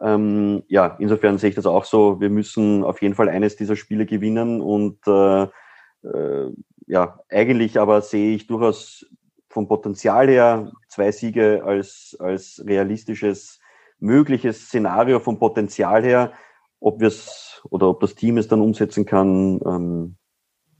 Ähm, 0.00 0.62
ja, 0.68 0.96
insofern 0.98 1.38
sehe 1.38 1.50
ich 1.50 1.56
das 1.56 1.66
auch 1.66 1.84
so. 1.84 2.20
Wir 2.20 2.30
müssen 2.30 2.84
auf 2.84 3.02
jeden 3.02 3.14
Fall 3.14 3.28
eines 3.28 3.56
dieser 3.56 3.76
Spiele 3.76 4.06
gewinnen 4.06 4.60
und 4.60 5.06
äh, 5.06 5.42
äh, 5.42 6.52
ja, 6.86 7.20
eigentlich 7.28 7.78
aber 7.78 8.00
sehe 8.02 8.34
ich 8.34 8.46
durchaus 8.46 9.06
vom 9.48 9.68
Potenzial 9.68 10.28
her 10.28 10.72
zwei 10.88 11.12
Siege 11.12 11.62
als, 11.64 12.16
als 12.18 12.62
realistisches, 12.66 13.60
mögliches 13.98 14.66
Szenario 14.66 15.20
vom 15.20 15.38
Potenzial 15.38 16.02
her. 16.04 16.32
Ob 16.80 17.00
wir 17.00 17.08
es 17.08 17.62
oder 17.70 17.88
ob 17.88 18.00
das 18.00 18.14
Team 18.14 18.38
es 18.38 18.48
dann 18.48 18.60
umsetzen 18.60 19.04
kann, 19.04 19.60
ähm, 19.64 20.16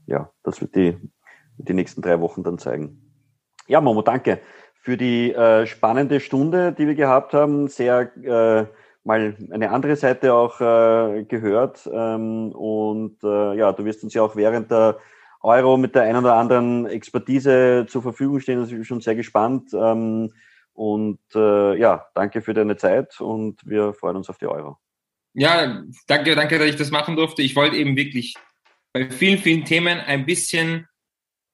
ja, 0.06 0.30
das 0.42 0.60
wird 0.60 0.74
die, 0.74 0.96
die 1.58 1.74
nächsten 1.74 2.02
drei 2.02 2.20
Wochen 2.20 2.42
dann 2.42 2.58
zeigen. 2.58 3.12
Ja, 3.68 3.80
Momo, 3.80 4.02
danke 4.02 4.40
für 4.80 4.96
die 4.96 5.32
äh, 5.32 5.66
spannende 5.66 6.20
Stunde, 6.20 6.72
die 6.72 6.86
wir 6.86 6.94
gehabt 6.94 7.34
haben. 7.34 7.68
Sehr 7.68 8.10
äh, 8.16 8.66
mal 9.04 9.36
eine 9.50 9.70
andere 9.70 9.96
Seite 9.96 10.34
auch 10.34 10.60
äh, 10.60 11.24
gehört. 11.24 11.88
Ähm, 11.92 12.52
und 12.52 13.22
äh, 13.22 13.54
ja, 13.56 13.72
du 13.72 13.84
wirst 13.84 14.02
uns 14.02 14.14
ja 14.14 14.22
auch 14.22 14.36
während 14.36 14.70
der 14.70 14.98
Euro 15.42 15.76
mit 15.76 15.94
der 15.94 16.02
einen 16.02 16.24
oder 16.24 16.34
anderen 16.34 16.86
Expertise 16.86 17.86
zur 17.88 18.02
Verfügung 18.02 18.40
stehen. 18.40 18.64
Ich 18.64 18.70
bin 18.70 18.84
schon 18.84 19.00
sehr 19.00 19.14
gespannt. 19.14 19.70
Ähm, 19.74 20.32
und 20.72 21.20
äh, 21.34 21.76
ja, 21.76 22.06
danke 22.14 22.40
für 22.40 22.54
deine 22.54 22.76
Zeit 22.76 23.20
und 23.20 23.60
wir 23.66 23.92
freuen 23.92 24.16
uns 24.16 24.30
auf 24.30 24.38
die 24.38 24.46
Euro. 24.46 24.78
Ja, 25.34 25.82
danke, 26.06 26.34
danke, 26.34 26.58
dass 26.58 26.68
ich 26.68 26.76
das 26.76 26.90
machen 26.90 27.16
durfte. 27.16 27.42
Ich 27.42 27.56
wollte 27.56 27.76
eben 27.76 27.96
wirklich 27.96 28.34
bei 28.92 29.10
vielen, 29.10 29.38
vielen 29.38 29.64
Themen 29.64 30.00
ein 30.00 30.26
bisschen 30.26 30.86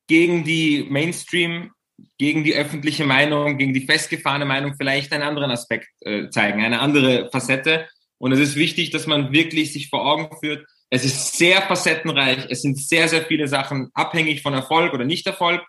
gegen 0.07 0.45
die 0.45 0.87
Mainstream, 0.89 1.73
gegen 2.19 2.45
die 2.45 2.55
öffentliche 2.55 3.05
Meinung, 3.05 3.59
gegen 3.59 3.75
die 3.75 3.85
festgefahrene 3.87 4.45
Meinung 4.45 4.75
vielleicht 4.77 5.13
einen 5.13 5.23
anderen 5.23 5.51
Aspekt 5.51 5.89
äh, 6.01 6.29
zeigen, 6.31 6.65
eine 6.65 6.81
andere 6.81 7.31
Facette. 7.31 7.89
Und 8.19 8.33
es 8.33 8.39
ist 8.39 8.57
wichtig, 8.57 8.91
dass 8.91 9.07
man 9.07 9.33
wirklich 9.33 9.73
sich 9.73 9.89
vor 9.89 10.07
Augen 10.07 10.35
führt, 10.41 10.67
es 10.91 11.05
ist 11.05 11.37
sehr 11.37 11.63
facettenreich. 11.63 12.47
Es 12.49 12.63
sind 12.63 12.79
sehr, 12.79 13.09
sehr 13.09 13.23
viele 13.23 13.49
Sachen 13.49 13.91
abhängig 13.95 14.43
von 14.43 14.55
Erfolg 14.55 14.95
oder 14.95 15.05
Nicht-Erfolg. 15.05 15.63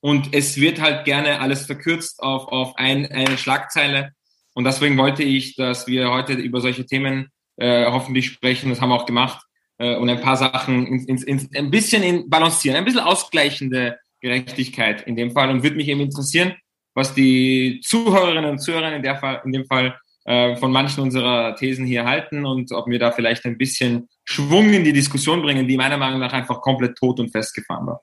Und 0.00 0.34
es 0.34 0.60
wird 0.60 0.80
halt 0.80 1.04
gerne 1.04 1.40
alles 1.40 1.66
verkürzt 1.66 2.20
auf, 2.20 2.48
auf 2.48 2.76
ein, 2.76 3.10
eine 3.10 3.38
Schlagzeile. 3.38 4.12
Und 4.52 4.64
deswegen 4.64 4.98
wollte 4.98 5.22
ich, 5.22 5.56
dass 5.56 5.86
wir 5.86 6.10
heute 6.10 6.34
über 6.34 6.60
solche 6.60 6.86
Themen 6.86 7.30
äh, 7.56 7.86
hoffentlich 7.86 8.26
sprechen. 8.26 8.70
Das 8.70 8.80
haben 8.80 8.90
wir 8.90 8.96
auch 8.96 9.06
gemacht. 9.06 9.44
Äh, 9.78 9.96
und 9.96 10.08
ein 10.08 10.20
paar 10.20 10.36
Sachen 10.36 10.86
ins, 10.86 11.04
ins, 11.06 11.24
ins, 11.24 11.48
ein 11.54 11.70
bisschen 11.70 12.02
in 12.02 12.30
balancieren, 12.30 12.76
ein 12.76 12.84
bisschen 12.84 13.00
ausgleichende 13.00 13.98
Gerechtigkeit 14.20 15.02
in 15.06 15.16
dem 15.16 15.32
Fall. 15.32 15.50
Und 15.50 15.62
würde 15.62 15.76
mich 15.76 15.88
eben 15.88 16.00
interessieren, 16.00 16.54
was 16.94 17.14
die 17.14 17.80
Zuhörerinnen 17.84 18.50
und 18.50 18.58
Zuhörer 18.58 18.94
in, 18.94 19.02
der 19.02 19.16
Fall, 19.16 19.42
in 19.44 19.52
dem 19.52 19.66
Fall 19.66 19.98
äh, 20.24 20.56
von 20.56 20.72
manchen 20.72 21.02
unserer 21.02 21.54
Thesen 21.56 21.84
hier 21.84 22.04
halten 22.04 22.46
und 22.46 22.72
ob 22.72 22.88
wir 22.88 22.98
da 22.98 23.12
vielleicht 23.12 23.44
ein 23.44 23.58
bisschen 23.58 24.08
Schwung 24.24 24.72
in 24.72 24.84
die 24.84 24.92
Diskussion 24.92 25.42
bringen, 25.42 25.68
die 25.68 25.76
meiner 25.76 25.98
Meinung 25.98 26.20
nach 26.20 26.32
einfach 26.32 26.60
komplett 26.60 26.96
tot 26.96 27.20
und 27.20 27.30
festgefahren 27.30 27.86
war. 27.86 28.02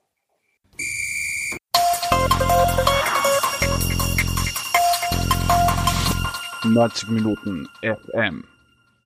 Neunzig 6.64 7.08
Minuten 7.08 7.68
FM. 7.82 8.44